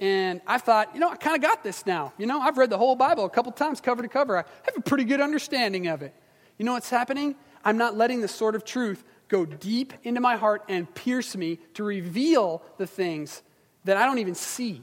And 0.00 0.40
I 0.46 0.58
thought, 0.58 0.90
you 0.94 1.00
know, 1.00 1.08
I 1.08 1.16
kind 1.16 1.36
of 1.36 1.42
got 1.42 1.62
this 1.62 1.86
now. 1.86 2.12
You 2.18 2.26
know, 2.26 2.40
I've 2.40 2.58
read 2.58 2.70
the 2.70 2.78
whole 2.78 2.96
Bible 2.96 3.24
a 3.24 3.30
couple 3.30 3.52
times, 3.52 3.80
cover 3.80 4.02
to 4.02 4.08
cover. 4.08 4.38
I 4.38 4.44
have 4.64 4.76
a 4.76 4.80
pretty 4.80 5.04
good 5.04 5.20
understanding 5.20 5.86
of 5.86 6.02
it. 6.02 6.14
You 6.58 6.64
know 6.64 6.72
what's 6.72 6.90
happening? 6.90 7.36
I'm 7.64 7.78
not 7.78 7.96
letting 7.96 8.20
the 8.20 8.28
sword 8.28 8.54
of 8.54 8.64
truth 8.64 9.04
go 9.28 9.44
deep 9.44 9.92
into 10.02 10.20
my 10.20 10.36
heart 10.36 10.62
and 10.68 10.92
pierce 10.94 11.36
me 11.36 11.58
to 11.74 11.82
reveal 11.82 12.62
the 12.78 12.86
things 12.86 13.42
that 13.84 13.96
I 13.96 14.06
don't 14.06 14.18
even 14.18 14.34
see. 14.34 14.82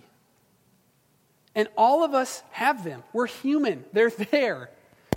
And 1.53 1.67
all 1.77 2.03
of 2.03 2.13
us 2.13 2.43
have 2.51 2.83
them. 2.83 3.03
We're 3.13 3.27
human, 3.27 3.85
they're 3.93 4.09
there. 4.09 4.69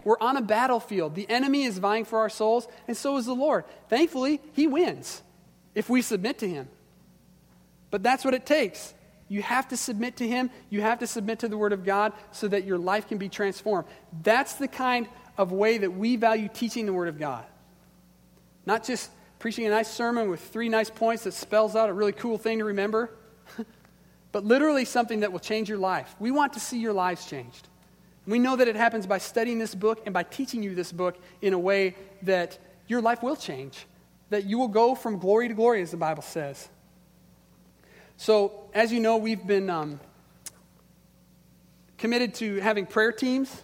We're 0.02 0.18
on 0.20 0.36
a 0.36 0.42
battlefield. 0.42 1.14
The 1.14 1.28
enemy 1.30 1.64
is 1.64 1.78
vying 1.78 2.04
for 2.04 2.18
our 2.18 2.28
souls, 2.28 2.68
and 2.86 2.94
so 2.94 3.16
is 3.16 3.24
the 3.24 3.34
Lord. 3.34 3.64
Thankfully, 3.88 4.40
he 4.52 4.66
wins 4.66 5.22
if 5.74 5.88
we 5.88 6.02
submit 6.02 6.38
to 6.40 6.48
him. 6.48 6.68
But 7.90 8.02
that's 8.02 8.22
what 8.22 8.34
it 8.34 8.44
takes. 8.44 8.92
You 9.28 9.42
have 9.42 9.68
to 9.68 9.76
submit 9.76 10.16
to 10.16 10.28
Him. 10.28 10.50
You 10.70 10.82
have 10.82 10.98
to 10.98 11.06
submit 11.06 11.40
to 11.40 11.48
the 11.48 11.56
Word 11.56 11.72
of 11.72 11.84
God 11.84 12.12
so 12.32 12.48
that 12.48 12.64
your 12.64 12.78
life 12.78 13.08
can 13.08 13.18
be 13.18 13.28
transformed. 13.28 13.88
That's 14.22 14.54
the 14.54 14.68
kind 14.68 15.08
of 15.38 15.52
way 15.52 15.78
that 15.78 15.92
we 15.92 16.16
value 16.16 16.48
teaching 16.52 16.86
the 16.86 16.92
Word 16.92 17.08
of 17.08 17.18
God. 17.18 17.44
Not 18.66 18.84
just 18.84 19.10
preaching 19.38 19.66
a 19.66 19.70
nice 19.70 19.88
sermon 19.88 20.30
with 20.30 20.40
three 20.40 20.68
nice 20.68 20.90
points 20.90 21.24
that 21.24 21.34
spells 21.34 21.74
out 21.74 21.88
a 21.88 21.92
really 21.92 22.12
cool 22.12 22.38
thing 22.38 22.58
to 22.58 22.64
remember, 22.64 23.10
but 24.32 24.44
literally 24.44 24.84
something 24.84 25.20
that 25.20 25.32
will 25.32 25.40
change 25.40 25.68
your 25.68 25.78
life. 25.78 26.14
We 26.18 26.30
want 26.30 26.52
to 26.54 26.60
see 26.60 26.78
your 26.78 26.92
lives 26.92 27.26
changed. 27.26 27.68
We 28.26 28.38
know 28.38 28.56
that 28.56 28.68
it 28.68 28.76
happens 28.76 29.06
by 29.06 29.18
studying 29.18 29.58
this 29.58 29.74
book 29.74 30.02
and 30.06 30.14
by 30.14 30.22
teaching 30.22 30.62
you 30.62 30.74
this 30.74 30.92
book 30.92 31.16
in 31.42 31.52
a 31.52 31.58
way 31.58 31.94
that 32.22 32.58
your 32.86 33.02
life 33.02 33.22
will 33.22 33.36
change, 33.36 33.86
that 34.30 34.44
you 34.44 34.58
will 34.58 34.68
go 34.68 34.94
from 34.94 35.18
glory 35.18 35.48
to 35.48 35.54
glory, 35.54 35.82
as 35.82 35.90
the 35.90 35.96
Bible 35.96 36.22
says. 36.22 36.68
So, 38.16 38.68
as 38.72 38.92
you 38.92 39.00
know, 39.00 39.16
we've 39.16 39.46
been 39.46 39.68
um, 39.68 40.00
committed 41.98 42.34
to 42.34 42.60
having 42.60 42.86
prayer 42.86 43.12
teams, 43.12 43.62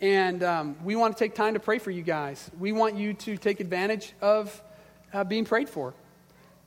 and 0.00 0.42
um, 0.42 0.76
we 0.82 0.96
want 0.96 1.16
to 1.16 1.22
take 1.22 1.34
time 1.34 1.54
to 1.54 1.60
pray 1.60 1.78
for 1.78 1.90
you 1.90 2.02
guys. 2.02 2.50
We 2.58 2.72
want 2.72 2.96
you 2.96 3.14
to 3.14 3.36
take 3.36 3.60
advantage 3.60 4.12
of 4.20 4.62
uh, 5.12 5.24
being 5.24 5.44
prayed 5.44 5.68
for. 5.68 5.94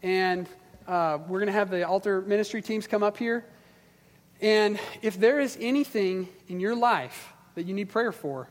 And 0.01 0.47
uh, 0.88 1.19
we're 1.27 1.39
going 1.39 1.47
to 1.47 1.53
have 1.53 1.69
the 1.69 1.88
altar 1.88 2.21
ministry 2.21 2.61
teams 2.61 2.88
come 2.88 3.03
up 3.03 3.17
here. 3.17 3.45
And 4.41 4.79
if 5.01 5.19
there 5.19 5.39
is 5.39 5.57
anything 5.59 6.27
in 6.47 6.59
your 6.59 6.75
life 6.75 7.34
that 7.55 7.65
you 7.65 7.73
need 7.73 7.89
prayer 7.89 8.11
for, 8.11 8.49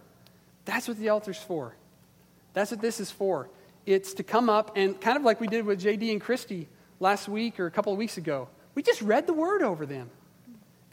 that's 0.64 0.88
what 0.88 0.98
the 0.98 1.10
altar's 1.10 1.38
for. 1.38 1.74
That's 2.54 2.70
what 2.70 2.80
this 2.80 3.00
is 3.00 3.10
for. 3.10 3.48
It's 3.84 4.14
to 4.14 4.22
come 4.22 4.48
up 4.48 4.76
and 4.76 5.00
kind 5.00 5.16
of 5.16 5.22
like 5.22 5.40
we 5.40 5.48
did 5.48 5.66
with 5.66 5.82
JD 5.82 6.12
and 6.12 6.20
Christy 6.20 6.68
last 7.00 7.28
week 7.28 7.58
or 7.58 7.66
a 7.66 7.70
couple 7.70 7.92
of 7.92 7.98
weeks 7.98 8.16
ago 8.16 8.48
we 8.74 8.82
just 8.82 9.02
read 9.02 9.26
the 9.26 9.32
word 9.32 9.62
over 9.62 9.86
them. 9.86 10.10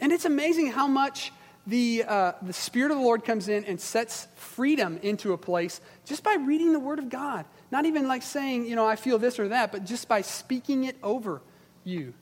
And 0.00 0.12
it's 0.12 0.24
amazing 0.24 0.72
how 0.72 0.86
much 0.86 1.32
the, 1.66 2.04
uh, 2.06 2.32
the 2.42 2.52
Spirit 2.52 2.90
of 2.90 2.98
the 2.98 3.02
Lord 3.02 3.24
comes 3.24 3.48
in 3.48 3.64
and 3.64 3.80
sets 3.80 4.28
freedom 4.34 4.98
into 5.02 5.32
a 5.32 5.38
place 5.38 5.80
just 6.04 6.22
by 6.22 6.34
reading 6.34 6.72
the 6.72 6.80
Word 6.80 6.98
of 6.98 7.08
God. 7.08 7.44
Not 7.70 7.86
even 7.86 8.08
like 8.08 8.22
saying, 8.22 8.66
you 8.66 8.76
know, 8.76 8.86
I 8.86 8.96
feel 8.96 9.18
this 9.18 9.38
or 9.38 9.48
that, 9.48 9.70
but 9.72 9.84
just 9.84 10.08
by 10.08 10.22
speaking 10.22 10.84
it 10.84 10.96
over 11.02 11.40
you. 11.84 12.14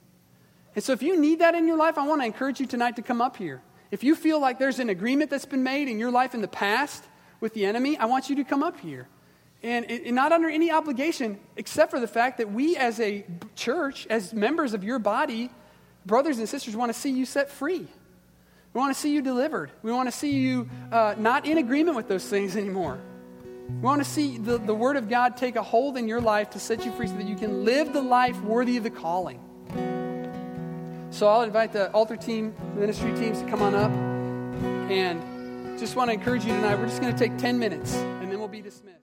And 0.75 0.85
so 0.85 0.93
if 0.93 1.03
you 1.03 1.19
need 1.19 1.41
that 1.41 1.55
in 1.55 1.67
your 1.67 1.77
life, 1.77 1.99
I 1.99 2.07
want 2.07 2.21
to 2.21 2.27
encourage 2.27 2.61
you 2.61 2.67
tonight 2.67 2.97
to 2.97 3.03
come 3.03 3.21
up 3.21 3.37
here. 3.37 3.63
If 3.91 4.05
you 4.05 4.15
feel 4.15 4.41
like 4.41 4.59
there's 4.59 4.79
an 4.79 4.91
agreement 4.91 5.31
that's 5.31 5.47
been 5.47 5.63
made 5.63 5.89
in 5.89 5.99
your 5.99 6.11
life 6.11 6.35
in 6.35 6.43
the 6.43 6.49
past 6.49 7.05
with 7.41 7.55
the 7.55 7.65
enemy, 7.65 7.97
I 7.97 8.05
want 8.05 8.29
you 8.29 8.37
to 8.37 8.45
come 8.45 8.63
up 8.63 8.79
here. 8.81 9.09
And, 9.63 9.87
and 9.91 10.15
not 10.15 10.31
under 10.31 10.49
any 10.49 10.71
obligation, 10.71 11.41
except 11.57 11.91
for 11.91 11.99
the 11.99 12.07
fact 12.07 12.39
that 12.39 12.53
we 12.53 12.77
as 12.77 13.01
a 13.01 13.25
church, 13.57 14.07
as 14.09 14.33
members 14.33 14.73
of 14.75 14.85
your 14.85 14.99
body, 14.99 15.51
brothers 16.07 16.39
and 16.39 16.49
sisters, 16.49 16.77
want 16.77 16.93
to 16.93 16.99
see 16.99 17.11
you 17.11 17.25
set 17.25 17.51
free. 17.51 17.89
We 18.73 18.79
want 18.79 18.95
to 18.95 19.01
see 19.01 19.13
you 19.13 19.23
delivered. 19.23 19.73
We 19.83 19.91
want 19.91 20.09
to 20.09 20.17
see 20.17 20.33
you 20.33 20.69
uh, 20.93 21.15
not 21.19 21.47
in 21.47 21.59
agreement 21.59 21.97
with 21.97 22.07
those 22.07 22.29
things 22.29 22.57
anymore. 22.63 23.01
We 23.69 23.75
want 23.75 24.03
to 24.03 24.09
see 24.11 24.39
the, 24.39 24.59
the 24.59 24.75
Word 24.75 24.97
of 24.97 25.09
God 25.09 25.37
take 25.37 25.57
a 25.57 25.63
hold 25.63 25.97
in 25.97 26.09
your 26.09 26.21
life 26.21 26.51
to 26.51 26.59
set 26.59 26.85
you 26.85 26.93
free 26.93 27.07
so 27.07 27.15
that 27.15 27.27
you 27.27 27.37
can 27.37 27.65
live 27.65 27.93
the 27.93 28.03
life 28.03 28.41
worthy 28.41 28.77
of 28.77 28.83
the 28.83 28.91
calling. 28.91 29.41
So 31.11 31.29
I'll 31.29 31.43
invite 31.43 31.73
the 31.73 31.91
altar 31.93 32.17
team, 32.17 32.55
the 32.75 32.81
ministry 32.81 33.13
teams 33.15 33.41
to 33.41 33.49
come 33.49 33.63
on 33.63 33.75
up. 33.75 33.91
And 34.91 35.79
just 35.79 35.95
want 35.97 36.09
to 36.09 36.15
encourage 36.15 36.45
you 36.45 36.53
tonight. 36.53 36.77
We're 36.77 36.87
just 36.87 37.01
going 37.01 37.15
to 37.15 37.19
take 37.19 37.39
10 37.39 37.59
minutes 37.59 37.95
and 37.95 38.33
then 38.33 38.39
we'll 38.39 38.49
be 38.49 38.63
dismissed. 38.63 38.98